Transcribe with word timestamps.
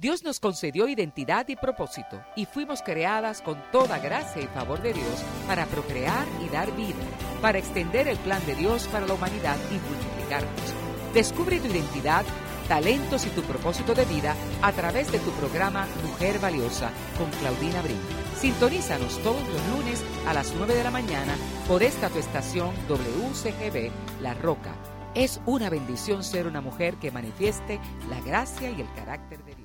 Dios 0.00 0.24
nos 0.24 0.40
concedió 0.40 0.88
identidad 0.88 1.46
y 1.48 1.56
propósito 1.56 2.24
y 2.34 2.46
fuimos 2.46 2.80
creadas 2.80 3.42
con 3.42 3.62
toda 3.70 3.98
gracia 3.98 4.40
y 4.40 4.46
favor 4.46 4.80
de 4.80 4.94
Dios 4.94 5.22
para 5.46 5.66
procrear 5.66 6.26
y 6.42 6.48
dar 6.48 6.74
vida, 6.74 6.96
para 7.42 7.58
extender 7.58 8.08
el 8.08 8.16
plan 8.16 8.40
de 8.46 8.54
Dios 8.54 8.88
para 8.88 9.06
la 9.06 9.12
humanidad 9.12 9.58
y 9.70 9.74
multiplicarnos. 9.74 10.74
Descubre 11.12 11.60
tu 11.60 11.66
identidad, 11.66 12.24
talentos 12.66 13.26
y 13.26 13.28
tu 13.28 13.42
propósito 13.42 13.94
de 13.94 14.06
vida 14.06 14.34
a 14.62 14.72
través 14.72 15.12
de 15.12 15.18
tu 15.18 15.32
programa 15.32 15.86
Mujer 16.02 16.38
Valiosa 16.38 16.90
con 17.18 17.30
Claudina 17.32 17.82
Brin. 17.82 18.00
Sintonízanos 18.38 19.18
todos 19.18 19.46
los 19.50 19.68
lunes 19.68 20.02
a 20.26 20.32
las 20.32 20.54
9 20.56 20.76
de 20.76 20.84
la 20.84 20.90
mañana 20.90 21.36
por 21.68 21.82
esta 21.82 22.08
tu 22.08 22.18
estación 22.18 22.70
WCGB 22.88 23.90
La 24.22 24.32
Roca. 24.32 24.72
Es 25.14 25.42
una 25.44 25.68
bendición 25.68 26.24
ser 26.24 26.46
una 26.46 26.62
mujer 26.62 26.94
que 26.94 27.10
manifieste 27.10 27.78
la 28.08 28.18
gracia 28.22 28.70
y 28.70 28.80
el 28.80 28.90
carácter 28.94 29.44
de 29.44 29.56
Dios. 29.56 29.59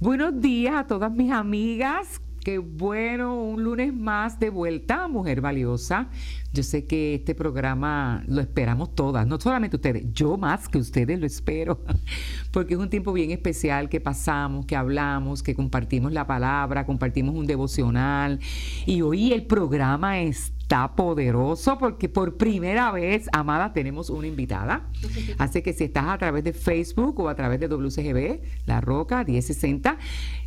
Buenos 0.00 0.40
días 0.40 0.74
a 0.74 0.86
todas 0.88 1.12
mis 1.12 1.30
amigas. 1.30 2.20
Qué 2.44 2.58
bueno, 2.58 3.40
un 3.40 3.62
lunes 3.62 3.94
más 3.94 4.40
de 4.40 4.50
vuelta, 4.50 5.06
Mujer 5.06 5.40
Valiosa. 5.40 6.08
Yo 6.52 6.64
sé 6.64 6.84
que 6.84 7.14
este 7.14 7.34
programa 7.34 8.24
lo 8.26 8.40
esperamos 8.40 8.94
todas, 8.96 9.24
no 9.26 9.40
solamente 9.40 9.76
ustedes, 9.76 10.12
yo 10.12 10.36
más 10.36 10.68
que 10.68 10.78
ustedes 10.78 11.18
lo 11.18 11.26
espero, 11.26 11.80
porque 12.50 12.74
es 12.74 12.80
un 12.80 12.90
tiempo 12.90 13.12
bien 13.12 13.30
especial 13.30 13.88
que 13.88 14.00
pasamos, 14.00 14.66
que 14.66 14.76
hablamos, 14.76 15.42
que 15.44 15.54
compartimos 15.54 16.12
la 16.12 16.26
palabra, 16.26 16.84
compartimos 16.84 17.34
un 17.34 17.46
devocional 17.46 18.40
y 18.86 19.00
hoy 19.00 19.32
el 19.32 19.46
programa 19.46 20.20
está 20.64 20.96
poderoso 20.96 21.76
porque 21.76 22.08
por 22.08 22.38
primera 22.38 22.90
vez, 22.90 23.28
amada, 23.32 23.74
tenemos 23.74 24.08
una 24.08 24.26
invitada. 24.26 24.88
Así 25.38 25.60
que 25.60 25.74
si 25.74 25.84
estás 25.84 26.06
a 26.06 26.16
través 26.16 26.42
de 26.42 26.54
Facebook 26.54 27.20
o 27.20 27.28
a 27.28 27.34
través 27.34 27.60
de 27.60 27.68
WCGB, 27.68 28.40
La 28.64 28.80
Roca 28.80 29.24
1060, 29.24 29.98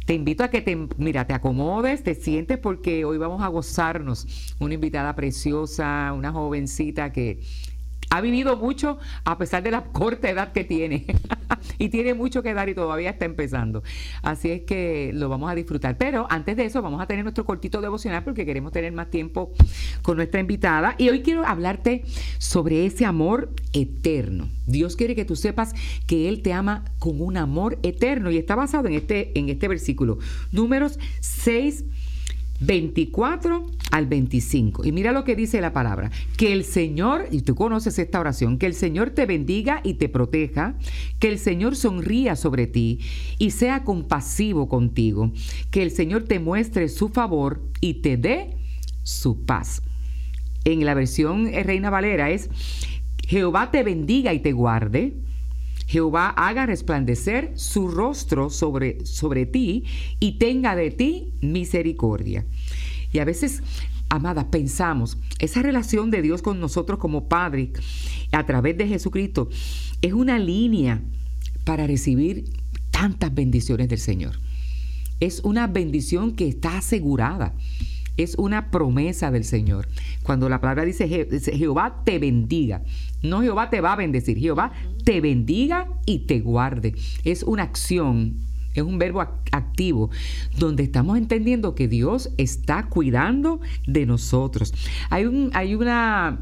te 0.06 0.16
invito 0.16 0.44
a 0.44 0.48
que 0.48 0.62
te, 0.62 0.76
mira, 0.98 1.28
te 1.28 1.36
acomodes, 1.36 2.02
te 2.02 2.16
sientes 2.16 2.58
porque 2.58 3.06
hoy 3.06 3.20
vamos 3.20 3.44
a 3.44 3.48
gozarnos. 3.48 4.56
Una 4.60 4.74
invitada 4.74 5.16
preciosa, 5.16 6.12
una 6.14 6.32
jovencita 6.32 7.12
que 7.12 7.40
ha 8.10 8.22
vivido 8.22 8.58
mucho 8.58 8.98
a 9.26 9.38
pesar 9.38 9.64
de 9.64 9.72
la 9.72 9.84
corta 9.92 10.30
edad 10.30 10.52
que 10.52 10.64
tiene 10.64 11.06
y 11.78 11.90
tiene 11.90 12.14
mucho 12.14 12.44
que 12.44 12.54
dar 12.54 12.70
y 12.70 12.76
todavía 12.76 13.12
está 13.12 13.26
empezando. 13.26 13.84
Así 14.22 14.52
es 14.52 14.62
que 14.62 15.12
lo 15.14 15.30
vamos 15.30 15.52
a 15.52 15.56
disfrutar. 15.56 15.98
Pero 15.98 16.28
antes 16.30 16.58
de 16.58 16.66
eso 16.66 16.82
vamos 16.82 17.02
a 17.02 17.08
tener 17.08 17.24
nuestro 17.24 17.46
cortito 17.46 17.82
devocional 17.82 18.24
porque 18.24 18.46
queremos 18.46 18.72
tener 18.72 18.92
más 18.94 19.10
tiempo 19.10 19.52
con 20.02 20.18
nuestra 20.18 20.40
invitada. 20.40 20.96
Y 20.98 21.10
hoy 21.10 21.22
quiero 21.22 21.46
hablarte 21.46 22.04
sobre 22.38 22.86
ese 22.86 23.06
amor 23.06 23.52
eterno. 23.74 24.50
Dios 24.66 24.96
quiere 24.96 25.16
que 25.16 25.26
tú 25.26 25.36
sepas 25.36 25.74
que 26.06 26.28
Él 26.30 26.42
te 26.42 26.54
ama 26.54 26.86
con 27.00 27.22
un 27.22 27.38
amor 27.38 27.80
eterno 27.84 28.32
y 28.32 28.38
está 28.38 28.56
basado 28.56 28.88
en 28.88 28.94
este, 28.94 29.38
en 29.38 29.50
este 29.50 29.68
versículo. 29.68 30.18
Números 30.52 31.00
6 31.20 31.86
24 32.60 33.66
al 33.92 34.06
25. 34.08 34.86
Y 34.86 34.92
mira 34.92 35.12
lo 35.12 35.24
que 35.24 35.36
dice 35.36 35.62
la 35.62 35.74
palabra. 35.74 36.12
Que 36.38 36.54
el 36.54 36.64
Señor, 36.64 37.28
y 37.32 37.42
tú 37.42 37.56
conoces 37.56 38.00
esta 38.00 38.20
oración, 38.20 38.58
que 38.58 38.66
el 38.66 38.74
Señor 38.74 39.12
te 39.12 39.26
bendiga 39.26 39.82
y 39.84 39.96
te 39.96 40.10
proteja, 40.10 40.76
que 41.20 41.30
el 41.30 41.40
Señor 41.40 41.76
sonría 41.76 42.36
sobre 42.36 42.68
ti 42.68 43.00
y 43.38 43.52
sea 43.52 43.84
compasivo 43.84 44.68
contigo, 44.68 45.32
que 45.72 45.84
el 45.84 45.92
Señor 45.92 46.24
te 46.24 46.40
muestre 46.40 46.90
su 46.90 47.10
favor 47.10 47.62
y 47.82 47.96
te 47.96 48.18
dé 48.18 48.58
su 49.04 49.46
paz. 49.46 49.82
En 50.66 50.86
la 50.86 50.94
versión 50.94 51.52
Reina 51.52 51.90
Valera 51.90 52.30
es, 52.30 52.50
Jehová 53.28 53.72
te 53.72 53.84
bendiga 53.84 54.34
y 54.34 54.40
te 54.40 54.52
guarde. 54.52 55.16
Jehová 55.88 56.30
haga 56.30 56.66
resplandecer 56.66 57.54
su 57.56 57.88
rostro 57.88 58.50
sobre, 58.50 59.06
sobre 59.06 59.46
ti 59.46 59.86
y 60.20 60.34
tenga 60.34 60.76
de 60.76 60.92
ti 60.92 61.34
misericordia. 61.42 62.46
Y 63.14 63.20
a 63.20 63.26
veces, 63.26 63.64
amadas, 64.10 64.46
pensamos, 64.46 65.18
esa 65.40 65.62
relación 65.62 66.12
de 66.12 66.22
Dios 66.22 66.42
con 66.42 66.60
nosotros 66.60 67.00
como 67.00 67.30
Padre 67.30 67.72
a 68.34 68.46
través 68.46 68.78
de 68.78 68.88
Jesucristo 68.88 69.50
es 70.02 70.12
una 70.12 70.40
línea 70.40 71.02
para 71.64 71.88
recibir 71.88 72.44
tantas 72.92 73.34
bendiciones 73.34 73.88
del 73.88 74.00
Señor. 74.00 74.40
Es 75.22 75.40
una 75.40 75.68
bendición 75.68 76.36
que 76.36 76.50
está 76.50 76.78
asegurada 76.78 77.56
es 78.18 78.36
una 78.38 78.72
promesa 78.72 79.32
del 79.32 79.44
Señor. 79.44 79.88
Cuando 80.24 80.50
la 80.50 80.60
palabra 80.60 80.84
dice 80.84 81.08
Jehová 81.08 82.02
te 82.04 82.20
bendiga, 82.20 82.84
no 83.24 83.42
Jehová 83.42 83.70
te 83.70 83.82
va 83.82 83.94
a 83.94 83.96
bendecir, 83.96 84.38
Jehová 84.38 84.72
te 85.04 85.22
bendiga 85.22 85.88
y 86.06 86.20
te 86.20 86.40
guarde. 86.40 86.96
Es 87.24 87.44
una 87.44 87.64
acción, 87.64 88.36
es 88.74 88.84
un 88.84 88.98
verbo 88.98 89.22
activo, 89.22 90.10
donde 90.58 90.84
estamos 90.84 91.18
entendiendo 91.18 91.76
que 91.76 91.88
Dios 91.88 92.30
está 92.38 92.88
cuidando 92.88 93.60
de 93.86 94.06
nosotros. 94.06 94.74
Hay, 95.10 95.26
un, 95.26 95.52
hay 95.54 95.76
una 95.76 96.40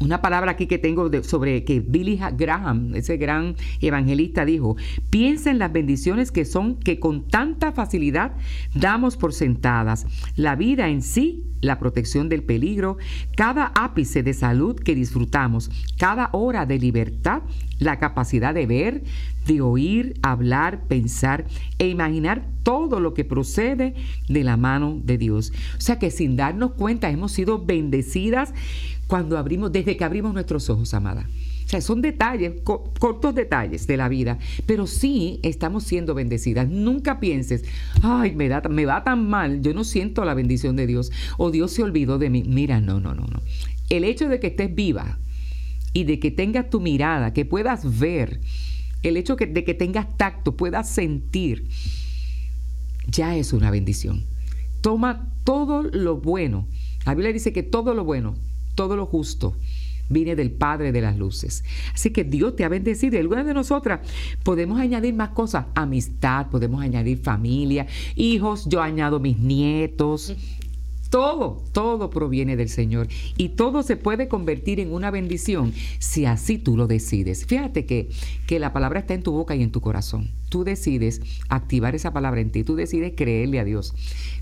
una 0.00 0.22
palabra 0.22 0.52
aquí 0.52 0.66
que 0.66 0.78
tengo 0.78 1.10
sobre 1.22 1.64
que 1.64 1.80
Billy 1.80 2.20
Graham, 2.36 2.94
ese 2.94 3.16
gran 3.16 3.56
evangelista, 3.80 4.44
dijo, 4.44 4.76
piensa 5.10 5.50
en 5.50 5.58
las 5.58 5.72
bendiciones 5.72 6.30
que 6.30 6.44
son 6.44 6.76
que 6.76 7.00
con 7.00 7.26
tanta 7.26 7.72
facilidad 7.72 8.32
damos 8.74 9.16
por 9.16 9.32
sentadas. 9.32 10.06
La 10.36 10.54
vida 10.54 10.88
en 10.88 11.02
sí, 11.02 11.42
la 11.60 11.80
protección 11.80 12.28
del 12.28 12.44
peligro, 12.44 12.98
cada 13.36 13.72
ápice 13.74 14.22
de 14.22 14.34
salud 14.34 14.76
que 14.76 14.94
disfrutamos, 14.94 15.70
cada 15.98 16.30
hora 16.32 16.64
de 16.64 16.78
libertad, 16.78 17.42
la 17.80 17.98
capacidad 17.98 18.54
de 18.54 18.66
ver, 18.66 19.02
de 19.46 19.60
oír, 19.60 20.14
hablar, 20.22 20.84
pensar 20.86 21.46
e 21.78 21.88
imaginar 21.88 22.46
todo 22.62 23.00
lo 23.00 23.14
que 23.14 23.24
procede 23.24 23.94
de 24.28 24.44
la 24.44 24.56
mano 24.56 25.00
de 25.02 25.18
Dios. 25.18 25.52
O 25.76 25.80
sea 25.80 25.98
que 25.98 26.10
sin 26.10 26.36
darnos 26.36 26.72
cuenta 26.72 27.10
hemos 27.10 27.32
sido 27.32 27.64
bendecidas 27.64 28.52
cuando 29.08 29.38
abrimos, 29.38 29.72
desde 29.72 29.96
que 29.96 30.04
abrimos 30.04 30.34
nuestros 30.34 30.70
ojos, 30.70 30.94
amada. 30.94 31.26
O 31.64 31.70
sea, 31.70 31.80
son 31.80 32.00
detalles, 32.00 32.60
cortos 32.62 33.34
detalles 33.34 33.86
de 33.86 33.96
la 33.96 34.08
vida, 34.08 34.38
pero 34.66 34.86
sí 34.86 35.40
estamos 35.42 35.84
siendo 35.84 36.14
bendecidas. 36.14 36.68
Nunca 36.68 37.18
pienses, 37.18 37.64
ay, 38.02 38.34
me, 38.36 38.48
da, 38.48 38.60
me 38.68 38.84
va 38.86 39.02
tan 39.04 39.28
mal, 39.28 39.60
yo 39.62 39.74
no 39.74 39.84
siento 39.84 40.24
la 40.24 40.34
bendición 40.34 40.76
de 40.76 40.86
Dios, 40.86 41.10
o 41.38 41.50
Dios 41.50 41.72
se 41.72 41.82
olvidó 41.82 42.18
de 42.18 42.30
mí. 42.30 42.44
Mira, 42.46 42.80
no, 42.80 43.00
no, 43.00 43.14
no, 43.14 43.26
no. 43.26 43.42
El 43.88 44.04
hecho 44.04 44.28
de 44.28 44.40
que 44.40 44.48
estés 44.48 44.74
viva 44.74 45.18
y 45.94 46.04
de 46.04 46.20
que 46.20 46.30
tengas 46.30 46.68
tu 46.68 46.80
mirada, 46.80 47.32
que 47.32 47.46
puedas 47.46 47.98
ver, 47.98 48.40
el 49.02 49.16
hecho 49.16 49.36
de 49.36 49.64
que 49.64 49.74
tengas 49.74 50.16
tacto, 50.18 50.54
puedas 50.54 50.88
sentir, 50.88 51.66
ya 53.06 53.36
es 53.36 53.54
una 53.54 53.70
bendición. 53.70 54.24
Toma 54.82 55.30
todo 55.44 55.82
lo 55.82 56.16
bueno. 56.16 56.66
La 57.06 57.14
Biblia 57.14 57.32
dice 57.32 57.54
que 57.54 57.62
todo 57.62 57.94
lo 57.94 58.04
bueno 58.04 58.36
todo 58.78 58.94
lo 58.94 59.06
justo 59.06 59.56
viene 60.08 60.36
del 60.36 60.52
Padre 60.52 60.92
de 60.92 61.00
las 61.00 61.18
Luces. 61.18 61.64
Así 61.92 62.10
que 62.10 62.22
Dios 62.22 62.54
te 62.54 62.62
ha 62.62 62.68
bendecido 62.68 63.16
y 63.16 63.18
algunas 63.18 63.44
de 63.44 63.52
nosotras 63.52 64.08
podemos 64.44 64.78
añadir 64.78 65.14
más 65.14 65.30
cosas, 65.30 65.66
amistad, 65.74 66.46
podemos 66.46 66.80
añadir 66.80 67.18
familia, 67.18 67.88
hijos, 68.14 68.66
yo 68.68 68.80
añado 68.80 69.18
mis 69.18 69.36
nietos, 69.36 70.32
todo, 71.10 71.64
todo 71.72 72.08
proviene 72.08 72.56
del 72.56 72.68
Señor 72.68 73.08
y 73.36 73.50
todo 73.50 73.82
se 73.82 73.96
puede 73.96 74.28
convertir 74.28 74.78
en 74.78 74.92
una 74.92 75.10
bendición 75.10 75.72
si 75.98 76.24
así 76.24 76.56
tú 76.56 76.76
lo 76.76 76.86
decides. 76.86 77.46
Fíjate 77.46 77.84
que, 77.84 78.10
que 78.46 78.60
la 78.60 78.72
palabra 78.72 79.00
está 79.00 79.14
en 79.14 79.24
tu 79.24 79.32
boca 79.32 79.56
y 79.56 79.64
en 79.64 79.72
tu 79.72 79.80
corazón. 79.80 80.30
Tú 80.48 80.64
decides 80.64 81.20
activar 81.48 81.94
esa 81.94 82.12
palabra 82.12 82.40
en 82.40 82.50
ti, 82.50 82.64
tú 82.64 82.76
decides 82.76 83.12
creerle 83.16 83.60
a 83.60 83.64
Dios, 83.64 83.94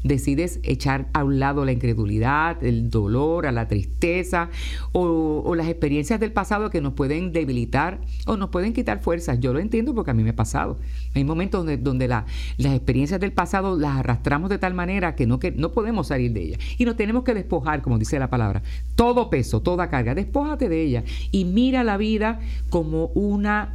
decides 0.05 0.61
echar 0.63 1.09
a 1.13 1.25
un 1.25 1.39
lado 1.39 1.65
la 1.65 1.73
incredulidad, 1.73 2.63
el 2.63 2.91
dolor, 2.91 3.47
a 3.47 3.53
la 3.53 3.69
tristeza 3.69 4.51
o, 4.93 5.55
las 5.57 5.69
experiencias 5.69 6.21
del 6.21 6.33
pasado 6.33 6.69
que 6.69 6.83
nos 6.83 6.93
pueden 6.93 7.33
debilitar 7.33 8.01
o 8.27 8.37
nos 8.37 8.51
pueden 8.51 8.73
quitar 8.73 9.01
fuerzas. 9.01 9.41
Yo 9.41 9.53
lo 9.53 9.59
entiendo 9.59 9.95
porque 9.95 10.11
a 10.11 10.15
mí 10.15 10.23
me 10.23 10.31
ha 10.31 10.37
pasado. 10.37 10.79
Hay 11.15 11.25
momentos 11.25 11.61
donde, 11.61 11.79
donde 11.79 12.09
las 12.09 12.25
experiencias 12.59 13.21
del 13.21 13.33
pasado 13.33 13.79
las 13.79 13.97
arrastramos 13.97 14.51
de 14.51 14.59
tal 14.59 14.75
manera 14.75 15.15
que 15.15 15.27
no, 15.27 15.39
que 15.39 15.53
no 15.53 15.73
podemos 15.73 16.09
salir 16.09 16.33
de 16.33 16.43
ellas 16.43 16.61
y 16.79 16.85
nos 16.85 16.97
tenemos 16.97 17.25
que 17.25 17.35
despojar, 17.35 17.83
como 17.83 17.99
dice 17.99 18.19
la 18.19 18.29
palabra, 18.29 18.63
todo 18.95 19.31
peso, 19.31 19.61
toda 19.61 19.89
carga, 19.89 20.15
despójate 20.15 20.69
de 20.69 20.83
ella 20.83 21.05
y 21.31 21.45
mira 21.45 21.85
la 21.85 21.97
vida 21.97 22.41
como 22.71 23.07
una, 23.15 23.75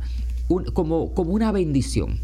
como, 0.73 1.13
como 1.13 1.31
una 1.31 1.51
bendición. 1.51 2.19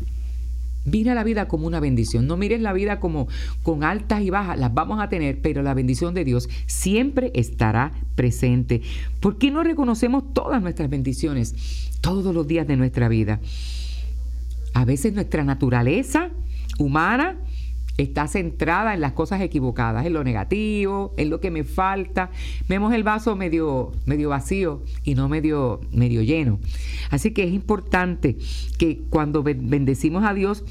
Mira 0.88 1.14
la 1.14 1.26
vida 1.26 1.50
como 1.50 1.68
una 1.68 1.82
bendición. 1.82 2.28
No 2.28 2.38
mires 2.38 2.62
la 2.62 2.72
vida 2.72 3.02
como 3.02 3.28
con 3.62 3.84
altas 3.84 4.22
y 4.22 4.30
bajas. 4.30 4.58
Las 4.58 4.74
vamos 4.74 5.02
a 5.02 5.10
tener, 5.10 5.42
pero 5.42 5.62
la 5.62 5.74
bendición 5.74 6.14
de 6.14 6.24
Dios 6.24 6.48
siempre 6.66 7.32
estará 7.36 7.92
presente. 8.16 8.82
¿Por 9.20 9.38
qué 9.38 9.52
no 9.52 9.64
reconocemos 9.64 10.34
todas 10.34 10.62
nuestras 10.62 10.90
bendiciones 10.90 11.92
todos 12.00 12.34
los 12.34 12.48
días 12.48 12.68
de 12.68 12.78
nuestra 12.78 13.10
vida? 13.10 13.42
A 14.74 14.86
veces 14.86 15.14
nuestra 15.14 15.44
naturaleza 15.44 16.30
humana 16.80 17.36
está 17.98 18.28
centrada 18.28 18.94
en 18.94 19.02
las 19.02 19.14
cosas 19.14 19.42
equivocadas, 19.42 20.06
en 20.06 20.14
lo 20.14 20.24
negativo, 20.24 21.14
en 21.18 21.30
lo 21.30 21.40
que 21.40 21.52
me 21.52 21.64
falta. 21.64 22.30
Vemos 22.68 22.94
el 22.94 23.04
vaso 23.04 23.36
medio, 23.36 23.92
medio 24.06 24.30
vacío 24.30 24.84
y 25.04 25.16
no 25.16 25.28
medio, 25.30 25.82
medio 25.92 26.22
lleno. 26.22 26.60
Así 27.10 27.32
que 27.32 27.44
es 27.44 27.54
importante 27.54 28.38
que 28.78 29.00
cuando 29.10 29.44
bendecimos 29.44 30.24
a 30.24 30.34
Dios, 30.34 30.64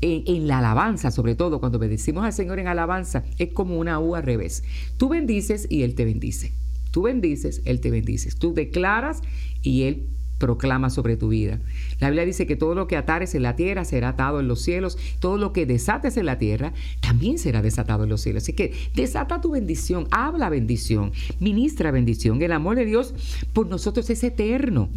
en, 0.00 0.46
la 0.46 0.58
alabanza, 0.58 1.10
sobre 1.10 1.34
todo 1.34 1.60
cuando 1.60 1.78
bendecimos 1.78 2.24
al 2.24 2.32
Señor 2.32 2.58
en 2.58 2.68
alabanza, 2.68 3.24
es 3.38 3.52
como 3.52 3.78
una 3.78 3.98
U 4.00 4.14
al 4.14 4.22
revés. 4.22 4.62
Tú 4.98 5.08
bendices 5.08 5.66
y 5.70 5.82
Él 5.82 5.94
te 5.94 6.04
bendice. 6.04 6.52
Tú 6.90 7.02
bendices, 7.02 7.62
Él 7.64 7.80
te 7.80 7.90
bendice. 7.90 8.30
Tú 8.38 8.52
declaras 8.52 9.22
y 9.62 9.84
Él 9.84 10.06
proclama 10.38 10.90
sobre 10.90 11.16
tu 11.16 11.28
vida. 11.28 11.60
La 12.00 12.08
Biblia 12.10 12.26
dice 12.26 12.46
que 12.46 12.56
todo 12.56 12.74
lo 12.74 12.86
que 12.86 12.96
atares 12.96 13.34
en 13.34 13.42
la 13.42 13.56
tierra 13.56 13.84
será 13.84 14.10
atado 14.10 14.40
en 14.40 14.48
los 14.48 14.60
cielos, 14.62 14.98
todo 15.20 15.38
lo 15.38 15.52
que 15.52 15.66
desates 15.66 16.16
en 16.16 16.26
la 16.26 16.38
tierra 16.38 16.72
también 17.00 17.38
será 17.38 17.62
desatado 17.62 18.04
en 18.04 18.10
los 18.10 18.20
cielos. 18.20 18.42
Así 18.42 18.52
que 18.52 18.72
desata 18.94 19.40
tu 19.40 19.52
bendición, 19.52 20.06
habla 20.10 20.48
bendición, 20.48 21.12
ministra 21.40 21.90
bendición. 21.90 22.42
El 22.42 22.52
amor 22.52 22.76
de 22.76 22.84
Dios 22.84 23.14
por 23.52 23.66
nosotros 23.66 24.10
es 24.10 24.22
eterno 24.24 24.88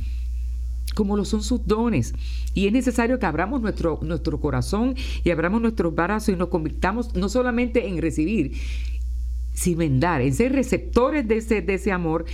como 0.95 1.15
lo 1.15 1.25
son 1.25 1.43
sus 1.43 1.67
dones. 1.67 2.15
Y 2.55 2.65
es 2.65 2.73
necesario 2.73 3.19
que 3.19 3.27
abramos 3.27 3.61
nuestro, 3.61 3.99
nuestro 4.01 4.41
corazón 4.41 4.95
y 5.23 5.29
abramos 5.29 5.61
nuestros 5.61 5.93
brazos 5.93 6.29
y 6.29 6.35
nos 6.35 6.47
convirtamos 6.47 7.13
no 7.15 7.29
solamente 7.29 7.87
en 7.87 8.01
recibir, 8.01 8.53
sino 9.57 9.81
en 9.81 9.99
dar, 9.99 10.21
en 10.21 10.35
ser 10.35 10.51
receptores 10.51 11.27
de 11.27 11.37
ese, 11.37 11.63
de 11.63 11.73
ese 11.73 11.91
amor 11.91 12.25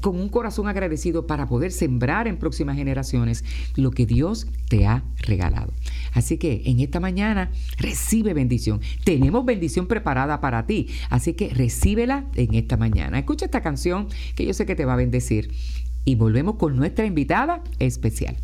con 0.00 0.18
un 0.18 0.30
corazón 0.30 0.66
agradecido 0.66 1.26
para 1.26 1.46
poder 1.46 1.72
sembrar 1.72 2.26
en 2.26 2.38
próximas 2.38 2.76
generaciones 2.76 3.44
lo 3.76 3.90
que 3.90 4.06
Dios 4.06 4.46
te 4.70 4.86
ha 4.86 5.04
regalado. 5.18 5.74
Así 6.14 6.38
que 6.38 6.62
en 6.64 6.80
esta 6.80 6.98
mañana 6.98 7.50
recibe 7.76 8.32
bendición. 8.32 8.80
Tenemos 9.04 9.44
bendición 9.44 9.88
preparada 9.88 10.40
para 10.40 10.64
ti, 10.64 10.88
así 11.10 11.34
que 11.34 11.50
recíbela 11.50 12.24
en 12.34 12.54
esta 12.54 12.78
mañana. 12.78 13.18
Escucha 13.18 13.44
esta 13.44 13.60
canción 13.60 14.08
que 14.34 14.46
yo 14.46 14.54
sé 14.54 14.64
que 14.64 14.74
te 14.74 14.86
va 14.86 14.94
a 14.94 14.96
bendecir 14.96 15.50
y 16.06 16.14
volvemos 16.14 16.54
con 16.54 16.76
nuestra 16.76 17.04
invitada 17.04 17.62
especial. 17.78 18.38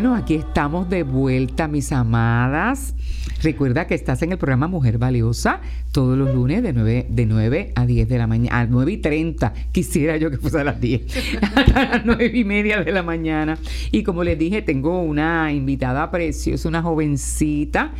Bueno, 0.00 0.16
aquí 0.16 0.36
estamos 0.36 0.88
de 0.88 1.02
vuelta, 1.02 1.68
mis 1.68 1.92
amadas. 1.92 2.94
Recuerda 3.42 3.86
que 3.86 3.94
estás 3.94 4.22
en 4.22 4.32
el 4.32 4.38
programa 4.38 4.66
Mujer 4.66 4.96
Valiosa 4.96 5.60
todos 5.92 6.16
los 6.16 6.34
lunes 6.34 6.62
de 6.62 6.72
9, 6.72 7.08
de 7.10 7.26
9 7.26 7.72
a 7.74 7.84
10 7.84 8.08
de 8.08 8.16
la 8.16 8.26
mañana, 8.26 8.60
a 8.60 8.66
9 8.66 8.92
y 8.92 8.96
30. 8.96 9.52
Quisiera 9.72 10.16
yo 10.16 10.30
que 10.30 10.38
fuese 10.38 10.58
a 10.58 10.64
las 10.64 10.80
10, 10.80 11.02
hasta 11.54 11.84
las 11.90 12.06
9 12.06 12.30
y 12.32 12.44
media 12.44 12.82
de 12.82 12.92
la 12.92 13.02
mañana. 13.02 13.58
Y 13.92 14.02
como 14.02 14.24
les 14.24 14.38
dije, 14.38 14.62
tengo 14.62 15.02
una 15.02 15.52
invitada 15.52 16.10
preciosa, 16.10 16.66
una 16.66 16.80
jovencita 16.80 17.92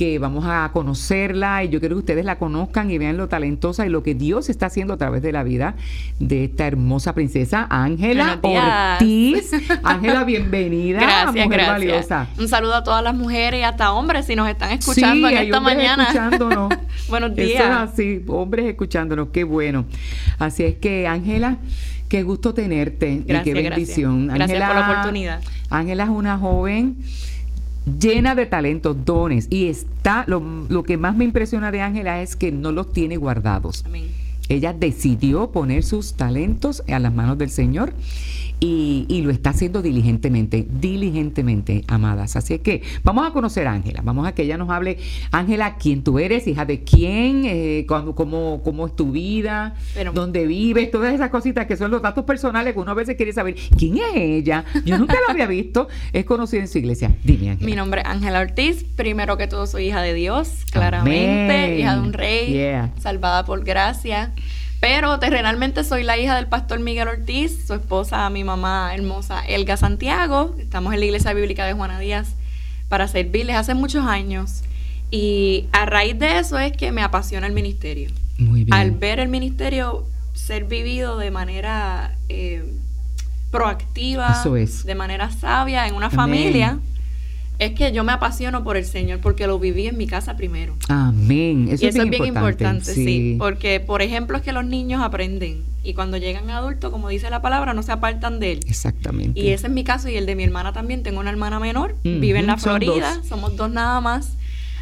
que 0.00 0.18
vamos 0.18 0.46
a 0.48 0.70
conocerla 0.72 1.62
y 1.62 1.68
yo 1.68 1.78
quiero 1.78 1.96
que 1.96 1.98
ustedes 1.98 2.24
la 2.24 2.38
conozcan 2.38 2.90
y 2.90 2.96
vean 2.96 3.18
lo 3.18 3.28
talentosa 3.28 3.84
y 3.84 3.90
lo 3.90 4.02
que 4.02 4.14
Dios 4.14 4.48
está 4.48 4.64
haciendo 4.64 4.94
a 4.94 4.96
través 4.96 5.20
de 5.20 5.30
la 5.30 5.42
vida 5.42 5.74
de 6.18 6.44
esta 6.44 6.66
hermosa 6.66 7.12
princesa 7.12 7.66
Ángela 7.68 8.38
Ortiz. 8.40 9.50
Ángela, 9.82 10.24
bienvenida. 10.24 11.00
Gracias, 11.00 11.44
Mujer 11.44 11.66
Valiosa. 11.66 12.28
Un 12.38 12.48
saludo 12.48 12.76
a 12.76 12.82
todas 12.82 13.04
las 13.04 13.14
mujeres 13.14 13.60
y 13.60 13.62
hasta 13.62 13.92
hombres 13.92 14.24
si 14.24 14.36
nos 14.36 14.48
están 14.48 14.70
escuchando 14.70 15.28
en 15.28 15.36
esta 15.36 15.60
mañana. 15.60 16.04
Escuchándonos. 16.04 16.72
Buenos 17.10 17.34
días. 17.34 17.60
Eso 17.60 17.64
es 17.64 17.70
así, 17.70 18.24
hombres 18.28 18.64
escuchándonos, 18.64 19.28
qué 19.34 19.44
bueno. 19.44 19.84
Así 20.38 20.64
es 20.64 20.76
que, 20.76 21.08
Ángela, 21.08 21.58
qué 22.08 22.22
gusto 22.22 22.54
tenerte 22.54 23.22
gracias, 23.26 23.40
y 23.46 23.52
qué 23.52 23.68
bendición. 23.68 24.28
Gracias, 24.28 24.48
gracias 24.48 24.66
por 24.66 24.80
la 24.80 24.92
oportunidad. 24.92 25.42
Ángela 25.68 26.04
es 26.04 26.08
una 26.08 26.38
joven 26.38 26.96
llena 27.98 28.34
de 28.34 28.46
talentos, 28.46 29.04
dones, 29.04 29.46
y 29.50 29.66
está, 29.66 30.24
lo, 30.26 30.42
lo 30.68 30.82
que 30.82 30.96
más 30.96 31.16
me 31.16 31.24
impresiona 31.24 31.70
de 31.70 31.80
Ángela 31.80 32.22
es 32.22 32.36
que 32.36 32.52
no 32.52 32.72
los 32.72 32.92
tiene 32.92 33.16
guardados. 33.16 33.84
Amén. 33.86 34.08
Ella 34.48 34.72
decidió 34.72 35.52
poner 35.52 35.84
sus 35.84 36.14
talentos 36.14 36.82
a 36.88 36.98
las 36.98 37.14
manos 37.14 37.38
del 37.38 37.50
Señor 37.50 37.92
y, 38.60 39.06
y, 39.08 39.22
lo 39.22 39.30
está 39.30 39.50
haciendo 39.50 39.80
diligentemente, 39.80 40.66
diligentemente, 40.68 41.84
amadas. 41.88 42.36
Así 42.36 42.54
es 42.54 42.60
que 42.60 42.82
vamos 43.02 43.26
a 43.26 43.32
conocer 43.32 43.66
a 43.66 43.72
Ángela, 43.72 44.02
vamos 44.04 44.26
a 44.26 44.32
que 44.32 44.42
ella 44.42 44.58
nos 44.58 44.68
hable, 44.68 44.98
Ángela, 45.32 45.76
quién 45.76 46.04
tú 46.04 46.18
eres, 46.18 46.46
hija 46.46 46.66
de 46.66 46.84
quién, 46.84 47.44
eh, 47.46 47.86
cómo, 47.88 48.14
cómo, 48.14 48.60
cómo, 48.62 48.86
es 48.86 48.94
tu 48.94 49.12
vida, 49.12 49.74
Pero, 49.94 50.12
dónde 50.12 50.46
vives, 50.46 50.90
todas 50.90 51.14
esas 51.14 51.30
cositas 51.30 51.66
que 51.66 51.76
son 51.76 51.90
los 51.90 52.02
datos 52.02 52.24
personales 52.24 52.74
que 52.74 52.78
uno 52.78 52.90
a 52.90 52.94
veces 52.94 53.16
quiere 53.16 53.32
saber 53.32 53.56
quién 53.76 53.96
es 53.96 54.14
ella. 54.14 54.64
Yo 54.84 54.98
nunca 54.98 55.14
la 55.26 55.32
había 55.32 55.46
visto, 55.46 55.88
es 56.12 56.24
conocida 56.24 56.60
en 56.60 56.68
su 56.68 56.78
iglesia. 56.78 57.14
Dime, 57.24 57.50
Ángela. 57.50 57.66
Mi 57.66 57.76
nombre 57.76 58.02
es 58.02 58.06
Ángela 58.06 58.40
Ortiz, 58.40 58.84
primero 58.96 59.38
que 59.38 59.46
todo 59.46 59.66
soy 59.66 59.86
hija 59.86 60.02
de 60.02 60.12
Dios, 60.12 60.66
claramente, 60.70 61.54
Amén. 61.54 61.78
hija 61.78 61.94
de 61.94 62.00
un 62.00 62.12
rey, 62.12 62.52
yeah. 62.52 62.92
salvada 62.98 63.44
por 63.44 63.64
gracia. 63.64 64.34
Pero 64.80 65.18
terrenalmente 65.18 65.84
soy 65.84 66.02
la 66.04 66.16
hija 66.16 66.36
del 66.36 66.46
pastor 66.46 66.80
Miguel 66.80 67.06
Ortiz, 67.08 67.66
su 67.66 67.74
esposa, 67.74 68.28
mi 68.30 68.44
mamá 68.44 68.94
hermosa 68.94 69.44
Elga 69.46 69.76
Santiago. 69.76 70.56
Estamos 70.58 70.94
en 70.94 71.00
la 71.00 71.06
iglesia 71.06 71.34
bíblica 71.34 71.66
de 71.66 71.74
Juana 71.74 71.98
Díaz 71.98 72.28
para 72.88 73.06
servirles 73.06 73.56
hace 73.56 73.74
muchos 73.74 74.06
años. 74.06 74.62
Y 75.10 75.66
a 75.72 75.84
raíz 75.84 76.18
de 76.18 76.38
eso 76.38 76.58
es 76.58 76.72
que 76.72 76.92
me 76.92 77.02
apasiona 77.02 77.46
el 77.46 77.52
ministerio. 77.52 78.10
Muy 78.38 78.64
bien. 78.64 78.72
Al 78.72 78.92
ver 78.92 79.20
el 79.20 79.28
ministerio 79.28 80.06
ser 80.32 80.64
vivido 80.64 81.18
de 81.18 81.30
manera 81.30 82.16
eh, 82.30 82.64
proactiva, 83.50 84.42
es. 84.58 84.84
de 84.84 84.94
manera 84.94 85.30
sabia, 85.30 85.86
en 85.88 85.94
una 85.94 86.06
Amén. 86.06 86.16
familia, 86.16 86.78
es 87.60 87.72
que 87.72 87.92
yo 87.92 88.04
me 88.04 88.12
apasiono 88.12 88.64
por 88.64 88.78
el 88.78 88.86
Señor 88.86 89.20
porque 89.20 89.46
lo 89.46 89.58
viví 89.58 89.86
en 89.86 89.98
mi 89.98 90.06
casa 90.06 90.34
primero. 90.34 90.76
Amén. 90.88 91.68
Eso, 91.70 91.84
y 91.84 91.88
es, 91.88 91.94
eso 91.94 92.02
bien 92.02 92.14
es 92.14 92.18
bien 92.20 92.34
importante, 92.34 92.90
importante 92.90 92.94
sí. 92.94 93.04
sí. 93.04 93.36
Porque, 93.38 93.80
por 93.80 94.00
ejemplo, 94.00 94.38
es 94.38 94.42
que 94.42 94.52
los 94.52 94.64
niños 94.64 95.02
aprenden 95.02 95.62
y 95.84 95.92
cuando 95.92 96.16
llegan 96.16 96.48
adultos, 96.48 96.90
como 96.90 97.10
dice 97.10 97.28
la 97.28 97.42
palabra, 97.42 97.74
no 97.74 97.82
se 97.82 97.92
apartan 97.92 98.40
de 98.40 98.52
él. 98.52 98.60
Exactamente. 98.66 99.38
Y 99.38 99.50
ese 99.50 99.66
es 99.66 99.72
mi 99.72 99.84
caso 99.84 100.08
y 100.08 100.16
el 100.16 100.24
de 100.24 100.36
mi 100.36 100.42
hermana 100.44 100.72
también. 100.72 101.02
Tengo 101.02 101.20
una 101.20 101.30
hermana 101.30 101.60
menor, 101.60 101.96
uh 102.02 102.08
-huh. 102.08 102.20
vive 102.20 102.38
en 102.38 102.46
la 102.46 102.56
Florida, 102.56 103.16
dos. 103.16 103.26
somos 103.26 103.54
dos 103.56 103.70
nada 103.70 104.00
más. 104.00 104.36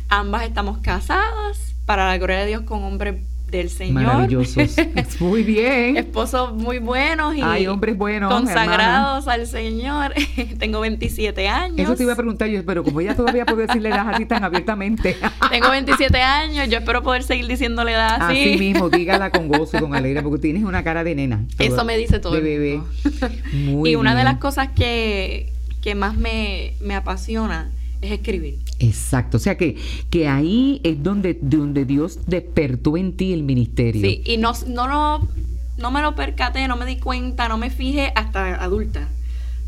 Ambas 0.09 0.45
estamos 0.45 0.79
casadas, 0.79 1.75
para 1.85 2.07
la 2.07 2.17
gloria 2.17 2.39
de 2.39 2.47
Dios, 2.47 2.63
con 2.63 2.85
hombres 2.85 3.17
del 3.51 3.71
Señor. 3.71 4.05
Maravillosos. 4.05 4.77
Muy 5.21 5.43
bien. 5.43 5.97
Esposos 5.97 6.55
muy 6.55 6.79
buenos 6.79 7.35
y 7.35 7.41
Hay 7.43 7.67
hombres 7.67 7.97
buenos, 7.97 8.33
consagrados 8.33 9.25
hermana. 9.27 9.43
al 9.43 9.47
Señor. 9.47 10.15
Tengo 10.59 10.81
27 10.81 11.49
años. 11.49 11.79
Eso 11.79 11.97
te 11.97 12.03
iba 12.03 12.13
a 12.13 12.17
preguntar 12.17 12.49
yo, 12.49 12.65
pero 12.65 12.85
como 12.85 13.01
ella 13.01 13.15
todavía 13.17 13.47
puede 13.47 13.67
decirle 13.67 13.89
edad 13.89 14.09
así 14.09 14.27
tan 14.27 14.45
abiertamente. 14.45 15.17
Tengo 15.51 15.71
27 15.71 16.21
años, 16.21 16.69
yo 16.69 16.79
espero 16.79 17.03
poder 17.03 17.23
seguir 17.23 17.47
diciéndole 17.47 17.93
edad 17.93 18.19
así. 18.21 18.41
Así 18.41 18.59
mismo, 18.59 18.91
dígala 18.91 19.31
con 19.31 19.49
gozo 19.49 19.79
y 19.79 19.81
con 19.81 19.95
alegría, 19.95 20.23
porque 20.23 20.41
tienes 20.41 20.65
una 20.65 20.85
cara 20.85 21.05
de 21.05 21.15
nena. 21.15 21.45
Todo, 21.57 21.67
Eso 21.69 21.85
me 21.85 21.97
dice 21.97 22.19
todo. 22.21 22.35
De 22.35 22.41
bebé. 22.41 22.83
Muy 23.53 23.91
y 23.91 23.95
una 23.97 24.11
bien. 24.15 24.19
de 24.19 24.25
las 24.25 24.39
cosas 24.39 24.69
que, 24.75 25.53
que 25.81 25.95
más 25.95 26.17
me, 26.17 26.75
me 26.81 26.95
apasiona 26.95 27.71
es 28.03 28.13
escribir. 28.13 28.59
Exacto, 28.81 29.39
o 29.39 29.41
sea 29.41 29.57
que, 29.57 29.77
que 30.11 30.29
ahí 30.29 30.81
es 30.85 31.03
donde, 31.03 31.39
donde 31.41 31.85
Dios 31.85 32.21
despertó 32.27 32.97
en 32.97 33.17
ti 33.17 33.33
el 33.33 33.43
ministerio. 33.43 34.03
Sí, 34.03 34.23
y 34.25 34.37
no, 34.37 34.53
no, 34.69 34.87
lo, 34.87 35.29
no 35.79 35.91
me 35.91 36.01
lo 36.01 36.15
percaté, 36.15 36.69
no 36.69 36.77
me 36.77 36.87
di 36.87 36.99
cuenta, 36.99 37.49
no 37.49 37.59
me 37.59 37.71
fijé 37.71 38.13
hasta 38.15 38.63
adulta. 38.63 39.09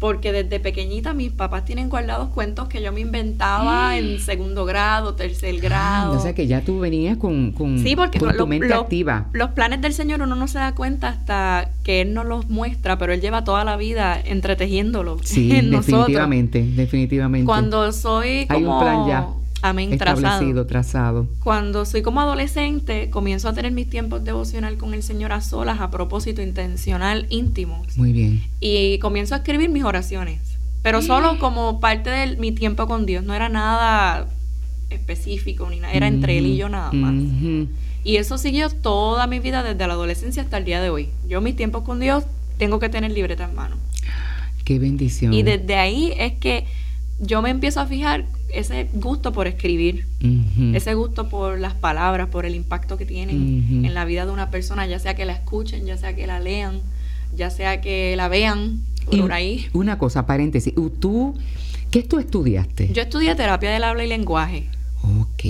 Porque 0.01 0.33
desde 0.33 0.59
pequeñita 0.59 1.15
mis 1.15 1.31
papás 1.31 1.65
tienen 1.65 1.89
guardados 1.89 2.31
cuentos 2.31 2.67
que 2.69 2.83
yo 2.83 2.91
me 2.91 3.01
inventaba 3.01 3.97
en 3.97 4.19
segundo 4.19 4.65
grado, 4.65 5.15
tercer 5.15 5.61
grado. 5.61 6.15
Ah, 6.15 6.17
o 6.17 6.21
sea 6.21 6.35
que 6.35 6.47
ya 6.47 6.63
tú 6.63 6.81
venías 6.81 7.19
con, 7.19 7.53
con, 7.53 7.79
sí, 7.79 7.95
porque 7.95 8.19
con 8.19 8.33
tu 8.33 8.39
lo, 8.39 8.47
mente 8.47 8.69
lo, 8.69 8.81
activa. 8.81 9.29
Los 9.33 9.51
planes 9.51 9.83
del 9.83 9.93
Señor 9.93 10.23
uno 10.23 10.35
no 10.35 10.49
se 10.49 10.59
da 10.59 10.75
cuenta 10.75 11.09
hasta 11.09 11.71
que 11.85 12.01
Él 12.01 12.15
nos 12.15 12.25
los 12.27 12.49
muestra, 12.49 12.99
pero 12.99 13.13
Él 13.13 13.21
lleva 13.21 13.45
toda 13.45 13.63
la 13.65 13.77
vida 13.77 14.19
entretejiéndolos 14.19 15.21
sí, 15.25 15.53
en 15.57 15.71
definitivamente, 15.71 16.61
nosotros. 16.61 16.77
definitivamente. 16.77 17.47
Cuando 17.47 17.93
soy 17.93 18.47
como... 18.47 18.59
Hay 18.59 18.65
un 18.65 18.81
plan 18.81 19.07
ya. 19.07 19.40
Amén, 19.63 19.93
establecido, 19.93 20.67
trazado. 20.67 21.27
Cuando 21.43 21.85
soy 21.85 22.03
como 22.03 22.21
adolescente, 22.21 23.11
comienzo 23.11 23.49
a 23.49 23.53
tener 23.53 23.73
mis 23.73 23.89
tiempos 23.89 24.25
devocional 24.25 24.77
con 24.79 24.95
el 24.95 25.03
Señor 25.03 25.33
a 25.33 25.41
solas, 25.41 25.81
a 25.81 25.91
propósito 25.91 26.41
intencional, 26.43 27.27
íntimos. 27.29 27.97
Muy 27.97 28.13
bien. 28.13 28.43
Y 28.61 28.99
comienzo 29.01 29.35
a 29.35 29.39
escribir 29.39 29.69
mis 29.69 29.85
oraciones, 29.85 30.41
pero 30.83 31.03
solo 31.03 31.39
como 31.39 31.79
parte 31.81 32.09
de 32.11 32.37
mi 32.37 32.53
tiempo 32.53 32.87
con 32.87 33.05
Dios. 33.05 33.23
No 33.25 33.35
era 33.35 33.49
nada 33.49 34.29
específico 34.89 35.69
ni 35.71 35.81
nada, 35.81 35.93
era 35.93 36.07
Mm-hmm. 36.09 36.15
entre 36.15 36.39
Él 36.39 36.47
y 36.47 36.57
yo 36.57 36.69
nada 36.69 36.93
más. 36.93 37.13
Mm 37.13 37.41
-hmm. 37.43 37.69
Y 38.03 38.17
eso 38.17 38.39
siguió 38.39 38.71
toda 38.71 39.27
mi 39.27 39.41
vida 39.41 39.63
desde 39.63 39.87
la 39.87 39.93
adolescencia 39.93 40.43
hasta 40.43 40.57
el 40.57 40.65
día 40.65 40.81
de 40.81 40.89
hoy. 40.91 41.11
Yo 41.29 41.41
mis 41.41 41.55
tiempos 41.55 41.83
con 41.83 42.01
Dios 42.01 42.25
tengo 42.59 42.79
que 42.79 42.89
tener 42.89 43.13
libreta 43.13 43.45
en 43.45 43.55
mano. 43.55 43.77
Qué 44.65 44.79
bendición. 44.79 45.33
Y 45.35 45.43
desde 45.43 45.77
ahí 45.77 46.13
es 46.17 46.33
que 46.35 46.65
yo 47.21 47.43
me 47.43 47.51
empiezo 47.51 47.81
a 47.81 47.87
fijar 47.87 48.25
ese 48.53 48.89
gusto 48.95 49.33
por 49.33 49.47
escribir, 49.47 50.07
uh 50.23 50.27
-huh. 50.27 50.77
ese 50.77 50.95
gusto 50.95 51.29
por 51.29 51.59
las 51.59 51.75
palabras, 51.75 52.29
por 52.29 52.47
el 52.47 52.55
impacto 52.55 52.97
que 52.97 53.07
tienen 53.07 53.37
uh 53.37 53.73
-huh. 53.73 53.87
en 53.87 53.95
la 53.95 54.05
vida 54.05 54.27
de 54.27 54.33
una 54.33 54.51
persona, 54.51 54.87
ya 54.87 54.99
sea 54.99 55.15
que 55.15 55.25
la 55.25 55.35
escuchen, 55.35 55.87
ya 55.87 55.97
sea 55.97 56.17
que 56.17 56.27
la 56.27 56.41
lean, 56.41 56.81
ya 57.37 57.51
sea 57.51 57.81
que 57.81 58.17
la 58.17 58.29
vean 58.29 58.81
por, 59.07 59.15
y 59.15 59.33
ahí. 59.33 59.67
Una 59.73 59.99
cosa, 59.99 60.27
paréntesis, 60.27 60.75
¿tú 60.99 61.35
qué 61.91 62.03
tú 62.03 62.19
estudiaste? 62.19 62.93
Yo 62.93 63.03
estudié 63.03 63.35
terapia 63.35 63.71
del 63.71 63.85
habla 63.85 64.05
y 64.05 64.09
lenguaje. 64.09 64.69
Ok 65.03 65.45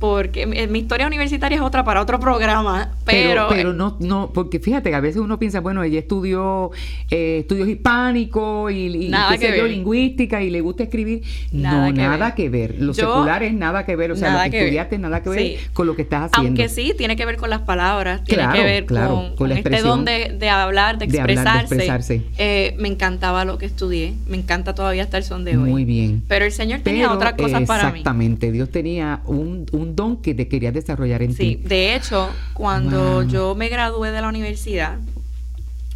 porque 0.00 0.46
mi 0.46 0.78
historia 0.80 1.06
universitaria 1.06 1.56
es 1.56 1.62
otra 1.62 1.84
para 1.84 2.00
otro 2.00 2.18
programa, 2.18 2.90
pero... 3.04 3.20
Pero, 3.30 3.46
pero 3.50 3.72
no, 3.74 3.96
no, 4.00 4.30
porque 4.32 4.58
fíjate 4.58 4.88
que 4.90 4.96
a 4.96 5.00
veces 5.00 5.20
uno 5.20 5.38
piensa, 5.38 5.60
bueno, 5.60 5.82
ella 5.82 5.98
estudió 5.98 6.70
eh, 7.10 7.38
estudios 7.40 7.68
hispánicos 7.68 8.72
y, 8.72 8.86
y 9.06 9.08
nada 9.10 9.36
que 9.36 9.50
ver. 9.50 9.64
lingüística 9.70 10.42
y 10.42 10.48
le 10.50 10.62
gusta 10.62 10.84
escribir. 10.84 11.22
Nada 11.52 11.88
no, 11.88 11.94
que 11.94 12.00
nada 12.00 12.24
ver. 12.26 12.34
que 12.34 12.48
ver. 12.48 12.76
Lo 12.80 12.92
Yo, 12.94 13.14
secular 13.14 13.42
es 13.42 13.52
nada 13.52 13.84
que 13.84 13.94
ver, 13.94 14.10
o 14.12 14.16
sea, 14.16 14.38
lo 14.38 14.44
que, 14.44 14.50
que 14.50 14.58
estudiaste 14.60 14.96
ver. 14.96 15.00
nada 15.00 15.22
que 15.22 15.28
ver 15.28 15.38
Sí. 15.40 15.56
con 15.74 15.86
lo 15.86 15.94
que 15.94 16.02
estás 16.02 16.30
haciendo. 16.32 16.48
Aunque 16.48 16.68
sí, 16.70 16.94
tiene 16.96 17.14
que 17.14 17.26
ver 17.26 17.36
con 17.36 17.50
las 17.50 17.60
palabras, 17.60 18.24
tiene 18.24 18.42
Claro, 18.44 18.58
que 18.58 18.64
ver 18.64 18.86
claro, 18.86 19.32
con, 19.36 19.48
la 19.50 19.54
este 19.56 19.68
expresión. 19.68 19.98
don 19.98 20.04
de, 20.06 20.34
de 20.38 20.48
hablar, 20.48 20.96
de 20.98 21.06
De 21.08 21.20
hablar, 21.20 21.36
de 21.36 21.42
expresarse. 21.60 21.74
expresarse. 21.74 22.22
Eh, 22.38 22.74
me 22.78 22.88
encantaba 22.88 23.44
lo 23.44 23.58
que 23.58 23.66
estudié, 23.66 24.14
me 24.26 24.38
encanta 24.38 24.74
todavía 24.74 25.02
hasta 25.02 25.18
el 25.18 25.24
son 25.24 25.44
de 25.44 25.58
hoy. 25.58 25.68
Muy 25.70 25.84
bien. 25.84 26.22
Pero 26.26 26.46
el 26.46 26.52
Señor 26.52 26.80
tenía 26.80 27.02
Pero, 27.04 27.14
otras 27.16 27.34
cosas 27.34 27.64
para 27.66 27.84
mí. 27.84 27.98
Exactamente, 28.00 28.50
Dios 28.50 28.70
tenía 28.70 29.20
un, 29.26 29.66
un 29.72 29.89
don 29.96 30.16
que 30.22 30.34
te 30.34 30.48
quería 30.48 30.72
desarrollar 30.72 31.22
en 31.22 31.32
Sí, 31.34 31.56
ti. 31.56 31.68
de 31.68 31.94
hecho, 31.94 32.30
cuando 32.54 33.20
Wow. 33.20 33.28
yo 33.28 33.54
me 33.54 33.68
gradué 33.68 34.10
de 34.10 34.20
la 34.20 34.28
universidad, 34.28 34.98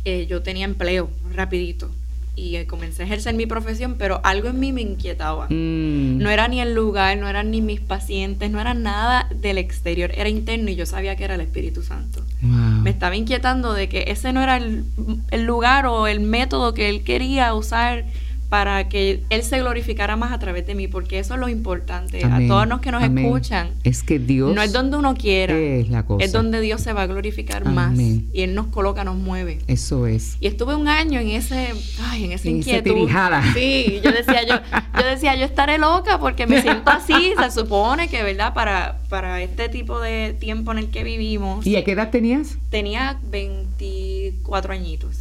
eh, 0.05 0.27
yo 0.29 0.43
tenía 0.43 0.65
empleo 0.65 1.09
rapidito 1.35 1.91
y 2.37 2.57
eh, 2.57 2.67
comencé 2.67 3.03
a 3.03 3.07
ejercer 3.07 3.33
mi 3.35 3.47
profesión, 3.47 3.95
pero 3.97 4.21
algo 4.25 4.49
en 4.49 4.59
mí 4.59 4.73
me 4.73 4.83
inquietaba. 4.83 5.47
Mm, 5.51 6.19
No 6.19 6.31
era 6.31 6.49
ni 6.49 6.61
el 6.61 6.75
lugar, 6.75 7.17
no 7.17 7.29
eran 7.29 7.51
ni 7.53 7.61
mis 7.61 7.81
pacientes, 7.81 8.51
no 8.51 8.61
era 8.61 8.75
nada 8.75 9.29
del 9.35 9.57
exterior, 9.57 10.11
era 10.17 10.29
interno 10.29 10.69
y 10.69 10.75
yo 10.75 10.85
sabía 10.85 11.15
que 11.17 11.25
era 11.25 11.37
el 11.37 11.41
Espíritu 11.41 11.83
Santo. 11.83 12.23
wow. 12.43 12.51
Me 12.83 12.91
estaba 12.91 13.15
inquietando 13.17 13.73
de 13.73 13.89
que 13.89 14.05
ese 14.09 14.33
no 14.33 14.43
era 14.43 14.57
el, 14.57 14.85
el 15.31 15.45
lugar 15.45 15.87
o 15.87 16.07
el 16.09 16.21
método 16.21 16.75
que 16.75 16.89
él 16.91 17.05
quería 17.05 17.55
usar 17.55 18.05
para 18.49 18.89
que 18.89 19.23
Él 19.31 19.43
se 19.43 19.59
glorificara 19.59 20.17
más 20.17 20.33
a 20.33 20.39
través 20.39 20.67
de 20.67 20.75
mí, 20.75 20.87
porque 20.89 21.19
eso 21.19 21.35
es 21.35 21.41
lo 21.41 21.49
importante. 21.49 22.25
Amén, 22.25 22.45
A 22.51 22.55
todos 22.55 22.69
los 22.69 22.81
que 22.81 22.91
nos 22.93 23.03
amén. 23.03 23.25
escuchan, 23.25 23.71
Es 23.83 24.03
que 24.03 24.19
Dios 24.19 24.55
no 24.55 24.63
es 24.63 24.73
donde 24.73 24.97
uno 24.97 25.15
quiera, 25.15 25.57
es 25.59 25.89
la 25.89 26.05
cosa. 26.05 26.25
es 26.25 26.33
donde 26.33 26.61
Dios 26.61 26.81
se 26.81 26.93
va 26.93 27.03
a 27.03 27.07
glorificar 27.07 27.65
más 27.65 27.99
y 27.99 28.29
Él 28.35 28.55
nos 28.55 28.67
coloca, 28.69 29.05
nos 29.05 29.17
mueve. 29.17 29.59
Eso 29.67 30.07
es. 30.07 30.37
Y 30.41 30.47
estuve 30.47 30.75
un 30.75 30.89
año 30.89 31.21
en 31.21 31.29
ese, 31.29 31.75
ay, 32.03 32.25
en 32.25 32.33
esa 32.33 32.49
En 32.49 32.57
inquietud. 32.59 33.09
Sí, 33.55 34.01
yo 34.05 34.13
decía 34.13 34.43
yo, 34.47 34.55
yo 35.01 35.07
decía 35.07 35.35
yo 35.37 35.45
estaré 35.45 35.79
loca 35.79 36.19
porque 36.19 36.47
me 36.47 36.63
siento 36.63 36.91
así. 36.91 37.33
Se 37.43 37.51
supone 37.51 38.09
que, 38.09 38.23
verdad, 38.23 38.55
para 38.55 38.99
para 39.09 39.41
este 39.43 39.69
tipo 39.69 40.01
de 40.01 40.35
tiempo 40.39 40.73
en 40.73 40.79
el 40.79 40.91
que 40.91 41.05
vivimos, 41.05 41.65
¿Y 41.67 41.77
a 41.77 41.85
qué 41.85 41.93
edad 41.93 42.11
tenías? 42.11 42.57
tenía 42.71 43.19
24 43.31 44.73
añitos. 44.73 45.17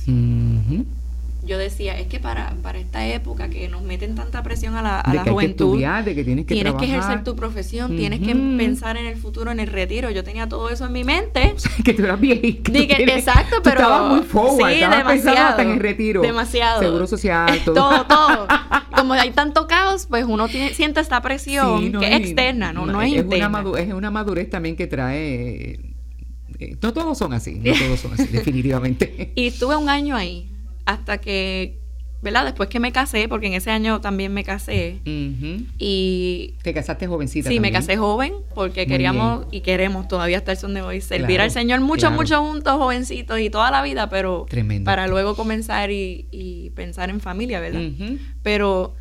Yo 1.45 1.57
decía, 1.57 1.99
es 1.99 2.07
que 2.07 2.19
para, 2.21 2.55
para 2.61 2.79
esta 2.79 3.05
época 3.05 3.49
que 3.49 3.67
nos 3.67 3.81
meten 3.81 4.15
tanta 4.15 4.41
presión 4.43 4.75
a 4.75 4.81
la, 4.81 5.01
a 5.01 5.03
de 5.03 5.07
la 5.09 5.11
que 5.11 5.19
hay 5.19 5.23
que 5.25 5.31
juventud, 5.31 5.65
estudiar, 5.73 6.05
de 6.05 6.15
que 6.15 6.23
tienes 6.23 6.45
que 6.45 6.53
tienes 6.53 6.71
trabajar. 6.73 6.89
que 6.89 6.95
ejercer 6.97 7.23
tu 7.25 7.35
profesión, 7.35 7.95
tienes 7.97 8.21
que 8.21 8.33
pensar 8.33 8.95
en 8.95 9.05
el 9.07 9.17
futuro, 9.17 9.51
en 9.51 9.59
el 9.59 9.67
retiro. 9.67 10.09
Yo 10.09 10.23
tenía 10.23 10.47
todo 10.47 10.69
eso 10.69 10.85
en 10.85 10.93
mi 10.93 11.03
mente. 11.03 11.53
que 11.83 11.93
tú 11.93 12.03
eras 12.05 12.19
que- 12.19 12.61
exacto, 12.63 13.57
pero- 13.63 13.81
Estabas 13.81 14.09
muy 14.11 14.21
forward, 14.25 14.69
sí, 14.69 14.75
estabas 14.75 14.97
demasiado, 14.99 15.47
hasta 15.49 15.61
en 15.63 15.71
el 15.71 15.79
retiro. 15.79 16.21
demasiado. 16.21 16.81
Seguro 16.81 17.07
social, 17.07 17.59
todo. 17.65 17.73
todo, 17.75 18.05
todo. 18.05 18.47
Como 18.95 19.13
hay 19.13 19.31
tanto 19.31 19.67
caos, 19.67 20.05
pues 20.07 20.23
uno 20.25 20.47
tiene, 20.47 20.73
siente 20.73 21.01
esta 21.01 21.21
presión 21.21 21.79
Sí, 21.81 21.89
no, 21.89 21.99
que 21.99 22.07
es 22.07 22.15
externa, 22.21 22.71
no, 22.71 22.85
no, 22.85 23.01
es, 23.01 23.11
Una 23.11 23.19
interna. 23.21 23.49
madu- 23.49 23.77
es 23.77 23.91
una 23.93 24.11
madurez 24.11 24.49
también 24.49 24.75
que 24.77 24.87
trae. 24.87 25.79
eh, 26.59 26.77
no 26.81 26.93
todos 26.93 27.17
son 27.17 27.33
así, 27.33 27.55
no 27.61 27.73
todos 27.73 27.99
son 27.99 28.13
así, 28.13 28.27
definitivamente. 28.27 29.33
Y 29.35 29.47
estuve 29.47 29.75
un 29.75 29.89
año 29.89 30.15
ahí, 30.15 30.49
hasta 30.85 31.17
que, 31.19 31.79
¿verdad? 32.21 32.45
Después 32.45 32.69
que 32.69 32.79
me 32.79 32.91
casé, 32.91 33.27
porque 33.27 33.47
en 33.47 33.53
ese 33.53 33.69
año 33.71 33.99
también 34.01 34.33
me 34.33 34.43
casé, 34.43 34.99
y 35.77 36.55
Te 36.63 36.73
casaste 36.73 37.07
jovencita. 37.07 37.49
sí, 37.49 37.59
me 37.59 37.71
casé 37.71 37.97
joven, 37.97 38.33
porque 38.55 38.81
Muy 38.81 38.87
queríamos 38.87 39.45
y 39.51 39.61
queremos 39.61 40.07
todavía 40.07 40.37
hasta 40.37 40.51
el 40.53 40.57
son 40.57 40.73
de 40.73 40.81
hoy, 40.81 41.01
servir 41.01 41.27
Claro, 41.27 41.43
al 41.43 41.51
Señor 41.51 41.81
mucho, 41.81 42.07
claro. 42.07 42.15
mucho 42.15 42.41
juntos, 42.41 42.73
jovencitos 42.77 43.39
y 43.39 43.49
toda 43.49 43.71
la 43.71 43.81
vida, 43.83 44.09
pero 44.09 44.45
Tremendo. 44.49 44.85
para 44.85 45.07
luego 45.07 45.35
comenzar 45.35 45.91
y, 45.91 46.27
y 46.31 46.69
pensar 46.71 47.09
en 47.09 47.19
familia, 47.19 47.59
¿verdad? 47.59 47.81
Pero 48.41 48.95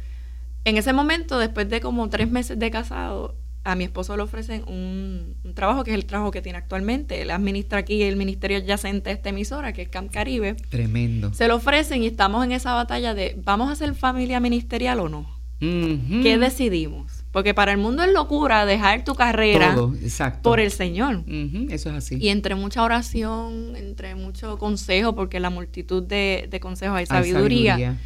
en 0.65 0.77
ese 0.77 0.93
momento, 0.93 1.39
después 1.39 1.69
de 1.69 1.81
como 1.81 2.09
tres 2.09 2.31
meses 2.31 2.59
de 2.59 2.71
casado, 2.71 3.35
a 3.65 3.77
mi 3.77 3.85
esposo 3.85 4.17
le 4.17 4.23
ofrecen 4.23 4.65
un, 4.67 5.37
un 5.45 5.55
trabajo 5.55 5.85
que 5.85 5.93
es 5.93 5.97
el 5.97 6.05
trabajo 6.05 6.31
que 6.31 6.43
tiene 6.43 6.59
actualmente. 6.59 7.23
Él 7.23 7.31
administra 7.31 7.79
aquí 7.79 8.03
el 8.03 8.17
ministerio 8.17 8.59
adyacente 8.59 9.11
a 9.11 9.13
esta 9.13 9.29
emisora, 9.29 9.73
que 9.73 9.83
es 9.83 9.89
Camp 9.89 10.11
Caribe. 10.11 10.55
Tremendo. 10.69 11.33
Se 11.33 11.47
lo 11.49 11.57
ofrecen 11.57 12.03
y 12.03 12.07
estamos 12.07 12.45
en 12.45 12.53
esa 12.53 12.75
batalla 12.75 13.15
de, 13.15 13.37
¿vamos 13.45 13.69
a 13.69 13.73
hacer 13.73 13.95
familia 13.95 14.41
ministerial 14.41 15.01
o 15.01 15.09
no? 15.09 15.43
¿Qué 15.61 16.39
decidimos? 16.39 17.25
Porque 17.31 17.55
para 17.55 17.71
el 17.71 17.79
mundo 17.79 18.03
es 18.03 18.13
locura 18.13 18.67
dejar 18.67 19.05
tu 19.05 19.15
carrera 19.15 19.77
Todo, 19.77 19.95
por 20.43 20.59
el 20.59 20.73
Señor. 20.73 21.23
Eso 21.71 21.91
es 21.91 21.95
así. 21.95 22.17
Y 22.21 22.31
entre 22.31 22.57
mucha 22.57 22.83
oración, 22.83 23.77
entre 23.77 24.17
mucho 24.17 24.59
consejo, 24.59 25.15
porque 25.15 25.39
la 25.39 25.51
multitud 25.51 26.03
de, 26.03 26.49
de 26.51 26.59
consejos 26.59 26.97
hay 26.97 27.03
Hay 27.03 27.07
sabiduría, 27.07 27.97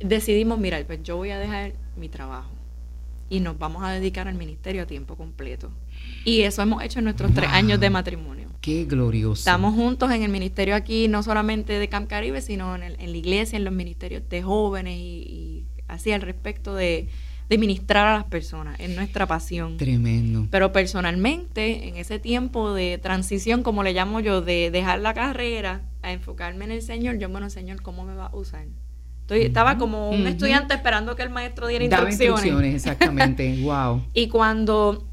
decidimos, 0.00 0.58
mira, 0.58 0.82
pues 0.86 1.02
yo 1.02 1.16
voy 1.18 1.30
a 1.30 1.38
dejar 1.38 1.74
mi 1.96 2.08
trabajo 2.08 2.61
y 3.32 3.40
nos 3.40 3.58
vamos 3.58 3.82
a 3.82 3.90
dedicar 3.90 4.28
al 4.28 4.34
ministerio 4.34 4.82
a 4.82 4.86
tiempo 4.86 5.16
completo. 5.16 5.70
Y 6.24 6.42
eso 6.42 6.60
hemos 6.60 6.82
hecho 6.82 6.98
en 6.98 7.06
nuestros 7.06 7.32
tres 7.32 7.48
años 7.50 7.80
de 7.80 7.88
matrimonio. 7.88 8.48
Qué 8.60 8.84
glorioso. 8.84 9.40
Estamos 9.40 9.74
juntos 9.74 10.10
en 10.12 10.22
el 10.22 10.30
ministerio 10.30 10.74
aquí, 10.74 11.08
no 11.08 11.22
solamente 11.22 11.78
de 11.78 11.88
Camp 11.88 12.08
Caribe, 12.08 12.42
sino 12.42 12.74
en, 12.76 12.82
el- 12.82 12.96
en 13.00 13.10
la 13.10 13.16
iglesia, 13.16 13.56
en 13.56 13.64
los 13.64 13.72
ministerios 13.72 14.22
de 14.28 14.42
jóvenes 14.42 14.98
y, 14.98 15.00
y 15.00 15.64
así 15.88 16.12
al 16.12 16.20
respecto 16.20 16.74
de, 16.74 17.08
de 17.48 17.58
ministrar 17.58 18.06
a 18.06 18.12
las 18.18 18.24
personas, 18.24 18.78
es 18.78 18.90
nuestra 18.94 19.26
pasión. 19.26 19.78
Tremendo. 19.78 20.46
Pero 20.50 20.72
personalmente, 20.72 21.88
en 21.88 21.96
ese 21.96 22.18
tiempo 22.18 22.72
de 22.74 22.98
transición, 22.98 23.62
como 23.62 23.82
le 23.82 23.92
llamo 23.94 24.20
yo, 24.20 24.42
de 24.42 24.70
dejar 24.70 25.00
la 25.00 25.14
carrera 25.14 25.82
a 26.02 26.12
enfocarme 26.12 26.66
en 26.66 26.72
el 26.72 26.82
Señor, 26.82 27.18
yo, 27.18 27.28
bueno, 27.30 27.48
Señor, 27.50 27.80
¿cómo 27.82 28.04
me 28.04 28.14
va 28.14 28.26
a 28.26 28.36
usar? 28.36 28.66
Estoy, 29.32 29.46
estaba 29.46 29.78
como 29.78 30.10
un 30.10 30.26
estudiante 30.26 30.74
esperando 30.74 31.16
que 31.16 31.22
el 31.22 31.30
maestro 31.30 31.66
diera 31.68 31.86
Daba 31.88 32.08
instrucciones. 32.10 32.44
instrucciones, 32.44 32.74
exactamente. 32.74 33.58
wow. 33.62 34.02
Y 34.14 34.28
cuando 34.28 35.04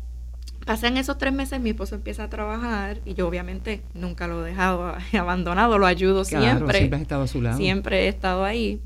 pasan 0.66 0.98
esos 0.98 1.18
tres 1.18 1.34
meses, 1.34 1.60
mi 1.60 1.72
esposo 1.72 1.96
empieza 1.96 2.26
a 2.26 2.30
trabajar 2.30 3.00
y 3.06 3.14
yo 3.16 3.28
obviamente 3.28 3.82
nunca 3.94 4.28
lo 4.28 4.46
he 4.46 4.50
dejado 4.50 4.94
abandonado, 5.18 5.78
lo 5.78 5.86
ayudo 5.86 6.24
Claro, 6.26 6.46
siempre. 6.46 6.78
siempre 6.78 6.96
has 6.98 7.02
estado 7.02 7.24
a 7.24 7.28
su 7.28 7.42
lado. 7.42 7.58
Siempre 7.58 8.06
he 8.06 8.08
estado 8.08 8.44
ahí. 8.46 8.80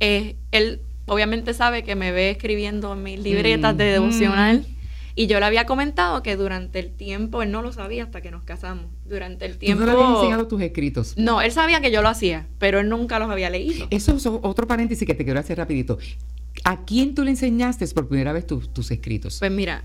Eh, 0.00 0.36
él 0.52 0.80
obviamente 1.06 1.52
sabe 1.54 1.82
que 1.84 1.94
me 1.94 2.12
ve 2.12 2.30
escribiendo 2.30 2.94
mis 2.96 3.18
libretas 3.20 3.76
de 3.76 3.98
Mm. 4.00 4.75
Y 5.18 5.26
yo 5.28 5.40
le 5.40 5.46
había 5.46 5.64
comentado 5.64 6.22
que 6.22 6.36
durante 6.36 6.78
el 6.78 6.92
tiempo, 6.92 7.42
él 7.42 7.50
no 7.50 7.62
lo 7.62 7.72
sabía 7.72 8.04
hasta 8.04 8.20
que 8.20 8.30
nos 8.30 8.44
casamos. 8.44 8.86
Durante 9.06 9.46
el 9.46 9.54
Tú 9.54 9.58
tiempo. 9.60 9.84
no 9.84 9.86
le 9.86 9.98
habías 9.98 10.16
enseñado 10.18 10.46
tus 10.46 10.60
escritos. 10.60 11.14
No, 11.16 11.40
él 11.40 11.50
sabía 11.52 11.80
que 11.80 11.90
yo 11.90 12.02
lo 12.02 12.08
hacía, 12.10 12.46
pero 12.58 12.80
él 12.80 12.88
nunca 12.90 13.18
los 13.18 13.30
había 13.30 13.48
leído. 13.48 13.86
Eso 13.90 14.14
es 14.14 14.26
otro 14.26 14.66
paréntesis 14.66 15.06
que 15.06 15.14
te 15.14 15.24
quiero 15.24 15.40
hacer 15.40 15.56
rapidito. 15.56 15.98
¿A 16.64 16.84
quién 16.84 17.14
tú 17.14 17.24
le 17.24 17.30
enseñaste 17.30 17.86
por 17.88 18.08
primera 18.08 18.32
vez 18.32 18.46
tus- 18.46 18.72
tus 18.72 18.90
escritos? 18.90 19.38
Pues 19.38 19.50
mira, 19.50 19.84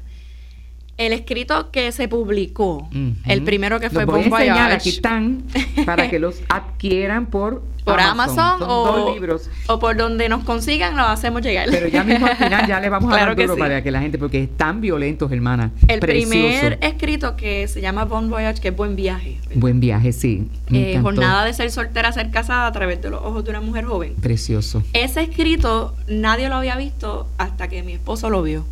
el 1.06 1.14
escrito 1.14 1.72
que 1.72 1.92
se 1.92 2.08
publicó, 2.08 2.90
el 3.26 3.44
primero 3.44 3.80
que 3.80 3.90
fue 3.90 4.06
voy 4.06 4.22
a 4.22 4.30
Bon 4.30 4.34
enseñar, 4.34 4.72
aquí 4.72 4.90
están, 4.90 5.44
para 5.86 6.10
que 6.10 6.20
los 6.20 6.42
adquieran 6.50 7.26
por, 7.26 7.64
por 7.84 8.00
Amazon, 8.00 8.60
Son 8.60 8.70
o, 8.70 9.14
libros. 9.14 9.50
o 9.68 9.80
por 9.80 9.98
donde 9.98 10.30
nos 10.30 10.44
consigan, 10.44 10.96
lo 10.96 11.04
hacemos 11.04 11.42
llegar. 11.42 11.68
Pero 11.72 11.88
ya 11.88 12.04
mismo 12.04 12.28
al 12.28 12.38
final 12.38 12.68
ya 12.68 12.80
le 12.80 12.90
vamos 12.90 13.12
a 13.12 13.16
Claro 13.16 13.32
dar 13.32 13.36
que 13.36 13.42
duro 13.44 13.56
sí. 13.56 13.60
para 13.60 13.82
que 13.82 13.90
la 13.92 14.02
gente, 14.02 14.18
porque 14.20 14.44
están 14.44 14.82
violentos, 14.82 15.32
hermana. 15.32 15.72
El 15.88 16.00
Precioso. 16.00 16.30
primer 16.30 16.80
escrito 16.82 17.36
que 17.36 17.68
se 17.68 17.82
llama 17.82 18.06
Bon 18.06 18.30
Voyage, 18.30 18.62
que 18.62 18.68
es 18.70 18.76
Buen 18.76 18.96
Viaje. 18.96 19.40
Buen 19.56 19.80
viaje, 19.80 20.12
sí. 20.14 20.48
Eh, 20.72 21.00
jornada 21.02 21.44
de 21.46 21.54
ser 21.54 21.72
soltera, 21.72 22.12
ser 22.12 22.30
casada 22.30 22.68
a 22.68 22.72
través 22.72 23.02
de 23.02 23.10
los 23.10 23.22
ojos 23.22 23.44
de 23.44 23.50
una 23.50 23.62
mujer 23.62 23.86
joven. 23.86 24.14
Precioso. 24.22 24.84
Ese 24.94 25.22
escrito 25.24 25.96
nadie 26.08 26.48
lo 26.50 26.56
había 26.56 26.76
visto 26.78 27.28
hasta 27.38 27.68
que 27.68 27.82
mi 27.84 27.94
esposo 27.94 28.30
lo 28.30 28.44
vio. 28.44 28.66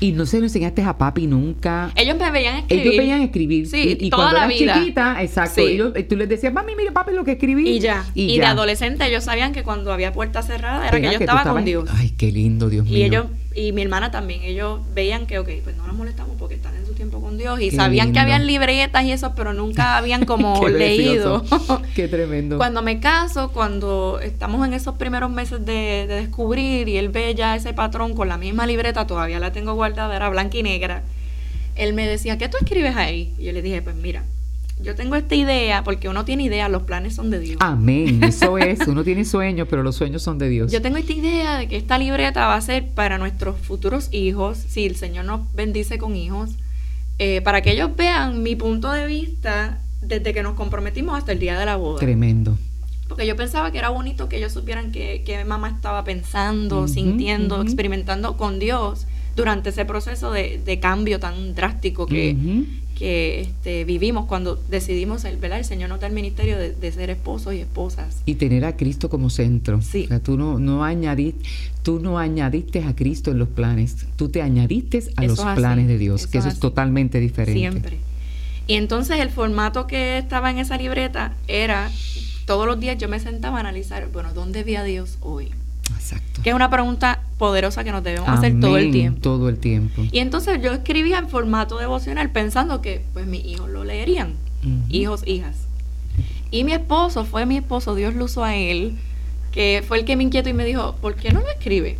Y 0.00 0.12
no 0.12 0.26
se 0.26 0.38
lo 0.38 0.44
enseñaste 0.44 0.82
a 0.82 0.98
papi 0.98 1.26
nunca. 1.26 1.90
Ellos 1.96 2.16
me 2.18 2.30
veían 2.30 2.56
escribir. 2.58 2.86
Ellos 2.86 2.96
veían 2.98 3.22
escribir. 3.22 3.66
Sí, 3.66 3.96
y, 4.00 4.06
y 4.06 4.10
toda 4.10 4.24
cuando 4.30 4.40
la 4.40 4.46
eras 4.46 4.58
vida. 4.60 4.74
chiquita, 4.74 5.22
exacto. 5.22 5.54
Sí. 5.62 5.72
ellos- 5.72 5.92
y 5.96 6.02
tú 6.04 6.16
les 6.16 6.28
decías, 6.28 6.52
mami, 6.52 6.72
mira, 6.76 6.92
papi, 6.92 7.12
lo 7.14 7.24
que 7.24 7.32
escribí. 7.32 7.68
Y 7.68 7.78
ya. 7.80 8.04
Y, 8.14 8.36
de 8.36 8.42
ya. 8.42 8.50
adolescente 8.50 9.06
ellos 9.06 9.24
sabían 9.24 9.52
que 9.52 9.62
cuando 9.62 9.92
había 9.92 10.12
puerta 10.12 10.42
cerrada 10.42 10.86
era 10.88 10.96
Era 10.96 11.08
que 11.10 11.14
yo 11.16 11.20
estaba 11.20 11.44
con 11.44 11.64
Dios. 11.64 11.88
Ay, 11.94 12.10
qué 12.16 12.30
lindo, 12.32 12.68
Dios 12.68 12.84
mío. 12.84 12.96
Y 12.98 13.02
ellos, 13.04 13.26
y 13.54 13.72
mi 13.72 13.82
hermana 13.82 14.10
también, 14.10 14.42
ellos 14.42 14.80
veían 14.94 15.26
que, 15.26 15.38
ok, 15.38 15.48
pues 15.64 15.76
no 15.76 15.86
nos 15.86 15.96
molestamos 15.96 16.36
porque 16.38 16.54
están 16.56 16.74
en 16.76 16.85
tiempo 16.96 17.20
con 17.20 17.38
Dios. 17.38 17.60
Y 17.60 17.70
Qué 17.70 17.76
sabían 17.76 18.08
lindo. 18.08 18.16
que 18.18 18.20
habían 18.20 18.46
libretas 18.46 19.04
y 19.04 19.12
eso, 19.12 19.34
pero 19.36 19.52
nunca 19.52 19.96
habían 19.98 20.24
como 20.24 20.66
leído. 20.68 21.44
Qué 21.94 22.08
tremendo. 22.08 22.56
Cuando 22.56 22.82
me 22.82 22.98
caso, 22.98 23.52
cuando 23.52 24.18
estamos 24.20 24.66
en 24.66 24.74
esos 24.74 24.96
primeros 24.96 25.30
meses 25.30 25.64
de, 25.64 26.06
de 26.08 26.14
descubrir 26.16 26.88
y 26.88 26.96
él 26.96 27.10
ve 27.10 27.34
ya 27.36 27.54
ese 27.54 27.72
patrón 27.72 28.14
con 28.14 28.28
la 28.28 28.38
misma 28.38 28.66
libreta, 28.66 29.06
todavía 29.06 29.38
la 29.38 29.52
tengo 29.52 29.74
guardada, 29.74 30.16
era 30.16 30.28
blanca 30.28 30.58
y 30.58 30.64
negra, 30.64 31.04
él 31.76 31.92
me 31.94 32.06
decía, 32.08 32.38
¿qué 32.38 32.48
tú 32.48 32.56
escribes 32.60 32.96
ahí? 32.96 33.32
Y 33.38 33.44
yo 33.44 33.52
le 33.52 33.62
dije, 33.62 33.82
pues 33.82 33.94
mira, 33.94 34.24
yo 34.82 34.94
tengo 34.94 35.16
esta 35.16 35.34
idea, 35.34 35.82
porque 35.84 36.08
uno 36.08 36.24
tiene 36.26 36.42
idea, 36.44 36.68
los 36.68 36.82
planes 36.82 37.14
son 37.14 37.30
de 37.30 37.40
Dios. 37.40 37.56
Amén. 37.60 38.22
Eso 38.22 38.58
es. 38.58 38.86
Uno 38.86 39.04
tiene 39.04 39.24
sueños, 39.24 39.66
pero 39.70 39.82
los 39.82 39.96
sueños 39.96 40.22
son 40.22 40.38
de 40.38 40.48
Dios. 40.50 40.70
Yo 40.70 40.82
tengo 40.82 40.98
esta 40.98 41.12
idea 41.14 41.56
de 41.56 41.66
que 41.66 41.76
esta 41.76 41.98
libreta 41.98 42.46
va 42.46 42.56
a 42.56 42.60
ser 42.60 42.86
para 42.90 43.16
nuestros 43.16 43.58
futuros 43.58 44.08
hijos, 44.12 44.58
si 44.68 44.84
el 44.84 44.96
Señor 44.96 45.24
nos 45.24 45.40
bendice 45.54 45.96
con 45.96 46.14
hijos, 46.14 46.50
eh, 47.18 47.40
para 47.42 47.62
que 47.62 47.72
ellos 47.72 47.90
vean 47.96 48.42
mi 48.42 48.56
punto 48.56 48.90
de 48.92 49.06
vista 49.06 49.80
desde 50.02 50.32
que 50.34 50.42
nos 50.42 50.54
comprometimos 50.54 51.16
hasta 51.18 51.32
el 51.32 51.38
día 51.38 51.58
de 51.58 51.66
la 51.66 51.76
boda. 51.76 52.00
Tremendo. 52.00 52.56
Porque 53.08 53.26
yo 53.26 53.36
pensaba 53.36 53.70
que 53.70 53.78
era 53.78 53.88
bonito 53.90 54.28
que 54.28 54.36
ellos 54.38 54.52
supieran 54.52 54.90
que, 54.92 55.22
que 55.24 55.44
mamá 55.44 55.68
estaba 55.70 56.04
pensando, 56.04 56.80
Ujú, 56.80 56.88
sintiendo, 56.88 57.56
ujú. 57.56 57.64
experimentando 57.64 58.36
con 58.36 58.58
Dios 58.58 59.06
durante 59.36 59.70
ese 59.70 59.84
proceso 59.84 60.30
de, 60.32 60.60
de 60.64 60.80
cambio 60.80 61.20
tan 61.20 61.54
drástico 61.54 62.06
que, 62.06 62.34
Ujú. 62.38 62.64
Que 62.98 63.42
este, 63.42 63.84
vivimos 63.84 64.24
cuando 64.26 64.56
decidimos, 64.70 65.24
el, 65.24 65.36
¿verdad? 65.36 65.58
El 65.58 65.64
Señor 65.64 65.90
nos 65.90 66.00
da 66.00 66.06
el 66.06 66.14
ministerio 66.14 66.56
de, 66.58 66.72
de 66.72 66.92
ser 66.92 67.10
esposos 67.10 67.54
y 67.54 67.60
esposas. 67.60 68.22
Y 68.24 68.36
tener 68.36 68.64
a 68.64 68.76
Cristo 68.76 69.10
como 69.10 69.28
centro. 69.30 69.82
Sí. 69.82 70.04
O 70.04 70.08
sea, 70.08 70.20
tú 70.20 70.36
no, 70.38 70.58
no 70.58 70.82
añadiste, 70.82 71.46
tú 71.82 72.00
no 72.00 72.18
añadiste 72.18 72.82
a 72.82 72.96
Cristo 72.96 73.30
en 73.30 73.38
los 73.38 73.48
planes. 73.48 74.06
Tú 74.16 74.30
te 74.30 74.40
añadiste 74.40 74.98
a 75.16 75.24
Eso 75.24 75.28
los 75.28 75.40
así, 75.40 75.60
planes 75.60 75.88
de 75.88 75.98
Dios, 75.98 76.22
eso 76.22 76.30
que 76.30 76.38
eso 76.38 76.48
es 76.48 76.54
es 76.54 76.58
así. 76.58 76.60
totalmente 76.62 77.20
diferente. 77.20 77.60
Siempre. 77.60 77.98
Y 78.66 78.74
entonces 78.74 79.20
el 79.20 79.30
formato 79.30 79.86
que 79.86 80.18
estaba 80.18 80.50
en 80.50 80.58
esa 80.58 80.76
libreta 80.78 81.34
era, 81.48 81.90
todos 82.46 82.66
los 82.66 82.80
días 82.80 82.96
yo 82.98 83.08
me 83.08 83.20
sentaba 83.20 83.58
a 83.58 83.60
analizar, 83.60 84.08
bueno, 84.10 84.32
¿dónde 84.32 84.64
vi 84.64 84.76
a 84.76 84.82
Dios 84.84 85.18
hoy? 85.20 85.50
Exacto. 85.94 86.42
Que 86.42 86.50
es 86.50 86.56
una 86.56 86.70
pregunta 86.70 87.20
poderosa 87.38 87.84
que 87.84 87.92
nos 87.92 88.02
debemos 88.02 88.28
hacer 88.28 88.58
todo 88.60 88.78
el 88.78 88.90
tiempo. 88.90 89.20
Todo 89.20 89.48
el 89.48 89.58
tiempo. 89.58 90.02
Y 90.10 90.18
entonces 90.18 90.60
yo 90.62 90.72
escribía 90.72 91.18
en 91.18 91.28
formato 91.28 91.78
devocional 91.78 92.30
pensando 92.30 92.80
que 92.80 93.04
pues 93.12 93.26
mis 93.26 93.44
hijos 93.44 93.68
lo 93.68 93.84
leerían, 93.84 94.34
hijos, 94.88 95.22
hijas. 95.26 95.66
Y 96.50 96.64
mi 96.64 96.72
esposo, 96.72 97.24
fue 97.24 97.44
mi 97.44 97.56
esposo, 97.56 97.94
Dios 97.94 98.14
lo 98.14 98.24
usó 98.24 98.44
a 98.44 98.54
él, 98.56 98.96
que 99.52 99.84
fue 99.86 99.98
el 99.98 100.04
que 100.04 100.16
me 100.16 100.22
inquietó 100.22 100.48
y 100.48 100.52
me 100.54 100.64
dijo, 100.64 100.96
¿por 100.96 101.16
qué 101.16 101.32
no 101.32 101.40
lo 101.40 101.48
escribe? 101.48 101.98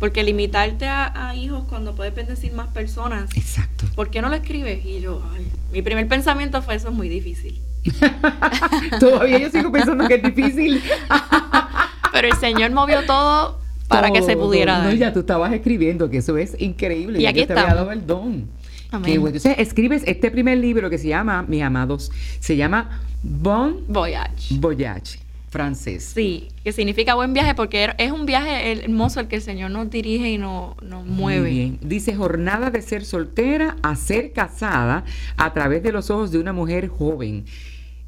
Porque 0.00 0.22
limitarte 0.22 0.86
a, 0.88 1.34
hijos 1.34 1.64
cuando 1.68 1.94
puedes 1.94 2.14
bendecir 2.14 2.52
más 2.52 2.68
personas. 2.68 3.30
Exacto. 3.36 3.86
¿Por 3.94 4.10
qué 4.10 4.20
no 4.20 4.28
lo 4.28 4.34
escribes? 4.34 4.84
Y 4.84 5.00
yo, 5.00 5.22
ay, 5.34 5.46
mi 5.72 5.82
primer 5.82 6.06
pensamiento 6.08 6.60
fue 6.62 6.74
eso 6.74 6.88
es 6.88 6.94
muy 6.94 7.08
difícil. 7.08 7.60
Todavía 9.00 9.38
yo 9.38 9.50
sigo 9.50 9.70
pensando 9.70 10.06
que 10.08 10.14
es 10.16 10.22
difícil. 10.22 10.82
Pero 12.16 12.28
el 12.28 12.40
Señor 12.40 12.70
movió 12.70 13.04
todo 13.04 13.58
para 13.88 14.10
que 14.10 14.22
se 14.22 14.36
pudiera 14.36 14.78
dar. 14.78 14.86
No, 14.86 14.94
ya 14.94 15.12
tú 15.12 15.20
estabas 15.20 15.52
escribiendo, 15.52 16.08
que 16.08 16.18
eso 16.18 16.36
es 16.38 16.56
increíble. 16.58 17.20
Y 17.20 17.26
aquí 17.26 17.44
te 17.44 17.52
había 17.52 17.74
dado 17.74 17.92
el 17.92 18.06
don. 18.06 18.48
Amén. 18.90 19.14
Entonces 19.14 19.56
escribes 19.58 20.02
este 20.06 20.30
primer 20.30 20.56
libro 20.56 20.88
que 20.88 20.96
se 20.96 21.08
llama, 21.08 21.44
mis 21.46 21.62
amados, 21.62 22.10
se 22.40 22.56
llama 22.56 23.02
Bon 23.22 23.82
Voyage. 23.86 24.54
Voyage 24.58 25.18
francés. 25.50 26.12
Sí, 26.14 26.48
que 26.64 26.72
significa 26.72 27.14
buen 27.14 27.32
viaje 27.32 27.54
porque 27.54 27.90
es 27.98 28.12
un 28.12 28.26
viaje 28.26 28.72
hermoso 28.84 29.20
el 29.20 29.28
que 29.28 29.36
el 29.36 29.42
Señor 29.42 29.70
nos 29.70 29.90
dirige 29.90 30.30
y 30.30 30.38
nos, 30.38 30.80
nos 30.82 31.04
mueve. 31.06 31.40
Muy 31.40 31.50
bien. 31.50 31.78
Dice 31.82 32.14
jornada 32.14 32.70
de 32.70 32.82
ser 32.82 33.04
soltera 33.04 33.76
a 33.82 33.94
ser 33.96 34.32
casada 34.32 35.04
a 35.36 35.52
través 35.52 35.82
de 35.82 35.92
los 35.92 36.10
ojos 36.10 36.30
de 36.30 36.38
una 36.38 36.52
mujer 36.52 36.88
joven. 36.88 37.44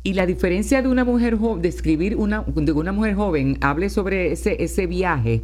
Y 0.03 0.15
la 0.15 0.27
diferencia 0.27 0.81
de 0.81 0.89
una 0.89 1.05
mujer 1.05 1.37
joven, 1.37 1.63
de 1.63 1.69
escribir 1.69 2.17
una, 2.17 2.45
de 2.47 2.73
una 2.73 2.93
mujer 2.93 3.15
joven, 3.15 3.59
hable 3.61 3.91
sobre 3.91 4.33
ese, 4.33 4.63
ese 4.63 4.87
viaje. 4.87 5.43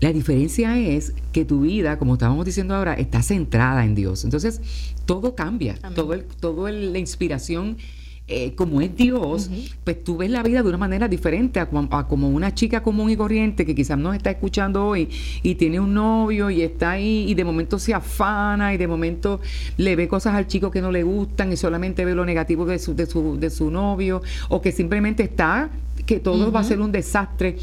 La 0.00 0.12
diferencia 0.12 0.78
es 0.78 1.12
que 1.32 1.44
tu 1.44 1.62
vida, 1.62 1.98
como 1.98 2.14
estábamos 2.14 2.46
diciendo 2.46 2.74
ahora, 2.74 2.94
está 2.94 3.22
centrada 3.22 3.84
en 3.84 3.94
Dios. 3.94 4.24
Entonces, 4.24 4.60
todo 5.06 5.34
cambia. 5.34 5.76
Todo 5.94 6.14
el, 6.14 6.24
todo 6.24 6.68
la 6.68 6.98
inspiración 6.98 7.76
eh, 8.30 8.54
como 8.54 8.82
es 8.82 8.94
Dios, 8.94 9.50
pues 9.84 10.04
tú 10.04 10.18
ves 10.18 10.30
la 10.30 10.42
vida 10.42 10.62
de 10.62 10.68
una 10.68 10.76
manera 10.76 11.08
diferente 11.08 11.60
a, 11.60 11.66
como 11.66 12.28
una 12.28 12.54
chica 12.54 12.82
común 12.82 13.08
y 13.08 13.16
corriente 13.16 13.64
que 13.64 13.74
quizás 13.74 13.96
nos 13.96 14.14
está 14.14 14.30
escuchando 14.30 14.86
hoy 14.86 15.08
y 15.42 15.54
tiene 15.54 15.80
un 15.80 15.94
novio 15.94 16.50
y 16.50 16.60
está 16.60 16.90
ahí 16.90 17.24
y 17.26 17.34
de 17.34 17.44
momento 17.44 17.78
se 17.78 17.94
afana 17.94 18.74
y 18.74 18.76
de 18.76 18.86
momento 18.86 19.40
le 19.78 19.96
ve 19.96 20.08
cosas 20.08 20.34
al 20.34 20.46
chico 20.46 20.70
que 20.70 20.82
no 20.82 20.92
le 20.92 21.04
gustan 21.04 21.52
y 21.52 21.56
solamente 21.56 22.04
ve 22.04 22.14
lo 22.14 22.26
negativo 22.26 22.66
de 22.66 22.78
su, 22.78 22.94
de 22.94 23.06
su, 23.06 23.38
de 23.38 23.48
su 23.48 23.70
novio 23.70 24.20
o 24.50 24.60
que 24.60 24.72
simplemente 24.72 25.22
está 25.22 25.70
que 26.04 26.20
todo 26.20 26.52
va 26.52 26.60
a 26.60 26.64
ser 26.64 26.80
un 26.80 26.92
desastre. 26.92 27.56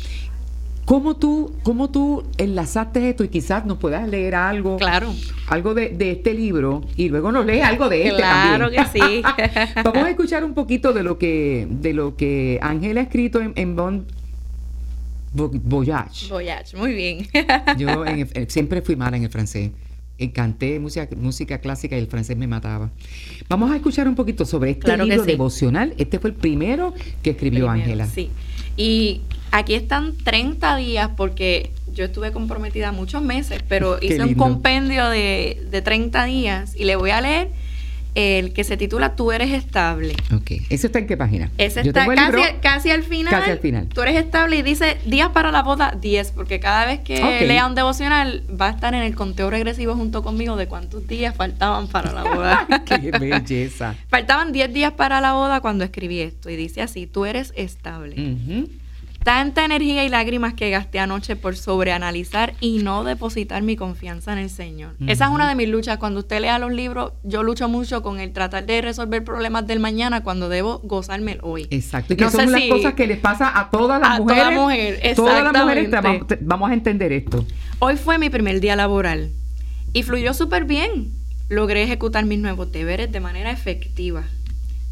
¿Cómo 0.85 1.15
tú, 1.15 1.51
¿Cómo 1.63 1.89
tú 1.89 2.23
enlazaste 2.37 3.09
esto 3.09 3.23
y 3.23 3.29
quizás 3.29 3.65
nos 3.65 3.79
puedas 3.79 4.07
leer 4.07 4.35
algo? 4.35 4.77
Claro. 4.77 5.11
Algo 5.47 5.73
de, 5.73 5.95
este 5.99 6.33
libro 6.35 6.83
y 6.95 7.09
luego 7.09 7.31
nos 7.31 7.45
lees 7.45 7.65
algo 7.65 7.89
de 7.89 8.07
este 8.07 8.17
Claro 8.17 8.69
que 8.69 8.85
sí. 8.93 9.23
Vamos 9.83 10.03
a 10.03 10.09
escuchar 10.11 10.43
un 10.43 10.53
poquito 10.53 10.93
de 10.93 11.01
lo 11.01 11.17
que, 11.17 11.67
de 11.69 11.93
lo 11.93 12.15
que 12.15 12.59
Ángela 12.61 13.01
ha 13.01 13.03
escrito 13.03 13.41
en, 13.41 13.53
en 13.55 13.75
Bon 13.75 14.05
Voyage. 15.33 16.29
Voyage, 16.29 16.77
muy 16.77 16.93
bien. 16.93 17.27
Yo 17.77 18.03
siempre 18.47 18.81
fui 18.81 18.95
mala 18.95 19.17
en 19.17 19.23
el 19.23 19.29
francés. 19.29 19.71
Canté 20.33 20.79
música, 20.79 21.09
música 21.17 21.57
clásica 21.57 21.97
y 21.97 21.99
el 21.99 22.07
francés 22.07 22.37
me 22.37 22.47
mataba. 22.47 22.89
Vamos 23.49 23.71
a 23.71 23.75
escuchar 23.75 24.07
un 24.07 24.15
poquito 24.15 24.45
sobre 24.45 24.71
este 24.71 24.95
libro 24.97 25.23
devocional. 25.23 25.93
Este 25.97 26.19
fue 26.19 26.29
el 26.29 26.35
primero 26.35 26.93
que 27.21 27.31
escribió 27.31 27.69
Ángela. 27.69 28.05
Sí. 28.05 28.29
Y 28.77 29.21
aquí 29.51 29.73
están 29.73 30.17
30 30.17 30.75
días 30.77 31.09
porque 31.15 31.71
yo 31.93 32.05
estuve 32.05 32.31
comprometida 32.31 32.91
muchos 32.91 33.21
meses, 33.21 33.63
pero 33.67 33.97
hice 34.01 34.21
un 34.21 34.35
compendio 34.35 35.09
de, 35.09 35.65
de 35.71 35.81
30 35.81 36.25
días 36.25 36.75
y 36.75 36.83
le 36.83 36.95
voy 36.95 37.11
a 37.11 37.21
leer 37.21 37.49
el 38.15 38.53
que 38.53 38.63
se 38.63 38.77
titula 38.77 39.15
Tú 39.15 39.31
eres 39.31 39.51
estable. 39.51 40.15
Ok. 40.33 40.51
¿Eso 40.69 40.87
está 40.87 40.99
en 40.99 41.07
qué 41.07 41.17
página? 41.17 41.51
Ese 41.57 41.81
está 41.81 42.05
casi, 42.07 42.41
casi, 42.61 42.89
al 42.89 43.03
final. 43.03 43.31
Casi 43.31 43.51
al 43.51 43.59
final. 43.59 43.87
Tú 43.87 44.01
eres 44.01 44.15
estable 44.15 44.57
y 44.57 44.61
dice 44.61 44.97
días 45.05 45.29
para 45.29 45.51
la 45.51 45.61
boda 45.61 45.95
10, 45.99 46.31
porque 46.31 46.59
cada 46.59 46.85
vez 46.85 47.01
que 47.01 47.19
lea 47.45 47.67
un 47.67 47.75
devocional 47.75 48.43
va 48.59 48.67
a 48.67 48.71
estar 48.71 48.93
en 48.93 49.01
el 49.01 49.15
conteo 49.15 49.49
regresivo 49.49 49.95
junto 49.95 50.23
conmigo 50.23 50.55
de 50.55 50.67
cuántos 50.67 51.07
días 51.07 51.35
faltaban 51.35 51.87
para 51.87 52.11
la 52.11 52.23
boda. 52.23 52.67
¡Qué 52.85 53.11
belleza! 53.11 53.95
Faltaban 54.09 54.51
10 54.51 54.73
días 54.73 54.93
para 54.93 55.21
la 55.21 55.33
boda 55.33 55.59
cuando 55.59 55.83
escribí 55.83 56.21
esto 56.21 56.49
y 56.49 56.55
dice 56.55 56.81
así, 56.81 57.07
tú 57.07 57.25
eres 57.25 57.53
estable. 57.55 58.15
Tanta 59.25 59.65
energía 59.65 60.05
y 60.05 60.09
lágrimas 60.09 60.53
que 60.53 60.69
gasté 60.69 60.99
anoche 60.99 61.35
por 61.35 61.55
sobreanalizar 61.55 62.53
y 62.59 62.83
no 62.83 63.03
depositar 63.03 63.63
mi 63.63 63.75
confianza 63.75 64.31
en 64.31 64.37
el 64.37 64.51
Señor. 64.51 64.93
Esa 65.07 65.25
es 65.25 65.31
una 65.31 65.49
de 65.49 65.55
mis 65.55 65.67
luchas. 65.67 65.97
Cuando 65.97 66.19
usted 66.19 66.41
lea 66.41 66.59
los 66.59 66.71
libros, 66.71 67.11
yo 67.23 67.41
lucho 67.41 67.67
mucho 67.67 68.03
con 68.03 68.19
el 68.19 68.33
tratar 68.33 68.67
de 68.67 68.83
resolver 68.83 69.23
problemas 69.23 69.65
del 69.65 69.79
mañana 69.79 70.21
cuando 70.21 70.47
debo 70.47 70.77
gozarme 70.83 71.31
el 71.31 71.39
hoy. 71.41 71.65
Exacto. 71.71 72.13
Y 72.13 72.17
que 72.17 72.29
son 72.29 72.51
las 72.51 72.61
cosas 72.69 72.93
que 72.93 73.07
les 73.07 73.17
pasa 73.17 73.51
a 73.59 73.71
todas 73.71 73.99
las 73.99 74.19
mujeres. 74.19 74.43
Toda 74.43 74.51
mujer. 74.51 75.15
Todas 75.15 75.43
las 75.43 75.63
mujeres 75.63 75.89
vamos 76.41 76.69
a 76.69 76.73
entender 76.75 77.11
esto. 77.11 77.43
Hoy 77.79 77.95
fue 77.95 78.19
mi 78.19 78.29
primer 78.29 78.59
día 78.59 78.75
laboral 78.75 79.31
y 79.91 80.03
fluyó 80.03 80.35
súper 80.35 80.65
bien. 80.65 81.13
Logré 81.49 81.81
ejecutar 81.81 82.25
mis 82.25 82.37
nuevos 82.37 82.71
deberes 82.71 83.11
de 83.11 83.21
manera 83.21 83.49
efectiva. 83.49 84.25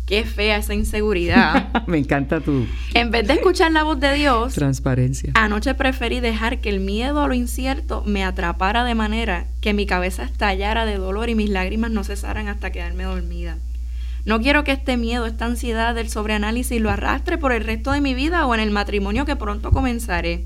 Qué 0.06 0.26
fea 0.26 0.58
esa 0.58 0.74
inseguridad. 0.74 1.72
Me 1.88 1.98
encanta 1.98 2.42
tú. 2.42 2.68
En 2.94 3.10
vez 3.10 3.26
de 3.26 3.34
escuchar 3.34 3.72
la 3.72 3.84
voz 3.84 4.00
de 4.00 4.14
Dios, 4.14 4.54
transparencia. 4.54 5.32
Anoche 5.36 5.74
preferí 5.76 6.20
dejar 6.20 6.60
que 6.60 6.70
el 6.70 6.82
miedo 6.82 7.24
a 7.24 7.28
lo 7.28 7.34
incierto 7.34 8.04
me 8.06 8.24
atrapara 8.24 8.84
de 8.84 8.96
manera 8.96 9.46
que 9.62 9.74
mi 9.74 9.86
cabeza 9.86 10.24
estallara 10.24 10.86
de 10.86 10.98
dolor 10.98 11.30
y 11.30 11.36
mis 11.36 11.50
lágrimas 11.50 11.92
no 11.92 12.04
cesaran 12.04 12.50
hasta 12.50 12.72
quedarme 12.72 13.04
dormida. 13.06 13.58
No 14.26 14.42
quiero 14.42 14.66
que 14.66 14.74
este 14.74 14.98
miedo, 14.98 15.26
esta 15.26 15.46
ansiedad 15.46 15.96
del 15.96 16.10
sobreanálisis 16.10 16.82
lo 16.82 16.90
arrastre 16.90 17.38
por 17.38 17.54
el 17.54 17.64
resto 17.64 17.92
de 17.92 18.02
mi 18.02 18.14
vida 18.14 18.46
o 18.46 18.54
en 18.54 18.60
el 18.60 18.72
matrimonio 18.72 19.26
que 19.26 19.36
pronto 19.38 19.72
comenzaré. 19.72 20.46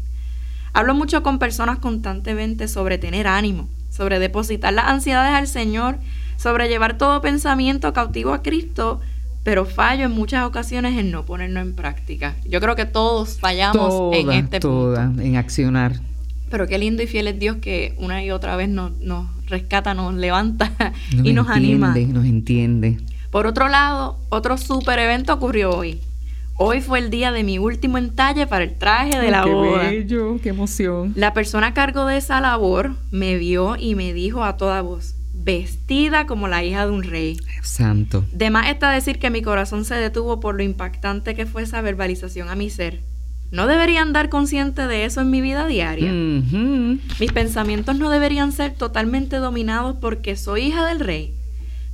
Hablo 0.73 0.93
mucho 0.93 1.23
con 1.23 1.39
personas 1.39 1.79
constantemente 1.79 2.67
sobre 2.67 2.99
tener 2.99 3.25
ánimo, 3.25 3.69
sobre 3.89 4.19
depositar 4.19 4.73
las 4.73 4.85
ansiedades 4.85 5.33
al 5.33 5.47
Señor, 5.47 5.97
sobre 6.37 6.69
llevar 6.69 6.99
todo 6.99 7.21
pensamiento 7.21 7.93
cautivo 7.93 8.33
a 8.33 8.43
Cristo 8.43 9.01
pero 9.47 9.63
fallo 9.63 10.03
en 10.03 10.11
muchas 10.11 10.45
ocasiones 10.45 10.97
en 10.97 11.09
no 11.09 11.25
ponerlo 11.25 11.61
en 11.61 11.73
práctica. 11.73 12.35
Yo 12.49 12.59
creo 12.59 12.75
que 12.75 12.83
todos 12.83 13.39
fallamos 13.39 14.13
en 14.13 14.29
este 14.31 14.59
toda, 14.59 15.05
en 15.05 15.37
accionar. 15.37 15.93
Pero 16.49 16.67
qué 16.67 16.77
lindo 16.77 17.01
y 17.01 17.07
fiel 17.07 17.29
es 17.29 17.39
Dios 17.39 17.55
que 17.61 17.95
una 17.97 18.21
y 18.25 18.31
otra 18.31 18.57
vez 18.57 18.67
nos, 18.67 18.91
rescata, 19.45 19.93
nos 19.93 20.13
levanta 20.15 20.73
y 21.23 21.31
nos 21.31 21.47
anima. 21.47 21.95
Nos 21.95 22.25
entiende. 22.25 22.97
Por 23.31 23.47
otro 23.47 23.69
lado, 23.69 24.19
otro 24.27 24.57
super 24.57 24.99
evento 24.99 25.35
ocurrió 25.35 25.71
hoy. 25.71 26.01
Hoy 26.55 26.81
fue 26.81 26.99
el 26.99 27.09
día 27.09 27.31
de 27.31 27.45
mi 27.45 27.57
último 27.57 27.97
entalle 27.97 28.47
para 28.47 28.65
el 28.65 28.77
traje 28.77 29.17
de 29.17 29.31
la 29.31 29.45
boda. 29.45 29.89
Qué 29.89 29.99
bello, 29.99 30.39
qué 30.43 30.49
emoción. 30.49 31.13
La 31.15 31.33
persona 31.33 31.67
a 31.67 31.73
cargo 31.73 32.05
de 32.05 32.17
esa 32.17 32.41
labor 32.41 32.97
me 33.11 33.37
vio 33.37 33.77
y 33.77 33.95
me 33.95 34.11
dijo 34.11 34.43
a 34.43 34.57
toda 34.57 34.81
voz, 34.81 35.15
vestida 35.47 36.27
como 36.27 36.49
la 36.49 36.61
hija 36.65 36.85
de 36.85 36.91
un 36.91 37.03
rey. 37.03 37.39
Santo. 37.63 38.25
De 38.33 38.49
más 38.49 38.69
está 38.69 38.91
decir 38.91 39.17
que 39.17 39.29
mi 39.29 39.41
corazón 39.41 39.85
se 39.85 39.95
detuvo 39.95 40.41
por 40.41 40.55
lo 40.55 40.61
impactante 40.61 41.35
que 41.35 41.45
fue 41.45 41.63
esa 41.63 41.79
verbalización 41.79 42.49
a 42.49 42.55
mi 42.55 42.69
ser. 42.69 42.99
¿No 43.49 43.65
debería 43.65 44.01
andar 44.01 44.27
consciente 44.27 44.87
de 44.87 45.05
eso 45.05 45.21
en 45.21 45.29
mi 45.29 45.39
vida 45.39 45.65
diaria? 45.65 46.11
Mis 46.11 47.31
pensamientos 47.31 47.97
no 47.97 48.09
deberían 48.09 48.51
ser 48.51 48.73
totalmente 48.73 49.37
dominados 49.37 49.95
porque 50.01 50.35
soy 50.35 50.63
hija 50.63 50.85
del 50.85 50.99
rey. 50.99 51.33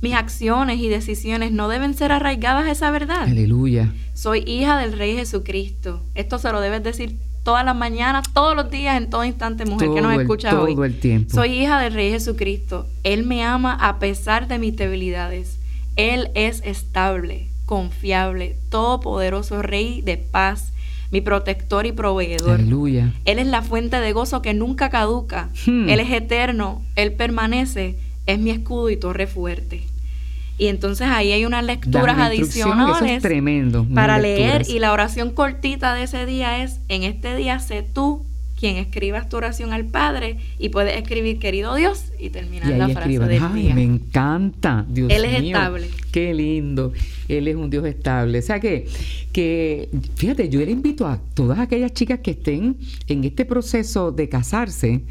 Mis 0.00 0.14
acciones 0.14 0.80
y 0.80 0.88
decisiones 0.88 1.52
no 1.52 1.68
deben 1.68 1.94
ser 1.94 2.10
arraigadas 2.10 2.66
a 2.66 2.72
esa 2.72 2.90
verdad. 2.90 3.22
Aleluya. 3.22 3.92
Soy 4.14 4.40
hija 4.48 4.76
del 4.78 4.98
rey 4.98 5.14
Jesucristo. 5.14 6.02
Esto 6.16 6.40
se 6.40 6.50
lo 6.50 6.60
debes 6.60 6.82
decir 6.82 7.18
todas 7.44 7.64
las 7.64 7.76
mañanas, 7.76 8.32
todos 8.32 8.56
los 8.56 8.70
días, 8.70 8.96
en 8.96 9.10
todo 9.10 9.24
instante, 9.24 9.64
mujer 9.66 9.90
que 9.94 10.00
nos 10.00 10.18
escucha 10.18 10.60
hoy. 10.60 10.74
Todo 10.74 10.84
el 10.84 10.98
tiempo. 10.98 11.32
Soy 11.32 11.52
hija 11.52 11.78
del 11.78 11.92
Rey 11.92 12.10
Jesucristo. 12.10 12.86
Él 13.04 13.24
me 13.24 13.44
ama 13.44 13.74
a 13.80 13.98
pesar 14.00 14.48
de 14.48 14.58
mis 14.58 14.74
debilidades. 14.74 15.60
Él 15.94 16.30
es 16.34 16.62
estable, 16.64 17.48
confiable, 17.66 18.56
todopoderoso 18.70 19.62
Rey 19.62 20.00
de 20.02 20.16
paz, 20.16 20.72
mi 21.12 21.20
protector 21.20 21.86
y 21.86 21.92
proveedor. 21.92 22.58
Aleluya. 22.58 23.12
Él 23.26 23.38
es 23.38 23.46
la 23.46 23.62
fuente 23.62 24.00
de 24.00 24.12
gozo 24.12 24.42
que 24.42 24.54
nunca 24.54 24.90
caduca. 24.90 25.50
Hmm. 25.66 25.88
Él 25.88 26.00
es 26.00 26.10
eterno, 26.10 26.82
Él 26.96 27.12
permanece, 27.12 27.96
es 28.26 28.38
mi 28.38 28.50
escudo 28.50 28.90
y 28.90 28.96
torre 28.96 29.26
fuerte. 29.26 29.84
Y 30.56 30.66
entonces 30.66 31.08
ahí 31.08 31.32
hay 31.32 31.44
unas 31.44 31.64
lecturas 31.64 32.16
adicionales 32.18 33.22
tremendo, 33.22 33.86
para 33.92 34.18
leer 34.18 34.62
y 34.68 34.78
la 34.78 34.92
oración 34.92 35.30
cortita 35.30 35.94
de 35.94 36.04
ese 36.04 36.26
día 36.26 36.62
es, 36.62 36.80
en 36.88 37.02
este 37.02 37.34
día 37.34 37.58
sé 37.58 37.82
tú 37.82 38.24
quien 38.58 38.76
escribas 38.76 39.28
tu 39.28 39.36
oración 39.36 39.72
al 39.72 39.84
Padre 39.84 40.38
y 40.58 40.68
puedes 40.68 40.96
escribir 40.96 41.38
querido 41.38 41.74
Dios 41.74 42.12
y 42.18 42.30
terminar 42.30 42.68
la 42.70 42.88
frase 42.88 43.18
del 43.18 43.42
Ay, 43.42 43.72
me 43.74 43.82
encanta, 43.82 44.86
Dios 44.88 45.10
Él 45.10 45.24
es 45.24 45.42
estable. 45.42 45.90
Qué 46.12 46.32
lindo. 46.32 46.92
Él 47.28 47.48
es 47.48 47.56
un 47.56 47.68
Dios 47.68 47.84
estable. 47.84 48.38
O 48.38 48.42
sea 48.42 48.60
que, 48.60 48.86
que, 49.32 49.88
fíjate, 50.14 50.48
yo 50.48 50.60
le 50.60 50.70
invito 50.70 51.06
a 51.06 51.20
todas 51.34 51.58
aquellas 51.58 51.92
chicas 51.92 52.20
que 52.20 52.30
estén 52.32 52.76
en 53.08 53.24
este 53.24 53.44
proceso 53.44 54.12
de 54.12 54.28
casarse, 54.28 55.02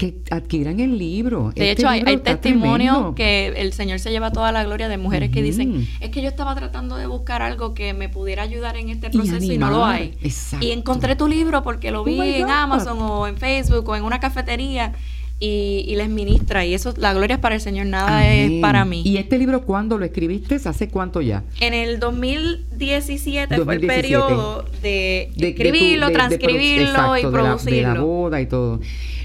que 0.00 0.22
adquieran 0.30 0.80
el 0.80 0.96
libro. 0.98 1.52
De 1.54 1.70
Este 1.70 1.70
hecho, 1.82 1.88
hay, 1.88 1.98
libro 2.00 2.08
hay 2.10 2.16
está 2.16 2.36
testimonios 2.40 3.14
que 3.14 3.48
el 3.48 3.72
Señor 3.74 3.98
se 3.98 4.10
lleva 4.10 4.32
toda 4.32 4.50
la 4.50 4.64
gloria 4.64 4.88
de 4.88 4.96
mujeres 4.96 5.30
que 5.30 5.42
dicen, 5.42 5.86
es 6.00 6.08
que 6.08 6.22
yo 6.22 6.28
estaba 6.28 6.54
tratando 6.54 6.96
de 6.96 7.06
buscar 7.06 7.42
algo 7.42 7.74
que 7.74 7.92
me 7.92 8.08
pudiera 8.08 8.42
ayudar 8.42 8.76
en 8.78 8.88
este 8.88 9.10
proceso 9.10 9.44
y, 9.52 9.58
no 9.58 9.70
lo 9.70 9.84
hay. 9.84 10.14
exacto. 10.22 10.64
Y 10.66 10.70
encontré 10.70 11.16
tu 11.16 11.28
libro 11.28 11.62
porque 11.62 11.90
lo 11.90 12.00
Oh 12.00 12.04
vi 12.04 12.18
en 12.18 12.42
God. 12.44 12.50
Amazon 12.50 12.98
o 13.00 13.26
en 13.26 13.36
Facebook 13.36 13.86
o 13.90 13.94
en 13.94 14.02
una 14.04 14.20
cafetería 14.20 14.94
y, 15.38 15.84
y 15.86 15.96
les 15.96 16.08
ministra. 16.08 16.64
Y 16.64 16.72
eso, 16.74 16.94
la 16.96 17.12
gloria 17.12 17.34
es 17.34 17.40
para 17.40 17.54
el 17.56 17.60
Señor, 17.60 17.84
nada 17.86 18.26
es 18.26 18.60
para 18.62 18.84
mí. 18.86 19.02
¿Y 19.04 19.18
este 19.18 19.38
libro 19.38 19.62
cuándo 19.66 19.98
lo 19.98 20.04
escribiste? 20.06 20.56
¿Hace 20.64 20.88
cuánto 20.88 21.20
ya? 21.20 21.44
En 21.60 21.74
el 21.74 21.98
2017, 22.00 23.46
fue 23.48 23.74
el 23.74 23.80
2017. 23.80 24.02
periodo 24.02 24.64
de, 24.82 24.88
De- 24.90 25.30
de 25.34 25.40
tu- 25.40 25.46
escribirlo, 25.62 26.06
de- 26.08 26.12
transcribirlo 26.14 26.88
exacto, 26.88 27.16
y 27.16 27.22
de 27.22 27.24
la- 27.24 27.30
De 27.30 27.32
la, 27.32 27.32
producirlo. 27.32 28.06
boda 28.06 28.40
y 28.40 28.46
todo. 28.46 28.80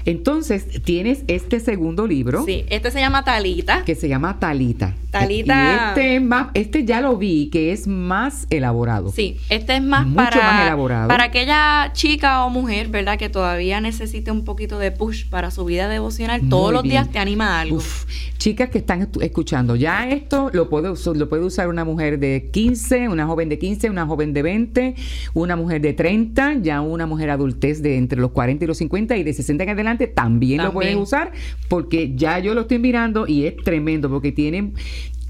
Entonces, 0.06 0.66
tienes 0.84 1.24
este 1.28 1.60
segundo 1.60 2.06
libro 2.06 2.44
Sí, 2.46 2.64
este 2.70 2.90
se 2.90 3.00
llama 3.00 3.24
Talita. 3.24 3.82
que 3.84 3.94
se 3.94 4.08
llama 4.08 4.38
Talita. 4.38 4.94
Talita- 5.10 5.54
Y 5.72 5.88
este, 5.88 6.16
es 6.16 6.22
más, 6.22 6.48
este 6.54 6.84
ya 6.84 7.00
lo 7.00 7.16
vi, 7.16 7.48
que 7.50 7.72
es 7.72 7.86
más 7.86 8.46
elaborado. 8.50 9.10
Sí, 9.10 9.38
este 9.50 9.76
es 9.76 9.82
más 9.82 10.06
Mucho 10.06 10.16
para, 10.16 10.36
más 10.42 10.62
elaborado. 10.66 11.08
para 11.08 11.24
aquella 11.24 11.90
chica 11.92 12.44
o 12.44 12.50
mujer, 12.50 12.88
¿verdad? 12.88 13.18
Que 13.18 13.28
todavía 13.28 13.80
necesite 13.80 14.30
un 14.30 14.44
poquito 14.44 14.78
de 14.78 14.92
push 14.92 15.26
para 15.28 15.50
su 15.50 15.64
vida 15.64 15.88
devocional. 15.88 16.40
Muy 16.42 16.50
Todos 16.50 16.72
los 16.72 16.82
días 16.82 17.10
te 17.10 17.18
anima 17.18 17.56
a 17.56 17.60
algo. 17.62 17.76
Uf, 17.76 18.04
chicas 18.38 18.68
que 18.70 18.78
están 18.78 19.08
escuchando, 19.20 19.74
ya 19.74 20.08
esto 20.08 20.50
lo 20.52 20.68
puede, 20.68 20.92
lo 21.14 21.28
puede 21.28 21.44
usar 21.44 21.68
una 21.68 21.84
mujer 21.84 22.18
de 22.18 22.50
15, 22.52 23.08
una 23.08 23.26
joven 23.26 23.48
de 23.48 23.58
15, 23.58 23.90
una 23.90 24.06
joven 24.06 24.32
de 24.32 24.42
20, 24.42 24.94
una 25.34 25.56
mujer 25.56 25.80
de 25.80 25.94
30, 25.94 26.54
ya 26.60 26.80
una 26.80 27.06
mujer 27.06 27.30
adultez 27.30 27.82
de 27.82 27.96
entre 27.96 28.20
los 28.20 28.30
40 28.32 28.64
y 28.64 28.68
los 28.68 28.76
50 28.78 29.16
y 29.16 29.22
de 29.24 29.32
60 29.32 29.64
en 29.64 29.70
adelante 29.70 29.95
también, 30.06 30.62
lo 30.62 30.72
pueden 30.72 30.92
También. 30.92 31.02
usar 31.02 31.32
porque 31.68 32.14
ya 32.14 32.38
yo 32.38 32.54
lo 32.54 32.62
estoy 32.62 32.78
mirando 32.78 33.26
y 33.26 33.46
es 33.46 33.56
tremendo 33.56 34.08
porque 34.08 34.32
tiene, 34.32 34.72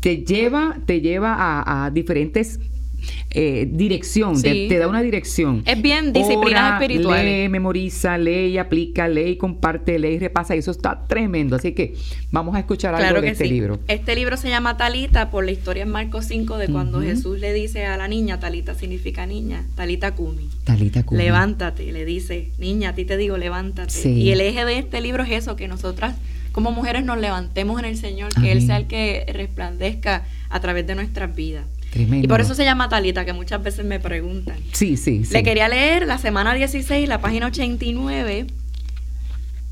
te 0.00 0.24
lleva, 0.24 0.76
te 0.84 1.00
lleva 1.00 1.34
a, 1.34 1.86
a 1.86 1.90
diferentes 1.90 2.60
eh, 3.30 3.68
dirección, 3.70 4.40
te- 4.40 4.52
Sí. 4.52 4.66
te, 4.68 4.78
da 4.78 4.88
una 4.88 5.02
dirección. 5.02 5.62
Es 5.66 5.80
bien 5.80 6.12
disciplinas 6.12 6.80
espirituales. 6.80 7.24
Lee, 7.24 7.48
memoriza, 7.48 8.16
lee 8.18 8.46
y 8.48 8.58
aplica, 8.58 9.08
lee 9.08 9.30
y 9.30 9.36
comparte, 9.36 9.98
lee 9.98 10.14
y 10.14 10.18
repasa. 10.18 10.56
Y 10.56 10.60
eso 10.60 10.70
está 10.70 11.04
tremendo. 11.06 11.56
Así 11.56 11.72
que 11.72 11.94
vamos 12.30 12.54
a 12.56 12.60
escuchar 12.60 12.94
algo 12.94 13.04
Claro 13.06 13.20
de 13.22 13.28
este 13.28 13.44
sí. 13.44 13.50
libro. 13.50 13.78
Este 13.88 14.14
libro 14.14 14.36
se 14.36 14.48
llama 14.48 14.76
Talita 14.76 15.30
por 15.30 15.44
la 15.44 15.50
historia 15.52 15.82
en 15.82 15.90
Marcos 15.90 16.26
5 16.26 16.56
de 16.58 16.68
cuando. 16.68 17.00
Jesús 17.02 17.38
le 17.40 17.52
dice 17.52 17.84
a 17.86 17.96
la 17.96 18.08
niña, 18.08 18.40
Talita 18.40 18.74
significa 18.74 19.26
niña, 19.26 19.64
Talita 19.74 20.14
Kumi. 20.14 20.48
Talita 20.64 21.02
Kumi. 21.04 21.22
Levántate, 21.22 21.92
le 21.92 22.04
dice, 22.04 22.50
niña, 22.58 22.90
a 22.90 22.94
ti 22.94 23.04
te 23.04 23.16
digo, 23.16 23.36
levántate. 23.36 23.90
Sí. 23.92 24.10
Y 24.12 24.30
el 24.30 24.40
eje 24.40 24.64
de 24.64 24.78
este 24.78 25.00
libro 25.00 25.22
es 25.22 25.30
eso, 25.30 25.56
que 25.56 25.68
nosotras 25.68 26.16
como 26.52 26.70
mujeres 26.72 27.04
nos 27.04 27.18
levantemos 27.18 27.78
en 27.78 27.84
el 27.84 27.96
Señor, 27.98 28.32
que 28.40 28.50
Él 28.52 28.62
sea 28.62 28.78
el 28.78 28.86
que 28.86 29.26
resplandezca 29.30 30.24
a 30.48 30.60
través 30.60 30.86
de 30.86 30.94
nuestras 30.94 31.34
vidas. 31.36 31.66
Tremendo. 31.96 32.24
Y 32.24 32.28
por 32.28 32.40
eso 32.40 32.54
se 32.54 32.64
llama 32.64 32.88
Talita, 32.88 33.24
que 33.24 33.32
muchas 33.32 33.62
veces 33.62 33.84
me 33.84 33.98
preguntan. 34.00 34.56
Sí, 34.72 34.96
sí, 34.96 35.24
sí. 35.24 35.32
Le 35.32 35.42
quería 35.42 35.68
leer 35.68 36.06
la 36.06 36.18
semana 36.18 36.54
16, 36.54 37.08
la 37.08 37.20
página 37.20 37.46
89. 37.46 38.46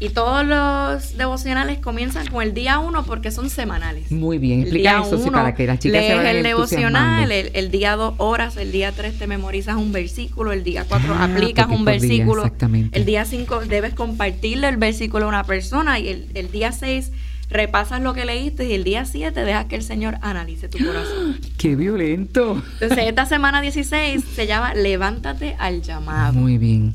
Y 0.00 0.08
todos 0.08 0.44
los 0.44 1.16
devocionales 1.16 1.78
comienzan 1.78 2.26
con 2.26 2.42
el 2.42 2.52
día 2.52 2.78
1 2.80 3.04
porque 3.04 3.30
son 3.30 3.48
semanales. 3.48 4.10
Muy 4.10 4.38
bien. 4.38 4.62
Explica 4.62 5.00
eso 5.00 5.16
sí, 5.16 5.22
uno 5.28 5.32
para 5.32 5.54
que 5.54 5.66
las 5.66 5.78
chicas 5.78 6.00
se 6.02 6.08
lees 6.08 6.16
vayan 6.16 6.36
el 6.36 6.42
devocional, 6.42 7.30
el, 7.32 7.50
el 7.54 7.70
día 7.70 7.94
2 7.94 8.14
horas, 8.18 8.56
el 8.56 8.72
día 8.72 8.90
3 8.92 9.18
te 9.18 9.26
memorizas 9.28 9.76
un 9.76 9.92
versículo, 9.92 10.50
el 10.52 10.64
día 10.64 10.84
4 10.88 11.14
Ah, 11.14 11.24
aplicas 11.24 11.68
un 11.68 11.84
por 11.84 11.92
día, 11.92 12.00
versículo, 12.00 12.42
exactamente. 12.44 12.98
el 12.98 13.04
día 13.06 13.24
5 13.24 13.60
debes 13.66 13.94
compartirle 13.94 14.68
el 14.68 14.76
versículo 14.78 15.26
a 15.26 15.28
una 15.28 15.44
persona 15.44 15.98
y 16.00 16.08
el, 16.08 16.26
el 16.34 16.50
día 16.50 16.72
6 16.72 17.12
repasas 17.54 18.02
lo 18.02 18.12
que 18.12 18.24
leíste 18.24 18.68
y 18.68 18.74
el 18.74 18.84
día 18.84 19.04
7 19.04 19.44
dejas 19.44 19.66
que 19.66 19.76
el 19.76 19.82
Señor 19.82 20.18
analice 20.20 20.68
tu 20.68 20.84
corazón. 20.84 21.38
Qué 21.56 21.76
violento. 21.76 22.62
Entonces 22.80 22.98
esta 23.08 23.24
semana 23.24 23.62
16 23.62 24.22
se 24.34 24.46
llama 24.46 24.74
Levántate 24.74 25.56
al 25.58 25.80
llamado. 25.80 26.34
Muy 26.34 26.58
bien. 26.58 26.94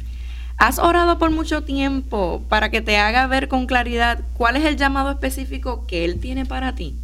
¿Has 0.58 0.78
orado 0.78 1.18
por 1.18 1.32
mucho 1.32 1.64
tiempo 1.64 2.44
para 2.50 2.70
que 2.70 2.82
te 2.82 2.98
haga 2.98 3.26
ver 3.28 3.48
con 3.48 3.66
claridad 3.66 4.20
cuál 4.34 4.58
es 4.58 4.66
el 4.66 4.76
llamado 4.76 5.10
específico 5.10 5.88
que 5.88 6.04
Él 6.04 6.20
tiene 6.20 6.46
para 6.46 6.76
ti? 6.76 6.98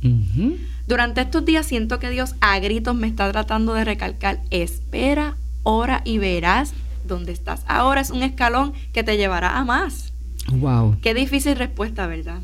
Durante 0.87 1.21
estos 1.21 1.45
días 1.45 1.65
siento 1.65 1.97
que 1.97 2.09
Dios 2.09 2.35
a 2.41 2.59
gritos 2.59 2.93
me 2.93 3.07
está 3.07 3.31
tratando 3.31 3.73
de 3.73 3.85
recalcar, 3.85 4.41
espera, 4.49 5.37
ora 5.63 6.01
y 6.03 6.17
verás 6.17 6.73
dónde 7.07 7.31
estás. 7.31 7.63
Ahora 7.65 8.01
es 8.01 8.09
un 8.09 8.23
escalón 8.23 8.73
que 8.91 9.03
te 9.03 9.15
llevará 9.15 9.57
a 9.57 9.63
más. 9.63 10.11
Wow. 10.51 10.97
Qué 11.01 11.13
difícil 11.13 11.55
respuesta, 11.55 12.07
¿verdad? 12.07 12.39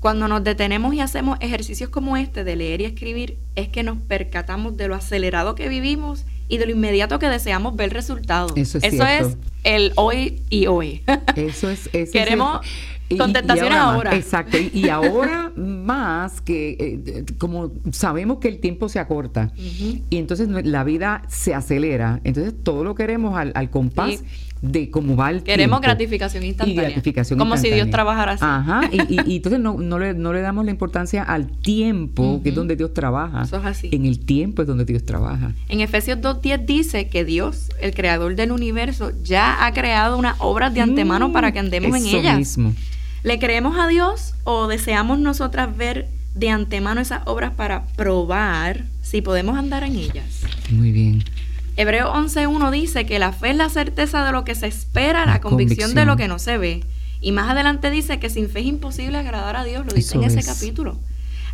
Cuando 0.00 0.28
nos 0.28 0.44
detenemos 0.44 0.94
y 0.94 1.00
hacemos 1.00 1.38
ejercicios 1.40 1.90
como 1.90 2.16
este 2.16 2.44
de 2.44 2.56
leer 2.56 2.82
y 2.82 2.84
escribir, 2.84 3.38
es 3.54 3.68
que 3.68 3.82
nos 3.82 3.98
percatamos 3.98 4.76
de 4.76 4.88
lo 4.88 4.94
acelerado 4.94 5.54
que 5.54 5.68
vivimos 5.68 6.24
y 6.48 6.58
de 6.58 6.66
lo 6.66 6.72
inmediato 6.72 7.18
que 7.18 7.28
deseamos 7.28 7.74
ver 7.74 7.92
resultados. 7.92 8.52
Eso 8.56 8.78
es 8.78 8.90
cierto. 8.94 9.36
el 9.64 9.92
hoy 9.96 10.42
y 10.50 10.66
hoy. 10.66 11.02
Eso 11.36 11.70
es. 11.70 11.86
ese 11.88 12.02
es 12.02 12.10
Queremos 12.10 12.60
y 13.08 13.16
contestaciones 13.16 13.72
más. 13.72 13.94
ahora. 13.94 14.14
Exacto. 14.14 14.58
Y, 14.58 14.70
y 14.74 14.88
ahora 14.88 15.52
más 15.56 16.40
que, 16.40 16.76
eh, 16.78 17.24
como 17.38 17.72
sabemos 17.92 18.38
que 18.38 18.48
el 18.48 18.58
tiempo 18.58 18.88
se 18.88 18.98
acorta 18.98 19.52
y 19.56 20.16
entonces 20.16 20.48
la 20.48 20.84
vida 20.84 21.22
se 21.28 21.54
acelera, 21.54 22.20
entonces 22.24 22.52
todo 22.62 22.84
lo 22.84 22.94
queremos 22.94 23.36
al, 23.38 23.52
al 23.54 23.70
compás 23.70 24.10
Sí. 24.10 24.18
De 24.72 24.90
cómo 24.90 25.16
va 25.16 25.30
el 25.30 25.42
Queremos 25.42 25.80
tiempo. 25.80 25.80
gratificación 25.80 26.42
Y 26.44 26.48
instantánea. 26.48 26.82
gratificación 26.84 27.38
como 27.38 27.56
si 27.56 27.70
Dios 27.70 27.90
trabajara 27.90 28.32
así. 28.32 28.44
Ajá. 28.44 28.80
Y, 28.92 29.14
y- 29.14 29.20
y 29.32 29.36
entonces 29.36 29.60
no, 29.60 29.74
no, 29.78 29.98
le, 29.98 30.14
no 30.14 30.32
le 30.32 30.40
damos 30.40 30.64
la 30.64 30.70
importancia 30.70 31.22
al 31.22 31.46
tiempo, 31.46 32.40
que 32.42 32.50
es 32.50 32.54
donde 32.54 32.76
Dios 32.76 32.92
trabaja. 32.94 33.42
Eso 33.42 33.56
es 33.58 33.64
así. 33.64 33.88
En 33.92 34.06
el 34.06 34.20
tiempo 34.20 34.62
es 34.62 34.68
donde 34.68 34.84
Dios 34.84 35.04
trabaja. 35.04 35.52
En 35.68 35.80
Efesios 35.80 36.18
2.10 36.18 36.64
dice 36.66 37.08
que 37.08 37.24
Dios, 37.24 37.70
el 37.80 37.94
creador 37.94 38.34
del 38.36 38.52
universo, 38.52 39.12
ya 39.22 39.64
ha 39.66 39.72
creado 39.72 40.16
unas 40.18 40.36
obras 40.38 40.72
de 40.74 40.80
antemano 40.80 41.28
Mm, 41.28 41.32
para 41.32 41.52
que 41.52 41.58
andemos 41.58 41.96
en 41.98 42.06
eso 42.06 42.18
ellas. 42.18 42.36
mismo. 42.38 42.74
¿Le 43.22 43.38
creemos 43.38 43.76
a 43.78 43.88
Dios 43.88 44.34
o 44.44 44.66
deseamos 44.68 45.18
nosotras 45.18 45.76
ver 45.76 46.08
de 46.34 46.50
antemano 46.50 47.00
esas 47.00 47.22
obras 47.26 47.52
para 47.54 47.86
probar 47.96 48.84
si 49.02 49.22
podemos 49.22 49.56
andar 49.56 49.82
en 49.84 49.96
ellas? 49.96 50.42
Muy 50.70 50.92
bien. 50.92 51.24
Hebreo 51.76 52.12
11.1 52.12 52.70
dice 52.70 53.04
que 53.06 53.18
la 53.18 53.32
fe 53.32 53.50
es 53.50 53.56
la 53.56 53.68
certeza 53.68 54.24
de 54.24 54.32
lo 54.32 54.44
que 54.44 54.54
se 54.54 54.66
espera, 54.66 55.26
la, 55.26 55.32
La 55.34 55.40
convicción, 55.40 55.94
de 55.94 56.04
lo 56.06 56.16
que 56.16 56.28
no 56.28 56.38
se 56.38 56.56
ve. 56.58 56.84
Y 57.20 57.32
más 57.32 57.50
adelante 57.50 57.90
dice 57.90 58.18
que 58.18 58.30
sin 58.30 58.48
fe 58.48 58.60
es 58.60 58.66
imposible 58.66 59.18
agradar 59.18 59.56
a 59.56 59.64
Dios, 59.64 59.84
lo 59.86 59.92
dice 59.92 60.16
Eso 60.16 60.18
en 60.22 60.24
ese 60.24 60.40
es. 60.40 60.46
capítulo. 60.46 60.98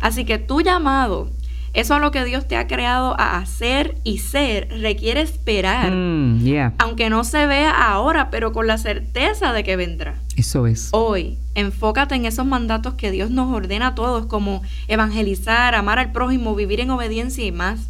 Así 0.01 0.23
que 0.25 0.37
tu 0.37 0.61
llamado, 0.61 1.29
eso 1.73 1.95
a 1.95 1.99
lo 1.99 2.11
que 2.11 2.23
Dios 2.23 2.47
te 2.47 2.55
ha 2.57 2.67
creado 2.67 3.19
a 3.19 3.37
hacer 3.37 3.97
y 4.03 4.19
ser, 4.19 4.67
requiere 4.79 5.21
esperar, 5.21 5.91
Mm, 5.91 6.43
yeah. 6.43 6.73
aunque 6.77 7.09
no 7.09 7.23
se 7.23 7.45
vea 7.47 7.71
ahora, 7.71 8.29
pero 8.29 8.53
con 8.53 8.67
la 8.67 8.77
certeza 8.77 9.51
de 9.53 9.63
que 9.63 9.75
vendrá. 9.75 10.15
Eso 10.35 10.67
es. 10.67 10.89
Hoy, 10.91 11.37
enfócate 11.55 12.15
en 12.15 12.25
esos 12.25 12.45
mandatos 12.45 12.93
que 12.93 13.11
Dios 13.11 13.29
nos 13.29 13.53
ordena 13.53 13.87
a 13.87 13.95
todos, 13.95 14.25
como 14.27 14.61
evangelizar, 14.87 15.75
amar 15.75 15.99
al 15.99 16.11
prójimo, 16.11 16.55
vivir 16.55 16.79
en 16.79 16.91
obediencia 16.91 17.43
y 17.45 17.51
más. 17.51 17.89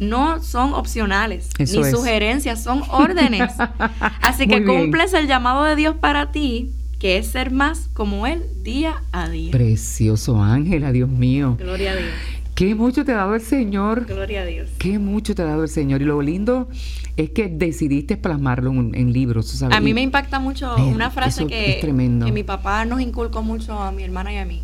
No 0.00 0.42
son 0.42 0.72
opcionales, 0.74 1.50
Eso 1.58 1.80
ni 1.80 1.86
es. 1.86 1.92
sugerencias, 1.92 2.62
son 2.62 2.82
órdenes. 2.88 3.52
Así 4.22 4.46
que 4.48 4.60
bien. 4.60 4.66
cumples 4.66 5.12
el 5.12 5.26
llamado 5.28 5.62
de 5.62 5.76
Dios 5.76 5.94
para 6.00 6.32
ti, 6.32 6.70
que 6.98 7.18
es 7.18 7.26
ser 7.28 7.50
más 7.50 7.88
como 7.92 8.26
Él 8.26 8.42
día 8.62 9.02
a 9.12 9.28
día. 9.28 9.50
Precioso 9.52 10.42
Ángela, 10.42 10.90
Dios 10.90 11.08
mío. 11.10 11.56
Gloria 11.60 11.92
a 11.92 11.96
Dios, 11.96 12.08
Qué 12.54 12.74
mucho 12.74 13.04
te 13.06 13.12
ha 13.12 13.16
dado 13.16 13.34
el 13.34 13.40
Señor. 13.40 14.04
gloria 14.06 14.42
a 14.42 14.44
Dios. 14.44 14.70
Qué 14.78 14.98
mucho 14.98 15.34
te 15.34 15.40
ha 15.42 15.46
dado 15.46 15.62
el 15.62 15.68
Señor. 15.70 16.02
Y 16.02 16.04
lo 16.04 16.20
lindo 16.20 16.68
es 17.16 17.30
que 17.30 17.48
decidiste 17.48 18.16
plasmarlo 18.18 18.70
en, 18.72 18.94
en 18.94 19.12
libros. 19.14 19.62
A 19.62 19.80
mí 19.80 19.94
me 19.94 20.02
impacta 20.02 20.40
mucho 20.40 20.74
una 20.76 21.10
frase 21.10 21.46
que, 21.46 21.78
que 21.80 22.32
mi 22.32 22.42
papá 22.42 22.84
nos 22.84 23.00
inculcó 23.00 23.42
mucho 23.42 23.78
a 23.78 23.92
mi 23.92 24.02
hermana 24.02 24.32
y 24.32 24.36
a 24.38 24.44
mí. 24.44 24.62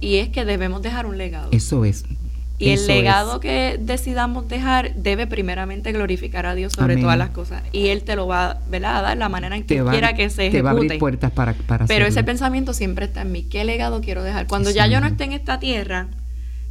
Y 0.00 0.16
es 0.16 0.28
que 0.28 0.44
debemos 0.44 0.82
dejar 0.82 1.06
un 1.06 1.16
legado. 1.18 1.48
Eso 1.52 1.84
es. 1.84 2.04
Y 2.58 2.70
el 2.70 2.86
legado 2.86 3.34
es. 3.34 3.40
que 3.40 3.78
decidamos 3.80 4.48
dejar 4.48 4.94
debe 4.94 5.26
primeramente 5.26 5.92
glorificar 5.92 6.46
a 6.46 6.54
Dios 6.54 6.72
sobre 6.72 6.94
Amén. 6.94 7.04
todas 7.04 7.18
las 7.18 7.30
cosas. 7.30 7.62
Y 7.72 7.88
Él 7.88 8.02
te 8.02 8.16
lo 8.16 8.26
va 8.26 8.58
¿verdad? 8.68 8.98
a 8.98 9.02
dar 9.02 9.16
la 9.16 9.28
manera 9.28 9.56
en 9.56 9.64
que 9.64 9.80
va, 9.80 9.92
quiera 9.92 10.14
que 10.14 10.28
se 10.30 10.50
te 10.50 10.62
va 10.62 10.70
a 10.70 10.72
abrir 10.72 10.86
ejecute. 10.86 10.98
puertas 10.98 11.30
para, 11.30 11.54
para 11.54 11.86
Pero 11.86 12.06
ese 12.06 12.24
pensamiento 12.24 12.74
siempre 12.74 13.06
está 13.06 13.22
en 13.22 13.32
mí. 13.32 13.44
¿Qué 13.44 13.64
legado 13.64 14.00
quiero 14.00 14.22
dejar? 14.22 14.46
Cuando 14.46 14.70
ya 14.70 14.86
yo 14.86 15.00
no 15.00 15.06
esté 15.06 15.24
en 15.24 15.32
esta 15.32 15.60
tierra, 15.60 16.08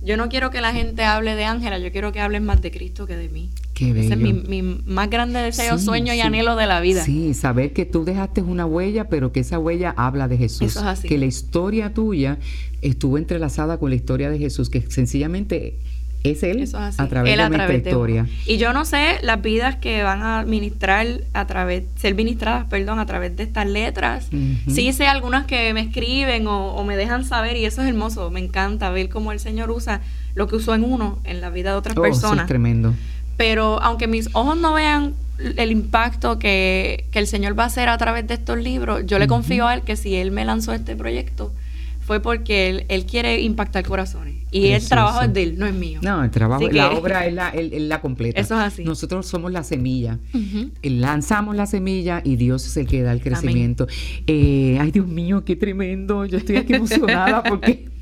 yo 0.01 0.15
no 0.17 0.29
quiero 0.29 0.51
que 0.51 0.61
la 0.61 0.73
gente 0.73 1.03
hable 1.03 1.35
de 1.35 1.45
Ángela, 1.45 1.79
yo 1.79 1.91
quiero 1.91 2.11
que 2.11 2.19
hablen 2.19 2.45
más 2.45 2.61
de 2.61 2.71
Cristo 2.71 3.07
que 3.07 3.15
de 3.15 3.29
mí. 3.29 3.49
Qué 3.73 3.91
Ese 3.91 4.13
es 4.13 4.17
mi, 4.17 4.33
mi 4.33 4.61
más 4.61 5.09
grande 5.09 5.39
deseo, 5.39 5.77
Sí, 5.77 5.85
sueño 5.85 6.13
y 6.13 6.21
anhelo 6.21 6.55
de 6.55 6.67
la 6.67 6.79
vida. 6.79 7.03
Sí, 7.03 7.33
saber 7.33 7.73
que 7.73 7.85
tú 7.85 8.05
dejaste 8.05 8.41
una 8.41 8.65
huella, 8.65 9.09
pero 9.09 9.31
que 9.31 9.39
esa 9.41 9.59
huella 9.59 9.93
habla 9.97 10.27
de 10.27 10.37
Jesús. 10.37 10.61
Eso 10.61 10.79
es 10.79 10.85
así. 10.85 11.07
Que 11.07 11.17
la 11.17 11.25
historia 11.25 11.93
tuya 11.93 12.37
estuvo 12.81 13.17
entrelazada 13.17 13.77
con 13.77 13.89
la 13.89 13.95
historia 13.95 14.29
de 14.29 14.39
Jesús, 14.39 14.69
que 14.69 14.81
sencillamente 14.81 15.77
Es 16.31 16.43
Él 16.43 16.59
Eso 16.61 16.77
es 16.77 16.83
así. 16.83 17.01
a 17.01 17.07
través 17.07 17.31
Él 17.31 17.37
de 17.37 17.43
a 17.43 17.49
nuestra 17.49 17.67
través 17.67 17.85
historia. 17.85 18.25
Y 18.45 18.57
yo 18.57 18.73
no 18.73 18.85
sé 18.85 19.19
las 19.21 19.41
vidas 19.41 19.75
que 19.77 20.03
van 20.03 20.21
a 20.23 20.43
ministrar 20.43 21.05
a 21.33 21.47
través, 21.47 21.83
ser 21.95 22.15
ministradas, 22.15 22.65
perdón, 22.65 22.99
a 22.99 23.05
través 23.05 23.35
de 23.35 23.43
estas 23.43 23.67
letras. 23.67 24.27
Ujú. 24.31 24.71
Sí 24.71 24.91
sé 24.93 25.07
algunas 25.07 25.45
que 25.45 25.73
me 25.73 25.81
escriben 25.81 26.47
o, 26.47 26.73
o 26.73 26.83
me 26.83 26.95
dejan 26.97 27.25
saber 27.25 27.57
y 27.57 27.65
eso 27.65 27.81
es 27.81 27.87
hermoso. 27.87 28.29
Me 28.31 28.39
encanta 28.39 28.89
ver 28.89 29.09
cómo 29.09 29.31
el 29.31 29.39
Señor 29.39 29.71
usa 29.71 30.01
lo 30.35 30.47
que 30.47 30.55
usó 30.57 30.75
en 30.75 30.83
uno 30.83 31.19
en 31.23 31.41
la 31.41 31.49
vida 31.49 31.71
de 31.71 31.77
otras 31.77 31.97
Oh, 31.97 32.03
sí, 32.03 32.09
es 32.11 32.15
personas. 32.19 32.47
tremendo. 32.47 32.93
Pero 33.37 33.81
aunque 33.81 34.07
mis 34.07 34.29
ojos 34.33 34.57
no 34.57 34.73
vean 34.73 35.13
el 35.57 35.71
impacto 35.71 36.39
que, 36.39 37.05
que 37.11 37.19
el 37.19 37.27
Señor 37.27 37.57
va 37.57 37.63
a 37.63 37.67
hacer 37.67 37.89
a 37.89 37.97
través 37.99 38.27
de 38.27 38.33
estos 38.33 38.57
libros, 38.57 39.03
yo 39.05 39.19
le 39.19 39.27
confío 39.27 39.67
a 39.67 39.75
Él 39.75 39.81
que 39.83 39.95
si 39.95 40.15
Él 40.15 40.31
me 40.31 40.43
lanzó 40.45 40.73
este 40.73 40.95
proyecto 40.95 41.51
fue 42.07 42.21
porque 42.21 42.69
Él, 42.69 42.85
él 42.87 43.05
quiere 43.05 43.41
impactar 43.41 43.83
corazones. 43.85 44.35
Y 44.49 44.67
el 44.67 44.87
trabajo 44.87 45.23
es 45.23 45.33
de 45.33 45.43
Él, 45.43 45.59
no 45.59 45.65
es 45.65 45.73
mío. 45.73 45.99
No, 46.01 46.23
el 46.23 46.31
trabajo, 46.31 46.65
Así 46.65 46.73
la 46.73 46.89
que- 46.89 46.95
obra 46.95 47.25
es 47.27 47.33
la, 47.33 47.49
es 47.53 47.81
la 47.81 47.99
completa. 47.99 48.39
Eso 48.39 48.55
es 48.55 48.61
así. 48.61 48.85
Nosotros 48.85 49.27
somos 49.27 49.51
la 49.51 49.61
semilla. 49.65 50.17
Eh, 50.33 50.89
Lanzamos 50.89 51.53
la 51.57 51.65
semilla 51.65 52.21
y 52.23 52.37
Dios 52.37 52.65
es 52.65 52.77
el 52.77 52.87
que 52.87 53.01
da 53.01 53.11
el 53.11 53.19
crecimiento. 53.21 53.87
Eh, 54.25 54.77
ay, 54.79 54.91
Dios 54.91 55.05
mío, 55.05 55.43
qué 55.43 55.57
tremendo. 55.57 56.25
Yo 56.25 56.37
estoy 56.37 56.55
aquí 56.55 56.73
emocionada 56.75 57.43
porque 57.43 57.89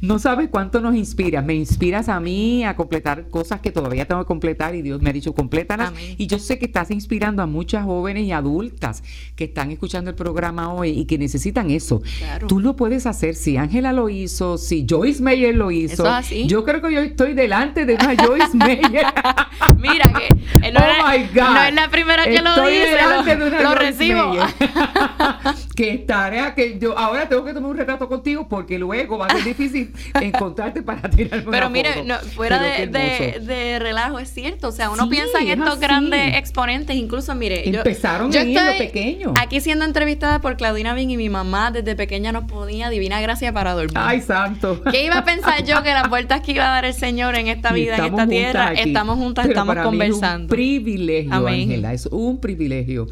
no 0.00 0.18
sabes 0.18 0.48
cuánto 0.50 0.80
nos 0.80 0.94
inspira. 0.94 1.42
Me 1.42 1.54
inspiras 1.54 2.08
a 2.08 2.20
mí 2.20 2.64
a 2.64 2.76
completar 2.76 3.28
cosas 3.28 3.60
que 3.60 3.70
todavía 3.72 4.06
tengo 4.06 4.22
que 4.22 4.26
completar 4.26 4.74
y 4.74 4.82
Dios 4.82 5.00
me 5.02 5.10
ha 5.10 5.12
dicho 5.12 5.34
complétalas. 5.34 5.88
Amén. 5.88 6.14
Y 6.18 6.26
yo 6.26 6.38
sé 6.38 6.58
que 6.58 6.66
estás 6.66 6.90
inspirando 6.90 7.42
a 7.42 7.46
muchas 7.46 7.84
jóvenes 7.84 8.24
y 8.24 8.32
adultas 8.32 9.02
que 9.36 9.44
están 9.44 9.70
escuchando 9.70 10.10
el 10.10 10.16
programa 10.16 10.72
hoy 10.72 10.90
y 10.90 11.04
que 11.06 11.18
necesitan 11.18 11.70
eso. 11.70 12.02
Claro. 12.18 12.46
Tú 12.46 12.60
lo 12.60 12.76
puedes 12.76 13.06
hacer. 13.06 13.34
Si 13.34 13.56
Ángela 13.56 13.92
lo 13.92 14.08
hizo, 14.08 14.58
si 14.58 14.86
Joyce 14.88 15.22
Meyer 15.22 15.54
lo 15.54 15.70
hizo. 15.70 16.04
Es. 16.18 16.28
Yo 16.46 16.64
creo 16.64 16.80
que 16.82 16.92
yo 16.92 17.00
estoy 17.00 17.34
delante 17.34 17.84
de 17.86 17.94
una 17.94 18.14
Joyce 18.16 18.56
Meyer. 18.56 19.06
Mira 19.78 20.12
que 20.12 20.70
no, 20.72 20.80
Oh 20.80 20.84
era- 20.84 21.18
my 21.18 21.24
God. 21.34 21.54
no 21.54 21.62
es 21.64 21.74
la 21.74 21.88
primera 21.90 22.24
que 22.24 22.40
lo 22.42 22.66
dice, 22.66 22.98
de 23.26 23.36
lo, 23.36 23.62
lo 23.62 23.74
recibo. 23.74 24.32
Que 25.74 25.98
tarea 25.98 26.54
que 26.54 26.78
yo 26.78 26.96
ahora 26.98 27.28
tengo 27.28 27.44
que 27.44 27.52
tomar 27.54 27.70
un 27.70 27.76
retrato 27.76 28.08
contigo 28.08 28.46
porque 28.48 28.78
luego 28.78 29.18
va 29.18 29.28
ser 29.32 29.44
difícil 29.44 29.92
encontrarte 30.20 30.82
para 30.82 31.08
tirarme 31.10 31.50
Pero 31.50 31.70
mire, 31.70 31.92
foto. 31.92 32.04
no, 32.06 32.18
fuera 32.34 32.58
Pero 32.60 32.92
de, 32.92 32.98
de, 32.98 33.40
de 33.40 33.78
relajo, 33.78 34.18
es 34.18 34.32
cierto. 34.32 34.68
O 34.68 34.72
sea, 34.72 34.90
uno 34.90 35.04
Sí, 35.04 35.10
piensa 35.10 35.40
en 35.40 35.48
es 35.48 35.52
estos 35.58 35.70
así. 35.72 35.80
grandes 35.80 36.36
exponentes, 36.36 36.96
incluso, 36.96 37.34
mire, 37.34 37.70
yo- 37.70 37.78
Empezaron 37.78 38.30
yo, 38.32 38.40
en 38.40 38.56
estoy 38.56 38.78
pequeño. 38.86 39.34
Aquí 39.40 39.60
siendo 39.60 39.84
entrevistada 39.84 40.40
por 40.40 40.56
Claudina 40.56 40.94
Bin 40.94 41.10
y 41.10 41.16
mi 41.16 41.28
mamá 41.28 41.70
desde 41.70 41.94
pequeña 41.96 42.32
nos 42.32 42.44
ponía 42.44 42.90
divina 42.90 43.20
gracia 43.20 43.52
para 43.52 43.72
dormir. 43.74 43.92
Ay, 43.96 44.20
santo. 44.20 44.82
¿Qué 44.90 45.04
iba 45.04 45.18
a 45.18 45.24
pensar 45.24 45.64
yo 45.64 45.82
que 45.82 45.92
las 45.92 46.08
vueltas 46.08 46.40
que 46.40 46.52
iba 46.52 46.64
a 46.64 46.70
dar 46.70 46.84
el 46.84 46.94
Señor 46.94 47.34
en 47.36 47.48
esta 47.48 47.72
vida, 47.72 47.96
en 47.96 48.04
esta 48.06 48.26
tierra, 48.26 48.68
aquí. 48.68 48.80
estamos 48.88 49.16
juntas, 49.18 49.44
Pero 49.46 49.52
estamos 49.60 49.74
para 49.74 49.82
mí 49.82 49.88
es 49.88 49.92
un 49.94 49.98
conversando? 50.20 50.48
privilegio. 50.54 51.46
Ángela, 51.46 51.92
es 51.92 52.06
un 52.06 52.40
privilegio 52.40 53.06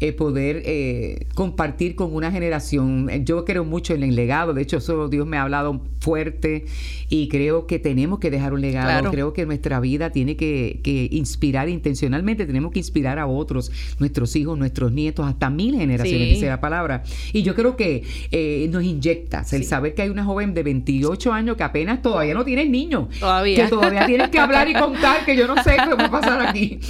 eh, 0.00 0.12
poder 0.12 0.62
eh, 0.64 1.26
compartir 1.34 1.94
con 1.94 2.12
una 2.14 2.32
generación. 2.32 3.08
Yo 3.24 3.44
creo 3.44 3.64
mucho 3.64 3.94
en 3.94 4.02
el 4.02 4.16
legado, 4.16 4.52
de 4.54 4.62
hecho, 4.62 4.80
solo 4.80 5.08
Dios 5.08 5.26
me 5.26 5.36
ha 5.36 5.42
hablado 5.42 5.61
fuerte 6.00 6.64
y 7.08 7.28
creo 7.28 7.66
que 7.66 7.78
tenemos 7.78 8.18
que 8.18 8.30
dejar 8.30 8.52
un 8.54 8.60
legado. 8.60 8.88
Claro. 8.88 9.10
Creo 9.10 9.32
que 9.32 9.46
nuestra 9.46 9.78
vida 9.80 10.10
tiene 10.10 10.36
que, 10.36 10.80
que 10.82 11.08
inspirar 11.12 11.68
intencionalmente, 11.68 12.46
tenemos 12.46 12.72
que 12.72 12.78
inspirar 12.80 13.18
a 13.18 13.26
otros, 13.26 13.70
nuestros 13.98 14.34
hijos, 14.36 14.58
nuestros 14.58 14.92
nietos, 14.92 15.26
hasta 15.26 15.50
mil 15.50 15.76
generaciones, 15.76 16.28
Sí. 16.28 16.34
dice 16.34 16.46
la 16.46 16.60
palabra. 16.60 17.02
Y 17.32 17.42
yo 17.42 17.54
creo 17.54 17.76
que 17.76 18.02
eh, 18.30 18.68
nos 18.70 18.82
inyectas 18.82 19.52
el 19.52 19.62
Sí. 19.62 19.68
saber 19.68 19.94
que 19.94 20.02
hay 20.02 20.08
una 20.08 20.24
joven 20.24 20.54
de 20.54 20.62
28 20.62 21.32
años 21.32 21.56
que 21.56 21.62
apenas 21.62 22.02
todavía 22.02 22.34
no 22.34 22.44
tiene 22.44 22.64
niños. 22.66 23.08
Todavía. 23.20 23.64
Que 23.64 23.70
todavía 23.70 24.06
tienes 24.06 24.30
que 24.30 24.38
hablar 24.38 24.68
y 24.68 24.72
contar, 24.74 25.24
que 25.24 25.36
yo 25.36 25.46
no 25.46 25.62
sé 25.62 25.76
qué 25.76 25.94
va 25.94 26.04
a 26.06 26.10
pasar 26.10 26.46
aquí. 26.46 26.80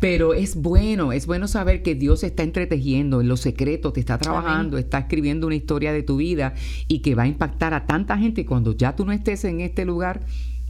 Pero 0.00 0.34
es 0.34 0.56
bueno, 0.56 1.12
es 1.12 1.26
bueno 1.26 1.46
saber 1.48 1.82
que 1.82 1.94
Dios 1.94 2.24
está 2.24 2.42
entretejiendo 2.42 3.20
en 3.20 3.28
los 3.28 3.40
secretos, 3.40 3.92
te 3.92 4.00
está 4.00 4.18
trabajando, 4.18 4.78
está 4.78 4.98
escribiendo 4.98 5.46
una 5.46 5.56
historia 5.56 5.92
de 5.92 6.02
tu 6.02 6.16
vida 6.16 6.54
y 6.88 7.00
que 7.00 7.14
va 7.14 7.24
a 7.24 7.26
impactar 7.26 7.74
a 7.74 7.86
tanta 8.10 8.22
gente. 8.22 8.40
Y 8.42 8.44
cuando 8.44 8.76
ya 8.76 8.96
tú 8.96 9.04
no 9.04 9.12
estés 9.12 9.44
en 9.44 9.60
este 9.60 9.84
lugar, 9.84 10.20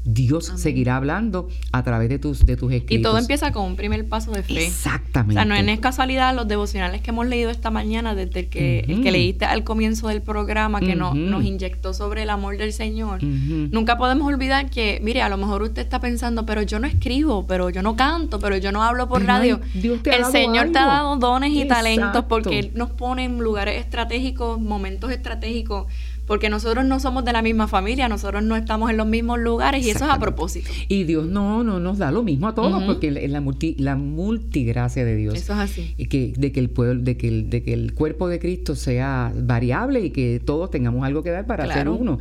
Dios 0.03 0.51
seguirá 0.57 0.97
hablando 0.97 1.49
a 1.73 1.83
través 1.83 2.09
de 2.09 2.19
tus, 2.19 2.47
de 2.47 2.57
tus 2.57 2.73
escritos. 2.73 2.99
Y 2.99 3.03
todo 3.03 3.19
empieza 3.19 3.53
con 3.53 3.67
un 3.67 3.77
primer 3.77 4.09
paso 4.09 4.31
de 4.31 4.43
fe. 4.43 4.65
Exactamente. 4.65 5.39
O 5.39 5.45
sea, 5.45 5.45
no 5.45 5.55
es 5.55 5.79
casualidad 5.79 6.35
los 6.35 6.49
devocionales 6.49 7.03
que 7.03 7.11
hemos 7.11 7.27
leído 7.27 7.51
esta 7.51 7.71
mañana, 7.71 8.15
desde 8.15 8.41
el 8.41 8.49
que, 8.49 8.81
el 8.89 9.03
que 9.03 9.13
leíste 9.13 9.45
al 9.45 9.63
comienzo 9.63 10.09
del 10.09 10.23
programa, 10.23 10.81
que 10.81 10.97
nos 10.97 11.45
inyectó 11.45 11.93
sobre 11.93 12.23
el 12.23 12.31
amor 12.31 12.57
del 12.57 12.73
Señor. 12.73 13.23
Nunca 13.23 13.99
podemos 13.99 14.27
olvidar 14.27 14.71
que, 14.71 15.01
mire, 15.03 15.21
a 15.21 15.29
lo 15.29 15.37
mejor 15.37 15.63
usted 15.63 15.83
está 15.83 16.01
pensando, 16.01 16.47
pero 16.47 16.63
yo 16.63 16.79
no 16.79 16.87
escribo, 16.87 17.47
pero 17.47 17.69
yo 17.69 17.83
no 17.83 17.95
canto, 17.95 18.39
pero 18.39 18.57
yo 18.57 18.73
no 18.73 18.83
hablo 18.83 19.07
por 19.07 19.21
Pero 19.21 19.33
radio. 19.33 19.61
Dios 19.75 20.03
te 20.03 20.13
ha 20.13 20.17
el 20.17 20.25
Señor 20.27 20.73
te 20.73 20.79
ha 20.79 20.87
dado 20.87 21.17
dones 21.17 21.53
y 21.53 21.67
talentos 21.67 22.25
porque 22.25 22.59
Él 22.59 22.71
nos 22.75 22.91
pone 22.91 23.25
en 23.25 23.39
lugares 23.39 23.79
estratégicos, 23.79 24.59
momentos 24.59 25.11
estratégicos, 25.11 25.87
porque 26.31 26.49
nosotros 26.49 26.85
no 26.85 27.01
somos 27.01 27.25
de 27.25 27.33
la 27.33 27.43
misma 27.43 27.67
familia, 27.67 28.09
nosotros 28.09 28.45
no 28.45 28.55
estamos 28.55 28.89
en 28.89 28.97
los 28.97 29.07
mismos 29.09 29.41
lugares 29.41 29.85
y 29.85 29.91
eso 29.91 30.05
es 30.05 30.11
a 30.13 30.21
propósito. 30.21 30.71
Y 30.87 31.03
Dios 31.03 31.27
no, 31.27 31.65
no 31.65 31.81
nos 31.81 31.99
da 31.99 32.13
lo 32.13 32.23
mismo 32.23 32.47
a 32.47 32.55
todos, 32.55 32.73
Ujú. 32.73 32.87
porque 32.87 33.11
la, 33.11 33.21
la 33.27 33.41
multi, 33.41 33.75
la 33.81 33.97
multigracia 33.97 35.05
de 35.05 35.17
Dios. 35.17 35.35
Eso 35.35 35.55
es 35.55 35.59
así. 35.59 35.93
y 35.97 36.07
que, 36.07 36.33
de 36.37 36.53
que 36.53 36.61
el 36.61 36.71
pueblo, 36.71 37.03
de 37.03 37.17
que 37.17 37.27
el, 37.27 37.51
de 37.51 37.65
que 37.65 37.73
el 37.73 37.95
cuerpo 37.95 38.29
de 38.29 38.39
Cristo 38.39 38.77
sea 38.77 39.33
variable 39.37 40.05
y 40.05 40.11
que 40.11 40.39
todos 40.39 40.71
tengamos 40.71 41.05
algo 41.05 41.25
que 41.25 41.31
dar 41.31 41.47
para 41.49 41.67
ser 41.75 41.89
uno. 41.89 42.21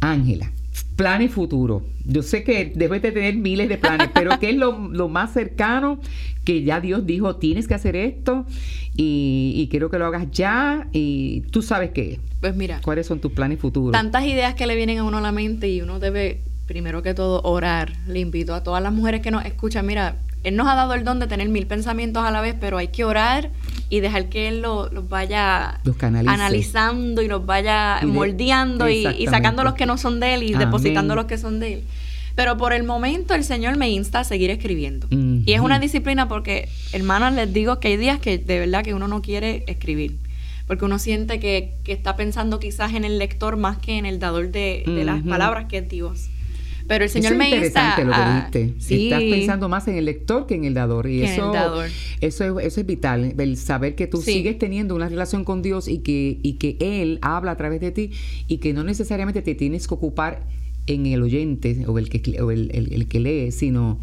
Ángela, 0.00 0.52
planes 0.98 1.30
futuro. 1.30 1.84
Yo 2.04 2.24
sé 2.24 2.42
que 2.42 2.72
debes 2.74 3.00
de 3.02 3.12
tener 3.12 3.36
miles 3.36 3.68
de 3.68 3.78
planes, 3.78 4.08
pero 4.12 4.36
¿qué 4.40 4.50
es 4.50 4.56
lo, 4.56 4.76
lo 4.88 5.08
más 5.08 5.32
cercano 5.32 6.00
que 6.44 6.64
ya 6.64 6.80
Dios 6.80 7.06
dijo, 7.06 7.36
tienes 7.36 7.68
que 7.68 7.74
hacer 7.74 7.94
esto 7.94 8.44
y, 8.96 9.52
y 9.54 9.68
quiero 9.68 9.90
que 9.90 9.98
lo 9.98 10.06
hagas 10.06 10.28
ya 10.32 10.88
y 10.92 11.42
tú 11.52 11.62
sabes 11.62 11.90
qué? 11.90 12.18
Pues 12.40 12.56
mira, 12.56 12.80
¿Cuáles 12.82 13.06
son 13.06 13.20
tus 13.20 13.30
planes 13.30 13.60
futuros? 13.60 13.92
tantas 13.92 14.24
ideas 14.24 14.54
que 14.56 14.66
le 14.66 14.74
vienen 14.74 14.98
a 14.98 15.04
uno 15.04 15.18
a 15.18 15.20
la 15.20 15.30
mente 15.30 15.68
y 15.68 15.80
uno 15.82 16.00
debe, 16.00 16.40
primero 16.66 17.00
que 17.00 17.14
todo, 17.14 17.42
orar. 17.42 17.92
Le 18.08 18.18
invito 18.18 18.52
a 18.54 18.64
todas 18.64 18.82
las 18.82 18.92
mujeres 18.92 19.20
que 19.20 19.30
nos 19.30 19.44
escuchan, 19.44 19.86
mira, 19.86 20.16
Él 20.44 20.56
nos 20.56 20.68
ha 20.68 20.74
dado 20.74 20.94
el 20.94 21.04
don 21.04 21.18
de 21.18 21.26
tener 21.26 21.48
mil 21.48 21.66
pensamientos 21.66 22.24
a 22.24 22.30
la 22.30 22.40
vez, 22.40 22.54
pero 22.58 22.78
hay 22.78 22.88
que 22.88 23.04
orar 23.04 23.50
y 23.90 24.00
dejar 24.00 24.28
que 24.28 24.48
Él 24.48 24.60
lo- 24.62 24.88
los 24.90 25.08
vaya 25.08 25.80
Los 25.84 25.96
canalice. 25.96 26.32
analizando 26.32 27.22
y 27.22 27.28
los 27.28 27.44
vaya 27.44 27.98
Y 28.02 28.06
de- 28.06 28.12
moldeando 28.12 28.88
y, 28.88 29.02
sacando 29.26 29.64
los 29.64 29.74
que 29.74 29.86
no 29.86 29.98
son 29.98 30.20
de 30.20 30.34
Él 30.34 30.42
y 30.44 30.54
depositando 30.54 31.14
los 31.16 31.24
que 31.26 31.38
son 31.38 31.58
de 31.60 31.74
Él. 31.74 31.84
Pero 32.36 32.56
por 32.56 32.72
el 32.72 32.84
momento 32.84 33.34
el 33.34 33.42
Señor 33.42 33.76
me 33.76 33.90
insta 33.90 34.20
a 34.20 34.24
seguir 34.24 34.50
escribiendo. 34.50 35.08
Y 35.10 35.52
es 35.52 35.60
una 35.60 35.80
disciplina 35.80 36.28
porque, 36.28 36.68
hermanas, 36.92 37.34
les 37.34 37.52
digo 37.52 37.80
que 37.80 37.88
hay 37.88 37.96
días 37.96 38.20
que 38.20 38.38
de 38.38 38.60
verdad 38.60 38.84
que 38.84 38.94
uno 38.94 39.08
no 39.08 39.22
quiere 39.22 39.64
escribir. 39.66 40.18
Porque 40.68 40.84
uno 40.84 40.98
siente 41.00 41.40
que, 41.40 41.74
que 41.82 41.92
está 41.92 42.14
pensando 42.14 42.60
quizás 42.60 42.92
en 42.94 43.04
el 43.04 43.18
lector 43.18 43.56
más 43.56 43.78
que 43.78 43.98
en 43.98 44.06
el 44.06 44.20
dador 44.20 44.52
de, 44.52 44.84
de 44.86 45.04
las 45.04 45.22
palabras 45.22 45.64
que 45.64 45.78
es 45.78 45.88
Dios. 45.88 46.28
Pero 46.88 47.04
el 47.04 47.10
Señor 47.10 47.32
eso 47.32 47.34
es 47.34 47.38
me 47.38 47.44
insta 47.50 47.56
interesante 47.66 48.04
lo 48.04 48.12
que 48.12 48.58
dijiste. 48.64 48.80
Sí, 48.80 49.04
Estás 49.04 49.22
pensando 49.22 49.68
más 49.68 49.86
en 49.88 49.96
el 49.96 50.06
lector 50.06 50.46
que 50.46 50.54
en 50.54 50.64
el 50.64 50.74
dador. 50.74 51.06
Y 51.08 51.18
Que 51.20 51.24
en 51.24 51.28
el 51.28 51.32
eso, 51.34 51.52
dador. 51.52 51.88
Eso, 52.20 52.58
es, 52.60 52.66
eso 52.66 52.80
es 52.80 52.86
vital, 52.86 53.34
el 53.38 53.56
saber 53.56 53.94
que 53.94 54.06
tú 54.06 54.22
Sí. 54.22 54.32
sigues 54.32 54.58
teniendo 54.58 54.94
una 54.96 55.08
relación 55.08 55.44
con 55.44 55.62
Dios 55.62 55.86
y 55.86 55.98
que, 55.98 56.38
y 56.42 56.54
que 56.54 56.76
Él 56.80 57.18
habla 57.22 57.52
a 57.52 57.56
través 57.56 57.80
de 57.80 57.90
ti 57.92 58.10
y 58.48 58.56
que 58.58 58.72
no 58.72 58.82
necesariamente 58.84 59.42
te 59.42 59.54
tienes 59.54 59.86
que 59.86 59.94
ocupar 59.94 60.46
en 60.86 61.04
el 61.06 61.22
oyente 61.22 61.84
o 61.86 61.98
el 61.98 62.08
que, 62.08 62.40
o 62.40 62.50
el, 62.50 62.70
el- 62.74 62.92
el 62.94 63.06
que 63.06 63.20
lee, 63.20 63.52
sino 63.52 64.00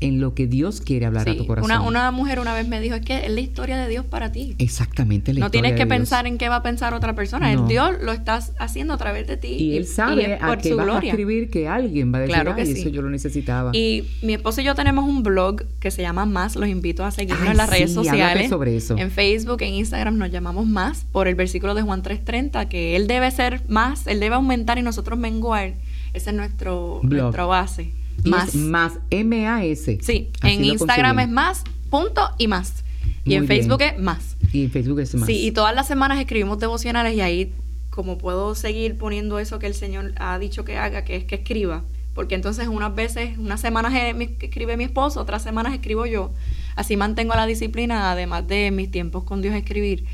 en 0.00 0.20
lo 0.20 0.32
que 0.34 0.46
Dios 0.46 0.80
quiere 0.80 1.06
hablar 1.06 1.28
a 1.28 1.34
tu 1.36 1.44
corazón. 1.46 1.70
Una, 1.70 1.80
una 1.82 2.10
mujer 2.12 2.38
una 2.38 2.54
vez 2.54 2.68
me 2.68 2.80
dijo, 2.80 2.94
es 2.94 3.02
que 3.04 3.26
es 3.26 3.32
la 3.32 3.40
historia 3.40 3.76
de 3.78 3.88
Dios 3.88 4.04
para 4.04 4.30
ti. 4.30 4.54
Exactamente. 4.58 5.32
la 5.34 5.40
No 5.40 5.50
tienes 5.50 5.72
que 5.72 5.78
de 5.80 5.84
Dios. 5.86 5.88
pensar 5.98 6.26
en 6.28 6.38
qué 6.38 6.48
va 6.48 6.56
a 6.56 6.62
pensar 6.62 6.94
otra 6.94 7.14
persona. 7.16 7.52
No. 7.52 7.62
El 7.62 7.68
Dios 7.68 7.90
lo 8.00 8.12
estás 8.12 8.52
haciendo 8.58 8.94
a 8.94 8.96
través 8.96 9.26
de 9.26 9.36
ti. 9.36 9.48
Y 9.48 9.76
Él 9.76 9.86
sabe 9.86 10.34
es 10.34 10.42
a 10.42 10.56
que 10.56 10.68
su 10.70 10.76
vas 10.76 10.84
a 10.86 10.90
gloria. 10.92 11.10
escribir 11.10 11.50
que 11.50 11.66
alguien 11.66 12.12
va 12.12 12.18
a 12.18 12.20
decir, 12.20 12.34
Claro 12.34 12.54
que 12.54 12.62
"Ay, 12.62 12.74
sí. 12.74 12.80
eso 12.82 12.90
yo 12.90 13.02
lo 13.02 13.10
necesitaba. 13.10 13.72
Y 13.74 14.04
mi 14.22 14.34
esposo 14.34 14.60
y 14.60 14.64
yo 14.64 14.74
tenemos 14.76 15.04
un 15.04 15.22
blog 15.24 15.62
que 15.80 15.90
se 15.90 16.02
llama 16.02 16.26
Más. 16.26 16.54
Los 16.54 16.68
invito 16.68 17.04
a 17.04 17.10
seguirnos 17.10 17.42
Ay, 17.42 17.50
en 17.50 17.56
las 17.56 17.68
redes 17.68 17.90
sí, 17.90 17.94
sociales. 17.96 18.48
sobre 18.48 18.76
eso. 18.76 18.96
En 18.96 19.10
Facebook, 19.10 19.62
en 19.62 19.74
Instagram 19.74 20.16
nos 20.16 20.30
llamamos 20.30 20.66
Más 20.66 21.06
por 21.10 21.26
el 21.26 21.34
versículo 21.34 21.74
de 21.74 21.82
Juan 21.82 22.02
3.30, 22.04 22.68
que 22.68 22.94
Él 22.94 23.08
debe 23.08 23.30
ser 23.32 23.62
más, 23.68 24.06
Él 24.06 24.20
debe 24.20 24.36
aumentar 24.36 24.78
y 24.78 24.82
nosotros 24.82 25.18
menguar. 25.18 25.74
Ese 26.14 26.30
es 26.30 26.36
nuestro, 26.36 27.00
Blog. 27.02 27.22
nuestra 27.24 27.44
base. 27.44 27.90
Más. 28.24 28.54
más 28.54 28.98
M-A-S. 29.10 29.98
Sí, 30.02 30.30
Así 30.40 30.54
en 30.54 30.64
Instagram 30.64 31.18
es 31.20 31.28
más, 31.28 31.64
punto 31.90 32.30
y 32.38 32.48
más. 32.48 32.84
Y 33.24 33.30
Muy 33.30 33.34
en 33.36 33.46
bien. 33.46 33.46
Facebook 33.46 33.82
es 33.82 33.98
más. 33.98 34.36
Y 34.52 34.64
en 34.64 34.70
Facebook 34.70 35.00
es 35.00 35.14
más. 35.14 35.26
Sí, 35.26 35.46
y 35.46 35.52
todas 35.52 35.74
las 35.74 35.86
semanas 35.86 36.18
escribimos 36.18 36.58
devocionales 36.58 37.14
y 37.14 37.20
ahí 37.20 37.52
como 37.90 38.16
puedo 38.16 38.54
seguir 38.54 38.96
poniendo 38.96 39.38
eso 39.38 39.58
que 39.58 39.66
el 39.66 39.74
Señor 39.74 40.12
ha 40.18 40.38
dicho 40.38 40.64
que 40.64 40.76
haga, 40.76 41.04
que 41.04 41.16
es 41.16 41.24
que 41.24 41.36
escriba. 41.36 41.82
Porque 42.14 42.34
entonces 42.34 42.68
unas 42.68 42.94
veces, 42.94 43.38
unas 43.38 43.60
semanas 43.60 43.92
escribe 44.40 44.76
mi 44.76 44.84
esposo, 44.84 45.20
otras 45.20 45.42
semanas 45.42 45.74
escribo 45.74 46.06
yo. 46.06 46.32
Así 46.76 46.96
mantengo 46.96 47.34
la 47.34 47.46
disciplina, 47.46 48.10
además 48.12 48.46
de 48.46 48.70
mis 48.70 48.90
tiempos 48.90 49.24
con 49.24 49.42
Dios 49.42 49.54
escribir. 49.54 50.04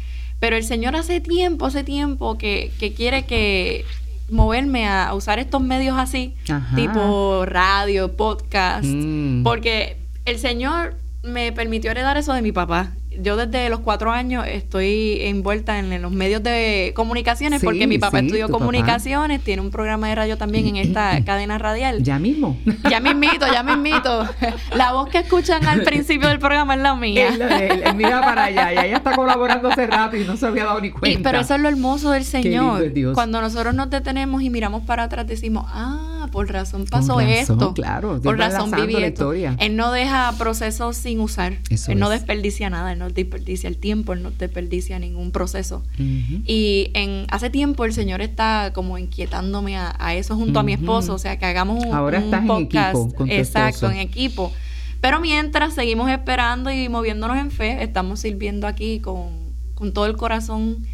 Pero 0.41 0.57
el 0.57 0.65
Señor 0.65 0.97
hace 0.97 1.21
tiempo, 1.21 1.67
hace 1.67 1.85
tiempo 1.85 2.37
que, 2.37 2.71
que 2.79 2.93
quiere 2.93 3.25
que, 3.25 3.85
moverme 4.31 4.89
a, 4.89 5.14
usar 5.14 5.39
estos 5.39 5.61
medios 5.62 5.99
así, 5.99 6.35
tipo 6.75 7.45
radio, 7.47 8.16
podcast, 8.16 8.85
mm. 8.85 9.43
porque 9.43 9.99
el 10.25 10.39
Señor 10.39 10.97
me 11.22 11.53
permitió 11.53 11.91
heredar 11.91 12.16
eso 12.16 12.33
de 12.33 12.43
mi 12.43 12.53
papá 12.53 12.93
yo 13.23 13.37
desde 13.37 13.69
los 13.69 13.81
cuatro 13.81 14.11
años 14.12 14.45
estoy 14.47 15.19
envuelta 15.23 15.79
en, 15.79 16.03
los 16.03 16.12
medios 16.12 16.43
de 16.43 16.93
comunicaciones 16.95 17.62
porque 17.62 17.87
mi 17.87 17.99
papá 17.99 18.21
estudió 18.21 18.49
comunicaciones, 18.49 19.43
tiene 19.43 19.62
un 19.62 19.71
programa 19.71 20.09
de 20.09 20.15
radio 20.15 20.39
también 20.39 20.67
en 20.67 20.77
esta 20.77 21.21
cadena 21.25 21.59
radial. 21.59 22.03
Ya 22.03 22.19
mismo. 22.19 22.57
Ya 22.91 23.01
mismito, 23.01 23.47
ya 23.51 23.62
mismito. 23.62 24.29
La 24.77 24.93
voz 24.93 25.09
que 25.09 25.19
escuchan 25.19 25.65
al 25.67 25.83
principio 25.83 26.29
del 26.29 26.39
programa 26.39 26.75
es 26.75 26.81
la 26.81 26.95
mía. 26.95 27.29
Él, 27.29 27.95
mira 27.97 28.21
para 28.21 28.45
allá 28.45 28.73
y 28.73 28.87
ella 28.87 28.97
está 28.99 29.17
colaborando 29.17 29.69
hace 29.69 29.87
rato 29.87 30.17
y 30.17 30.25
no 30.25 30.37
se 30.37 30.47
había 30.47 30.65
dado 30.65 30.81
ni 30.81 30.91
cuenta. 30.91 31.31
pero 31.31 31.41
eso 31.41 31.55
es 31.55 31.61
lo 31.61 31.69
hermoso 31.69 32.11
del 32.11 32.25
Señor. 32.25 32.93
Cuando 33.15 33.41
nosotros 33.41 33.75
nos 33.75 33.91
detenemos 33.91 34.43
y 34.43 34.51
miramos 34.51 34.83
para 34.83 35.05
atrás 35.05 35.27
decimos, 35.27 35.65
ah, 35.69 36.14
por 36.29 36.51
razón 36.51 36.87
pasó 36.87 37.20
esto. 37.20 37.75
Claro, 37.75 38.20
por 38.22 38.39
razón 38.39 38.70
viví 38.70 39.03
esto. 39.03 39.33
Él 39.33 39.77
no 39.77 39.93
deja 39.93 40.33
procesos 40.39 40.97
sin 40.97 41.20
usar. 41.20 41.59
él 41.89 41.99
no 41.99 42.09
desperdicia 42.09 42.70
nada, 42.70 42.93
él 42.93 42.99
no 42.99 43.11
desperdicia 43.11 43.68
el 43.68 43.79
tiempo, 43.79 44.12
él 44.12 44.22
no 44.22 44.31
desperdicia 44.31 44.99
ningún 44.99 45.31
proceso. 45.31 45.83
Y 45.99 46.91
en 46.95 47.27
hace 47.31 47.51
tiempo 47.51 47.85
el 47.85 47.93
Señor 47.93 48.20
está 48.20 48.72
como 48.75 48.99
inquietándome 48.99 49.77
a, 49.77 50.14
eso 50.14 50.37
junto 50.37 50.61
a 50.61 50.62
mi 50.62 50.72
esposo, 50.72 51.14
o 51.14 51.18
sea, 51.18 51.39
que 51.39 51.47
hagamos 51.47 51.85
un, 51.85 51.93
Ahora 51.93 52.18
estás 52.18 52.45
podcast. 52.47 52.95
En 52.95 53.03
equipo 53.03 53.16
con 53.16 53.31
exacto, 53.31 53.91
en 53.91 53.99
equipo. 53.99 54.53
Pero 55.01 55.20
mientras 55.20 55.75
seguimos 55.75 56.11
esperando 56.11 56.70
y 56.70 56.89
moviéndonos 56.89 57.37
en 57.37 57.51
fe, 57.51 57.83
estamos 57.83 58.20
sirviendo 58.20 58.66
aquí 58.66 59.01
con, 59.01 59.29
con 59.75 59.93
todo 59.93 60.07
el 60.07 60.16
corazón 60.16 60.87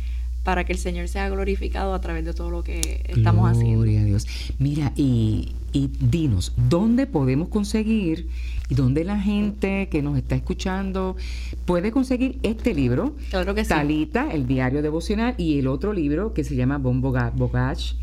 para 0.43 0.64
que 0.64 0.72
el 0.72 0.78
Señor 0.78 1.09
sea 1.09 1.28
glorificado 1.28 1.95
a 1.95 2.01
través 2.01 2.24
de 2.24 2.32
todo 2.32 2.51
lo 2.51 2.62
que 2.62 3.05
estamos 3.09 3.51
haciendo. 3.51 3.78
Gloria 3.78 4.01
a 4.01 4.05
Dios. 4.05 4.26
Mira, 4.59 4.93
y, 4.97 5.55
y 5.72 5.91
dinos, 6.01 6.53
¿dónde 6.68 7.07
podemos 7.07 7.49
conseguir 7.49 8.28
y 8.68 8.74
dónde 8.74 9.05
la 9.05 9.20
gente 9.20 9.88
que 9.91 10.03
nos 10.03 10.16
está 10.16 10.34
escuchando 10.36 11.16
puede 11.66 11.91
conseguir 11.91 12.38
este 12.43 12.74
libro? 12.74 13.14
Claro 13.30 13.55
que 13.55 13.64
sí. 13.64 13.68
Talita, 13.68 14.30
el 14.32 14.47
diario 14.47 14.82
devocional, 14.82 15.34
y 15.36 15.59
el 15.59 15.66
otro 15.66 15.93
libro 15.93 16.32
que 16.32 16.45
se 16.45 16.57
llama 16.57 16.78
Bon 16.78 17.01
Bogach 17.01 17.95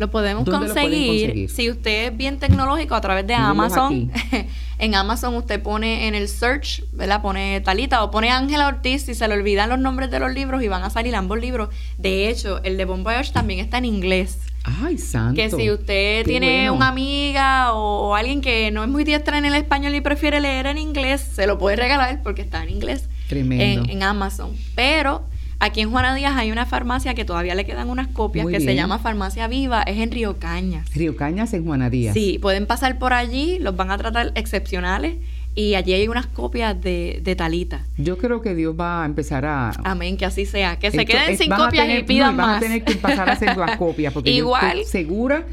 lo 0.00 0.10
podemos 0.10 0.48
conseguir, 0.48 1.50
si 1.50 1.68
usted 1.68 2.06
es 2.06 2.16
bien 2.16 2.38
tecnológico 2.38 2.94
a 2.94 3.02
través 3.02 3.26
de 3.26 3.34
Amazon. 3.34 4.10
en 4.78 4.94
Amazon 4.94 5.34
usted 5.34 5.62
pone 5.62 6.08
en 6.08 6.14
el 6.14 6.26
search, 6.26 6.82
¿verdad? 6.92 7.20
Pone 7.20 7.60
Talita 7.60 8.02
o 8.02 8.10
pone 8.10 8.30
Ángela 8.30 8.66
Ortiz 8.66 9.06
y 9.10 9.14
se 9.14 9.28
le 9.28 9.34
olvidan 9.34 9.68
los 9.68 9.78
nombres 9.78 10.10
de 10.10 10.18
los 10.18 10.32
libros 10.32 10.62
y 10.62 10.68
van 10.68 10.82
a 10.84 10.88
salir 10.88 11.14
ambos 11.14 11.38
libros. 11.38 11.68
De 11.98 12.30
hecho, 12.30 12.62
el 12.64 12.78
de 12.78 12.86
Bon 12.86 13.04
también 13.34 13.60
está 13.60 13.76
en 13.76 13.84
inglés. 13.84 14.38
Ay, 14.64 14.96
santo. 14.96 15.34
Que 15.34 15.50
si 15.50 15.70
usted 15.70 16.24
tiene 16.24 16.70
una 16.70 16.88
amiga 16.88 17.74
o, 17.74 18.14
alguien 18.14 18.40
que 18.40 18.70
no 18.70 18.82
es 18.82 18.88
muy 18.88 19.04
diestra 19.04 19.36
en 19.36 19.44
el 19.44 19.54
español 19.54 19.94
y 19.94 20.00
prefiere 20.00 20.40
leer 20.40 20.64
en 20.66 20.78
inglés, 20.78 21.20
se 21.20 21.46
lo 21.46 21.58
puede 21.58 21.76
regalar 21.76 22.22
porque 22.22 22.40
está 22.40 22.62
en 22.62 22.70
inglés. 22.70 23.06
Tremendo. 23.28 23.84
En, 23.84 23.90
en 23.90 24.02
Amazon. 24.02 24.56
Pero 24.74 25.24
Aquí 25.62 25.82
en 25.82 25.90
Juana 25.90 26.14
Díaz 26.14 26.36
hay 26.38 26.50
una 26.50 26.64
farmacia 26.64 27.12
que 27.12 27.26
todavía 27.26 27.54
le 27.54 27.66
quedan 27.66 27.90
unas 27.90 28.08
copias 28.08 28.46
que 28.46 28.60
se 28.60 28.74
llama 28.74 28.98
Farmacia 28.98 29.46
Viva, 29.46 29.82
es 29.82 29.98
en 29.98 30.10
Río 30.10 30.38
Cañas. 30.38 30.88
Río 30.94 31.16
Cañas 31.16 31.52
en 31.52 31.66
Juana 31.66 31.90
Díaz. 31.90 32.14
Sí, 32.14 32.38
pueden 32.40 32.66
pasar 32.66 32.98
por 32.98 33.12
allí, 33.12 33.58
los 33.58 33.76
van 33.76 33.90
a 33.90 33.98
tratar 33.98 34.32
excepcionales 34.36 35.16
y 35.54 35.74
allí 35.74 35.92
hay 35.92 36.08
unas 36.08 36.26
copias 36.26 36.80
de, 36.80 37.20
de 37.22 37.36
Talita. 37.36 37.84
Yo 37.98 38.16
creo 38.16 38.40
que 38.40 38.54
Dios 38.54 38.74
va 38.78 39.02
a 39.02 39.06
empezar 39.06 39.44
a... 39.44 39.72
Amén, 39.84 40.16
que 40.16 40.24
así 40.24 40.46
sea. 40.46 40.78
Que 40.78 40.90
se 40.90 41.04
queden 41.04 41.36
sin 41.36 41.50
copias 41.50 41.88
y 41.90 42.04
pidan 42.04 42.36
más. 42.36 42.46
Van 42.46 42.56
a 42.56 42.60
tener 42.60 42.82
que 42.82 42.94
pasar 42.94 43.28
a 43.28 43.32
hacer 43.32 43.54
las 43.54 43.76
copias 43.78 44.14
porque 44.14 44.30
Igual. 44.30 44.62
yo 44.62 44.80
estoy 44.80 44.84
segura 45.02 45.44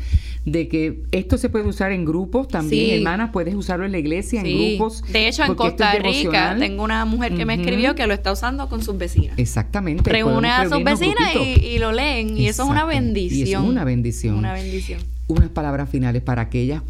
de 0.48 0.70
que 0.70 1.04
esto 1.12 1.38
se 1.38 1.50
puede 1.50 1.68
usar 1.68 1.92
en 1.92 2.06
grupos 2.06 2.48
también, 2.48 3.00
hermanas, 3.00 3.32
puedes 3.34 3.54
usarlo 3.54 3.86
en 3.86 3.92
la 3.92 3.98
iglesia, 3.98 4.42
en 4.42 4.78
grupos. 4.78 5.04
De 5.12 5.28
hecho, 5.28 5.44
en 5.44 5.56
Costa 5.56 5.92
Rica 5.96 6.56
tengo 6.58 6.86
una 6.86 7.04
mujer 7.04 7.36
que 7.36 7.46
me 7.46 7.56
escribió 7.56 7.96
que 7.96 8.08
lo 8.08 8.14
está 8.14 8.32
usando 8.32 8.70
con 8.70 8.82
sus 8.82 8.98
vecinas. 8.98 9.38
Exactamente. 9.38 10.10
Reúne 10.10 10.50
a 10.50 10.70
sus 10.70 10.82
vecinas 10.84 11.36
y, 11.36 11.78
lo 11.80 11.92
leen 11.92 12.38
y 12.38 12.48
eso 12.48 12.64
es 12.64 12.70
una 12.70 12.86
bendición. 12.86 13.48
Y 13.48 13.54
es 13.54 13.60
una 13.60 13.84
bendición. 13.84 14.36
Una 14.36 14.54
bendición. 14.54 15.02
Unas 15.28 15.50
palabras 15.50 15.90
finales 15.90 16.22
para 16.22 16.44
aquellas 16.44 16.82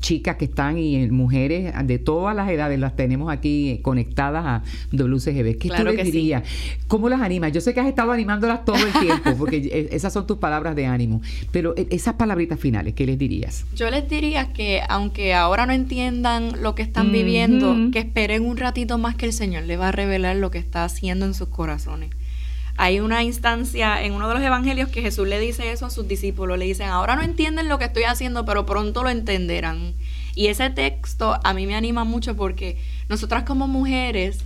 chicas 0.00 0.36
que 0.36 0.46
están 0.46 0.78
y 0.78 1.08
mujeres 1.08 1.72
de 1.84 1.98
todas 1.98 2.34
las 2.34 2.48
edades 2.50 2.78
las 2.78 2.96
tenemos 2.96 3.32
aquí 3.32 3.80
conectadas 3.82 4.44
a 4.44 4.62
WCGB. 4.92 5.58
¿Qué 5.58 5.68
tú 5.68 5.84
les 5.84 6.04
dirías? 6.04 6.42
¿Cómo 6.88 7.08
las 7.08 7.20
animas? 7.20 7.52
Yo 7.52 7.60
sé 7.60 7.74
que 7.74 7.80
has 7.80 7.86
estado 7.86 8.12
animándolas 8.12 8.64
todo 8.64 8.76
el 8.76 8.92
tiempo, 8.92 9.34
porque 9.38 9.56
e, 9.56 9.94
esas 9.94 10.12
son 10.12 10.26
tus 10.26 10.38
palabras 10.38 10.74
de 10.76 10.86
ánimo, 10.86 11.20
pero 11.52 11.74
e, 11.76 11.86
esas 11.90 12.14
palabritas 12.14 12.58
finales, 12.58 12.94
¿qué 12.94 13.06
les 13.06 13.18
dirías? 13.18 13.64
Yo 13.74 13.90
les 13.90 14.08
diría 14.08 14.52
que 14.52 14.82
aunque 14.88 15.34
ahora 15.34 15.66
no 15.66 15.72
entiendan 15.72 16.62
lo 16.62 16.74
que 16.74 16.82
están 16.82 17.12
viviendo, 17.12 17.76
que 17.92 18.00
esperen 18.00 18.44
un 18.44 18.56
ratito 18.56 18.98
más 18.98 19.14
que 19.14 19.26
el 19.26 19.32
Señor 19.32 19.64
les 19.64 19.78
va 19.78 19.88
a 19.88 19.92
revelar 19.92 20.36
lo 20.36 20.50
que 20.50 20.58
está 20.58 20.84
haciendo 20.84 21.26
en 21.26 21.34
sus 21.34 21.48
corazones 21.48 22.10
hay 22.76 23.00
una 23.00 23.22
instancia 23.22 24.02
en 24.02 24.12
uno 24.12 24.28
de 24.28 24.34
los 24.34 24.42
evangelios 24.42 24.88
que 24.88 25.02
Jesús 25.02 25.28
le 25.28 25.38
dice 25.38 25.72
eso 25.72 25.86
a 25.86 25.90
sus 25.90 26.08
discípulos. 26.08 26.58
Le 26.58 26.64
dicen, 26.64 26.88
ahora 26.88 27.16
no 27.16 27.22
entienden 27.22 27.68
lo 27.68 27.78
que 27.78 27.84
estoy 27.86 28.04
haciendo, 28.04 28.44
pero 28.44 28.66
pronto 28.66 29.02
lo 29.02 29.10
entenderán. 29.10 29.94
Y 30.34 30.46
ese 30.46 30.70
texto 30.70 31.38
a 31.42 31.52
mí 31.52 31.66
me 31.66 31.74
anima 31.74 32.04
mucho 32.04 32.36
porque 32.36 32.78
nosotras 33.08 33.42
como 33.42 33.66
mujeres 33.66 34.38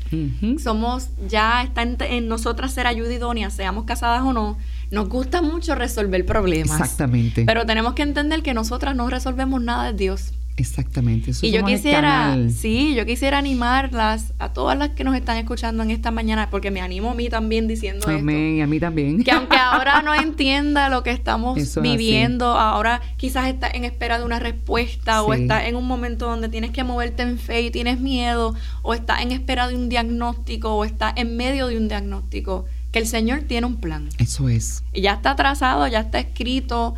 somos, 0.62 1.10
ya 1.28 1.62
está 1.62 1.82
en, 1.82 2.28
nosotras 2.28 2.72
ser 2.72 2.86
ayuda 2.86 3.12
idónea, 3.12 3.50
seamos 3.50 3.84
casadas 3.84 4.22
o 4.22 4.32
no, 4.32 4.58
nos 4.90 5.08
gusta 5.08 5.42
mucho 5.42 5.74
resolver 5.74 6.24
problemas. 6.24 6.80
Exactamente. 6.80 7.44
Pero 7.44 7.66
tenemos 7.66 7.94
que 7.94 8.02
entender 8.02 8.42
que 8.42 8.54
nosotras 8.54 8.96
no 8.96 9.08
resolvemos 9.10 9.60
nada 9.62 9.92
de 9.92 9.98
Dios. 9.98 10.32
Exactamente. 10.56 11.32
y 11.42 11.50
yo 11.50 11.64
quisiera, 11.64 12.36
sí, 12.48 12.94
yo 12.94 13.04
quisiera 13.04 13.38
animarlas 13.38 14.34
a 14.38 14.52
todas 14.52 14.78
las 14.78 14.90
que 14.90 15.02
nos 15.02 15.16
están 15.16 15.36
escuchando 15.36 15.82
en 15.82 15.90
esta 15.90 16.12
mañana, 16.12 16.48
porque 16.50 16.70
me 16.70 16.80
animo 16.80 17.10
a 17.10 17.14
mí 17.14 17.28
también 17.28 17.66
diciendo 17.66 18.06
Amén, 18.08 18.62
a 18.62 18.66
mí 18.66 18.78
también. 18.78 19.24
Que 19.24 19.32
aunque 19.32 19.56
ahora 19.60 20.02
no 20.02 20.14
entienda 20.14 20.88
lo 20.88 21.02
que 21.02 21.10
estamos 21.10 21.58
viviendo, 21.82 22.46
ahora 22.46 23.00
quizás 23.16 23.48
está 23.48 23.68
en 23.68 23.84
espera 23.84 24.18
de 24.18 24.24
una 24.24 24.38
respuesta 24.38 25.22
o 25.22 25.34
está 25.34 25.66
en 25.66 25.74
un 25.74 25.86
momento 25.86 26.26
donde 26.26 26.48
tienes 26.48 26.70
que 26.70 26.84
moverte 26.84 27.22
en 27.22 27.38
fe 27.38 27.62
y 27.62 27.70
tienes 27.70 27.98
miedo, 27.98 28.54
o 28.82 28.94
está 28.94 29.22
en 29.22 29.32
espera 29.32 29.66
de 29.66 29.74
un 29.74 29.88
diagnóstico, 29.88 30.74
o 30.74 30.84
está 30.84 31.12
en 31.16 31.36
medio 31.36 31.66
de 31.66 31.76
un 31.76 31.88
diagnóstico, 31.88 32.64
que 32.92 33.00
el 33.00 33.08
Señor 33.08 33.40
tiene 33.40 33.66
un 33.66 33.80
plan. 33.80 34.08
Eso 34.18 34.48
es. 34.48 34.84
Y 34.92 35.00
ya 35.00 35.14
está 35.14 35.34
trazado, 35.34 35.88
ya 35.88 35.98
está 36.00 36.20
escrito 36.20 36.94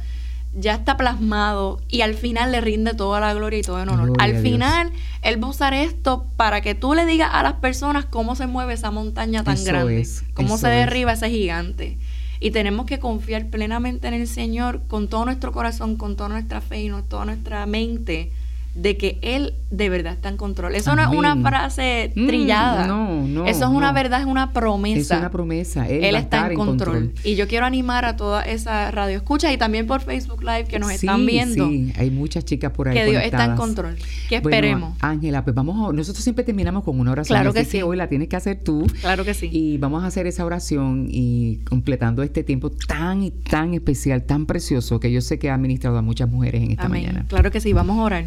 ya 0.59 0.75
está 0.75 0.97
plasmado 0.97 1.81
y 1.89 2.01
al 2.01 2.15
final 2.15 2.51
le 2.51 2.61
rinde 2.61 2.95
toda 2.95 3.21
la 3.21 3.35
gloria 3.35 3.59
y 3.59 3.63
todo 3.63 3.83
el 3.83 3.89
honor. 3.89 4.13
al 4.19 4.37
final, 4.37 4.91
Él 5.23 5.43
va 5.43 5.49
a 5.49 5.51
usar 5.51 5.75
esto 5.75 6.27
para 6.37 6.63
que 6.63 6.75
tú 6.75 6.95
le 6.95 7.05
digas 7.05 7.31
a 7.33 7.43
las 7.43 7.55
personas 7.55 8.07
cómo 8.07 8.35
se 8.35 8.47
mueve 8.47 8.75
esa 8.75 8.91
montaña 8.91 9.45
tan 9.45 9.63
grande, 9.65 10.07
cómo 10.35 10.57
se 10.59 10.69
derriba 10.69 11.13
ese 11.13 11.29
gigante. 11.31 11.99
Y 12.41 12.51
tenemos 12.51 12.87
que 12.87 12.99
confiar 12.99 13.47
plenamente 13.47 14.09
en 14.09 14.15
el 14.15 14.29
Señor 14.29 14.83
con 14.89 15.09
todo 15.09 15.25
nuestro 15.25 15.53
corazón, 15.53 15.97
con 15.97 16.17
toda 16.17 16.29
nuestra 16.29 16.61
fe 16.61 16.83
y 16.83 16.91
con 16.91 17.03
toda 17.05 17.25
nuestra 17.25 17.65
mente 17.67 18.31
de 18.77 18.97
que 18.97 19.19
Él 19.23 19.55
de 19.71 19.89
verdad 19.89 20.13
está 20.13 20.29
en 20.29 20.37
control. 20.37 20.75
Eso 20.75 20.95
no 20.95 21.03
es 21.03 21.09
una 21.09 21.37
frase 21.37 22.13
mm, 22.15 22.27
trillada. 22.27 22.87
no, 22.87 23.27
no. 23.27 23.47
Eso 23.47 23.65
es 23.65 23.71
una 23.71 23.93
verdad, 23.93 24.21
es 24.21 24.27
una 24.27 24.53
promesa. 24.53 25.15
Es 25.15 25.21
una 25.21 25.31
promesa. 25.31 25.89
Él, 25.89 26.15
está 26.15 26.51
en 26.51 26.55
control. 26.55 27.13
Y 27.25 27.35
yo 27.35 27.49
quiero 27.49 27.67
animar 27.67 28.05
a 28.05 28.17
toda 28.17 28.43
esa 28.43 28.91
radio 28.91 29.17
escucha 29.17 29.53
y 29.53 29.57
también 29.57 29.87
por 29.87 30.03
Facebook 30.03 30.43
Live 30.43 30.65
que 30.65 30.79
nos 30.79 30.93
están 30.93 31.27
viendo. 31.27 31.69
Sí, 31.69 31.93
hay 31.97 32.11
muchas 32.11 32.45
chicas 32.45 32.71
por 32.73 32.89
ahí. 32.89 32.95
Que 32.95 33.07
Dios 33.07 33.23
está 33.23 33.47
en 33.47 33.57
control. 33.57 33.97
Que 34.29 34.37
esperemos. 34.37 34.97
Ángela, 35.01 35.43
pues 35.43 35.57
vamos 35.57 35.91
a, 35.91 35.93
nosotros 35.93 36.23
siempre 36.23 36.45
terminamos 36.45 36.85
con 36.85 37.01
una 37.01 37.13
oración. 37.13 37.37
Claro 37.37 37.53
que 37.53 37.65
sí. 37.65 37.83
hoy 37.83 37.97
la 37.97 38.09
tienes 38.09 38.29
que 38.29 38.37
hacer 38.37 38.63
tú. 38.63 38.87
Claro 39.01 39.25
que 39.25 39.35
sí. 39.35 39.49
Y 39.51 39.79
vamos 39.79 40.05
a 40.05 40.07
hacer 40.07 40.27
esa 40.27 40.45
oración 40.45 41.09
y 41.11 41.59
completando 41.69 42.23
este 42.23 42.45
tiempo 42.45 42.71
tan 42.71 43.23
y 43.23 43.31
tan 43.31 43.75
especial, 43.75 44.25
tan 44.25 44.47
precioso 44.47 45.01
que 45.01 45.11
yo 45.11 45.21
sé 45.23 45.39
que 45.39 45.51
ha 45.51 45.55
administrado 45.55 45.97
a 45.97 46.03
muchas 46.03 46.29
mujeres 46.29 46.63
en 46.63 46.73
esta 46.73 46.89
mañana. 46.89 47.25
Claro 47.29 47.51
que 47.51 47.61
sí, 47.61 47.73
vamos 47.73 47.99
a 47.99 48.03
orar. 48.03 48.27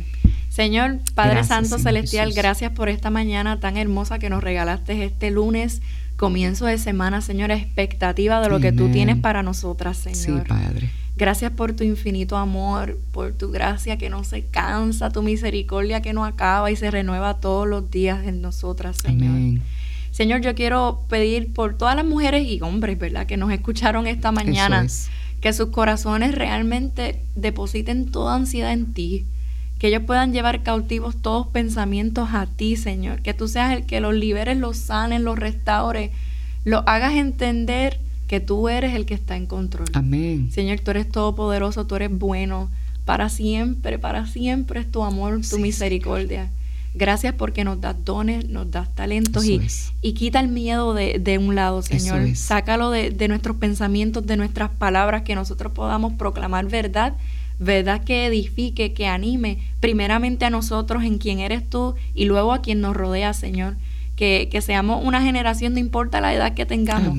Señor 0.50 1.00
Padre 1.14 1.44
Santo 1.44 1.78
Celestial, 1.78 2.34
gracias 2.34 2.72
por 2.72 2.90
esta 2.90 3.12
mañana 3.12 3.60
tan 3.60 3.78
hermosa 3.78 4.18
que 4.18 4.30
nos 4.30 4.44
regalaste 4.44 5.06
este 5.06 5.30
lunes, 5.30 5.82
comienzo 6.18 6.66
de 6.66 6.80
semana, 6.80 7.22
Señor, 7.22 7.52
expectativa 7.52 8.42
de 8.42 8.50
lo 8.50 8.60
que 8.60 8.72
tú 8.72 8.90
tienes 8.92 9.18
para 9.18 9.44
nosotras, 9.44 9.98
Señor. 9.98 10.42
Sí, 10.42 10.48
Padre. 10.50 10.90
Gracias 11.16 11.52
por 11.52 11.74
tu 11.74 11.84
infinito 11.84 12.36
amor, 12.36 12.98
por 13.12 13.34
tu 13.34 13.52
gracia 13.52 13.98
que 13.98 14.10
no 14.10 14.24
se 14.24 14.46
cansa, 14.46 15.12
tu 15.12 15.22
misericordia 15.22 16.02
que 16.02 16.14
no 16.14 16.26
acaba 16.26 16.72
y 16.72 16.76
se 16.76 16.90
renueva 16.90 17.36
todos 17.36 17.68
los 17.68 17.92
días 17.92 18.26
en 18.26 18.42
nosotras, 18.42 18.98
Señor. 18.98 19.62
Señor, 20.12 20.42
yo 20.42 20.56
quiero 20.56 21.04
pedir 21.10 21.54
por 21.54 21.78
todas 21.78 21.96
las 21.96 22.06
mujeres 22.06 22.48
y 22.48 22.60
hombres, 22.62 22.98
¿verdad?, 22.98 23.28
que 23.28 23.38
nos 23.38 23.52
escucharon 23.52 24.08
esta 24.08 24.32
mañana, 24.32 24.88
que 25.42 25.54
sus 25.54 25.70
corazones 25.70 26.34
realmente 26.34 27.22
depositen 27.36 28.12
toda 28.12 28.36
ansiedad 28.36 28.74
en 28.74 28.94
ti 28.94 29.26
que 29.80 29.88
ellos 29.88 30.04
puedan 30.06 30.34
llevar 30.34 30.62
cautivos 30.62 31.16
todos 31.16 31.48
pensamientos 31.48 32.30
a 32.34 32.46
ti, 32.46 32.76
Señor, 32.76 33.22
que 33.22 33.34
tú 33.34 33.48
seas 33.48 33.74
el 33.74 33.86
que 33.86 34.02
los 34.02 34.14
liberes, 34.14 34.58
los 34.58 34.78
sanes, 34.78 35.22
los 35.22 35.40
restaures, 35.40 36.12
los 36.66 36.84
hagas 36.86 37.14
entender 37.14 38.00
que 38.28 38.42
tú 38.42 38.70
eres 38.70 38.94
el 38.94 39.06
que 39.06 39.16
está 39.16 39.38
en 39.38 39.48
control. 39.48 39.88
Amén. 39.94 40.52
Señor, 40.52 40.82
tú 40.82 40.92
eres 40.92 41.10
todopoderoso, 41.10 41.88
tú 41.88 41.96
eres 41.96 42.12
bueno. 42.12 42.70
Para 43.06 43.30
siempre, 43.30 43.98
para 43.98 44.28
siempre 44.28 44.82
es 44.82 44.92
tu 44.92 45.04
amor, 45.04 45.42
tu 45.50 45.58
misericordia. 45.58 46.52
Gracias 46.94 47.34
porque 47.34 47.64
nos 47.64 47.80
das 47.80 47.96
dones, 48.04 48.48
nos 48.50 48.70
das 48.70 48.94
talentos 48.94 49.46
y, 49.46 49.62
y, 50.02 50.14
quita 50.14 50.40
el 50.40 50.48
miedo 50.48 50.94
de, 50.94 51.20
de 51.20 51.38
un 51.38 51.56
lado, 51.56 51.82
Señor. 51.82 52.36
Sácalo 52.36 52.92
de, 52.92 53.12
de, 53.12 53.28
nuestros 53.28 53.58
pensamientos, 53.58 54.26
de 54.28 54.38
nuestras 54.38 54.70
palabras, 54.72 55.22
que 55.22 55.36
nosotros 55.36 55.72
podamos 55.72 56.14
proclamar 56.14 56.68
verdad, 56.68 57.14
verdad 57.60 58.04
que 58.04 58.26
edifique, 58.26 58.94
que 58.94 59.06
anime, 59.06 59.60
primeramente 59.80 60.46
a 60.46 60.50
nosotros 60.50 61.04
en 61.04 61.18
quien 61.18 61.40
eres 61.40 61.70
tú 61.70 61.96
y 62.16 62.26
luego 62.26 62.54
a 62.54 62.62
quien 62.62 62.82
nos 62.82 62.96
rodea, 62.96 63.34
Señor. 63.34 63.76
Que, 64.16 64.50
que, 64.52 64.60
seamos 64.60 65.06
una 65.06 65.22
generación, 65.22 65.74
no 65.74 65.80
importa 65.80 66.20
la 66.20 66.34
edad 66.34 66.54
que 66.54 66.66
tengamos, 66.66 67.18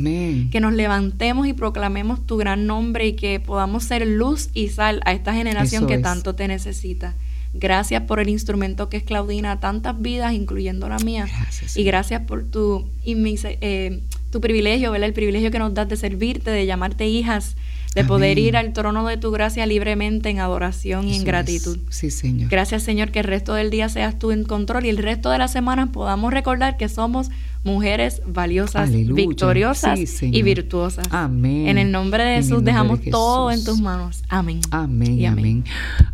que 0.51 0.61
nos 0.61 0.75
levantemos 0.75 1.47
y 1.47 1.55
proclamemos 1.55 2.27
tu 2.27 2.37
gran 2.37 2.67
nombre 2.67 3.07
y 3.07 3.15
que 3.15 3.41
podamos 3.41 3.85
ser 3.85 4.07
luz 4.07 4.51
y 4.53 4.69
sal 4.69 5.01
a 5.07 5.13
esta 5.13 5.33
generación 5.33 5.87
que 5.87 5.97
tanto 5.97 6.35
te 6.35 6.47
necesita. 6.47 7.15
Gracias 7.55 8.03
por 8.03 8.21
el 8.21 8.29
instrumento 8.29 8.91
que 8.91 8.99
es 8.99 9.03
Claudina, 9.03 9.61
tantas 9.61 10.01
vidas, 10.01 10.35
incluyendo 10.35 10.91
la 10.91 10.99
mía. 10.99 11.27
y 11.75 11.83
gracias 11.85 12.23
por 12.23 12.45
tu, 12.45 12.87
eh, 13.05 14.03
tu 14.31 14.41
privilegio, 14.43 14.93
¿verdad? 14.93 15.09
El 15.09 15.15
privilegio 15.15 15.51
que 15.51 15.59
nos 15.59 15.73
das 15.73 15.89
de 15.89 15.97
servirte, 15.97 16.51
de 16.51 16.67
llamarte 16.67 17.09
hijas 17.09 17.57
de 17.95 18.05
poder 18.05 18.39
ir 18.39 18.57
al 18.57 18.73
trono 18.73 19.07
de 19.07 19.17
tu 19.17 19.31
gracia 19.31 19.67
libremente 19.67 20.29
en 20.29 20.39
adoración 20.39 21.09
y 21.09 21.17
en 21.17 21.25
gratitud. 21.25 21.79
Sí, 21.89 22.11
Señor. 22.11 22.49
Gracias, 22.49 22.85
Señor, 22.85 23.11
que 23.11 23.21
el 23.21 23.25
resto 23.25 23.55
del 23.55 23.71
día 23.71 23.89
seas 23.89 24.19
tú 24.19 24.31
en 24.31 24.45
control 24.45 24.87
y 24.87 24.91
el 24.91 24.99
resto 24.99 25.31
de 25.31 25.39
la 25.39 25.49
semana 25.49 25.91
podamos 25.91 26.33
recordar 26.33 26.77
que 26.77 26.89
somos 26.89 27.31
mujeres 27.63 28.23
valiosas, 28.27 28.91
victoriosas 28.91 30.23
y 30.23 30.43
virtuosas. 30.43 31.07
Amén. 31.11 31.69
En 31.69 31.79
el 31.79 31.93
nombre 31.93 32.25
de 32.25 32.37
Jesús 32.37 32.65
dejamos 32.65 33.01
todo 33.11 33.51
en 33.51 33.63
tus 33.65 33.81
manos. 33.81 34.23
Amén. 34.29 34.61
Amén. 34.71 35.19
Y 35.19 35.27
amén. 35.27 35.65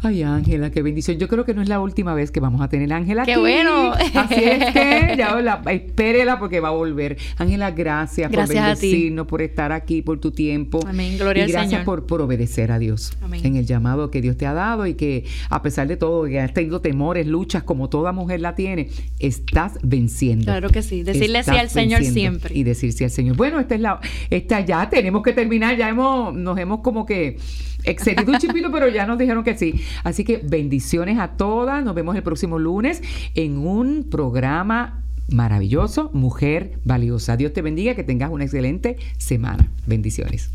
Ay, 0.03 0.23
Ángela, 0.23 0.71
qué 0.71 0.83
bendición. 0.83 1.19
Yo 1.19 1.29
creo 1.29 1.45
que 1.45 1.55
no 1.55 1.63
es 1.63 1.69
la 1.69 1.81
última 1.81 2.15
vez 2.15 2.31
que 2.31 2.41
vamos 2.41 2.61
a 2.61 2.69
tener 2.69 2.93
a 2.93 2.97
Ángela. 2.97 3.25
Qué 3.25 3.37
bueno. 3.37 3.93
Así 3.93 4.43
es 4.43 4.73
que 4.73 5.15
ya 5.19 5.41
la, 5.41 5.63
espérela 5.71 6.39
porque 6.39 6.61
va 6.61 6.69
a 6.69 6.73
volver. 6.73 7.17
Ángela, 7.37 7.71
gracias, 7.71 8.31
por 8.31 8.49
bendecirnos, 8.49 9.27
por 9.27 9.43
estar 9.43 9.73
aquí, 9.73 10.03
por 10.03 10.19
tu 10.19 10.31
tiempo. 10.33 10.81
Amén. 10.87 11.17
Gloria 11.17 11.47
y 11.47 11.53
gracias 11.53 11.85
Por, 11.85 12.07
por 12.07 12.21
obedecer 12.21 12.73
a 12.73 12.79
Dios 12.79 13.17
Amén. 13.23 13.45
en 13.45 13.57
el 13.57 13.67
llamado 13.67 14.11
que 14.11 14.21
Dios 14.21 14.37
te 14.37 14.47
ha 14.47 14.53
dado 14.53 14.87
y 14.87 14.95
que 14.95 15.25
a 15.49 15.63
pesar 15.63 15.87
de 15.87 15.97
todo, 15.97 16.25
que 16.25 16.41
has 16.41 16.53
tenido 16.53 16.81
temores, 16.81 17.27
luchas, 17.27 17.63
como 17.63 17.89
toda 17.89 18.13
mujer 18.13 18.41
la 18.41 18.55
tiene, 18.55 18.89
estás 19.19 19.79
venciendo. 19.83 20.45
Claro 20.47 20.71
que 20.71 20.83
sí. 20.83 21.03
Decirle 21.03 21.36
decirle 21.37 21.61
al 21.61 21.71
Señor 21.71 22.03
siempre. 22.05 22.57
Y 22.57 22.63
decir 22.65 22.93
sí 22.93 23.05
al 23.05 23.11
Señor. 23.11 23.37
Bueno, 23.37 23.61
esta 23.61 23.75
es 23.75 23.81
la, 23.81 24.01
esta 24.31 24.61
ya 24.61 24.89
tenemos 24.89 25.23
que 25.23 25.33
terminar, 25.33 25.77
ya 25.77 25.89
hemos, 25.89 26.35
nos 26.35 26.59
hemos 26.59 26.81
como 26.81 27.07
que 27.07 27.39
excedido 27.85 28.33
un 28.33 28.39
chipito, 28.39 28.71
pero 28.71 28.89
ya 28.89 29.07
nos 29.07 29.19
dijeron 29.19 29.45
que 29.45 29.57
sí. 29.57 29.81
Así 30.05 30.25
que 30.25 30.41
bendiciones 30.43 31.19
a 31.19 31.37
todas. 31.37 31.85
Nos 31.85 31.95
vemos 31.95 32.17
el 32.17 32.23
próximo 32.23 32.59
lunes 32.59 33.03
en 33.35 33.59
un 33.59 34.09
programa 34.11 35.03
maravilloso, 35.29 36.11
Mujer 36.13 36.79
Valiosa. 36.85 37.37
Dios 37.37 37.53
te 37.53 37.63
bendiga, 37.63 37.95
que 37.95 38.05
tengas 38.05 38.31
una 38.31 38.45
excelente 38.45 38.97
semana. 39.19 39.69
Bendiciones. 39.87 40.51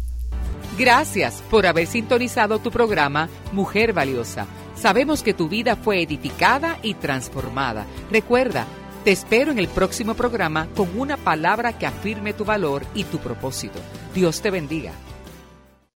Gracias 0.77 1.43
por 1.49 1.65
haber 1.65 1.87
sintonizado 1.87 2.59
tu 2.59 2.71
programa 2.71 3.29
Mujer 3.51 3.93
Valiosa. 3.93 4.47
Sabemos 4.75 5.21
que 5.21 5.33
tu 5.33 5.49
vida 5.49 5.75
fue 5.75 6.01
edificada 6.01 6.79
y 6.81 6.95
transformada. 6.95 7.85
Recuerda, 8.09 8.65
te 9.03 9.11
espero 9.11 9.51
en 9.51 9.57
el 9.57 9.67
próximo 9.67 10.13
programa 10.13 10.67
con 10.75 10.99
una 10.99 11.17
palabra 11.17 11.73
que 11.73 11.87
afirme 11.87 12.33
tu 12.33 12.45
valor 12.45 12.85
y 12.93 13.03
tu 13.05 13.17
propósito. 13.17 13.79
Dios 14.13 14.41
te 14.41 14.51
bendiga. 14.51 14.93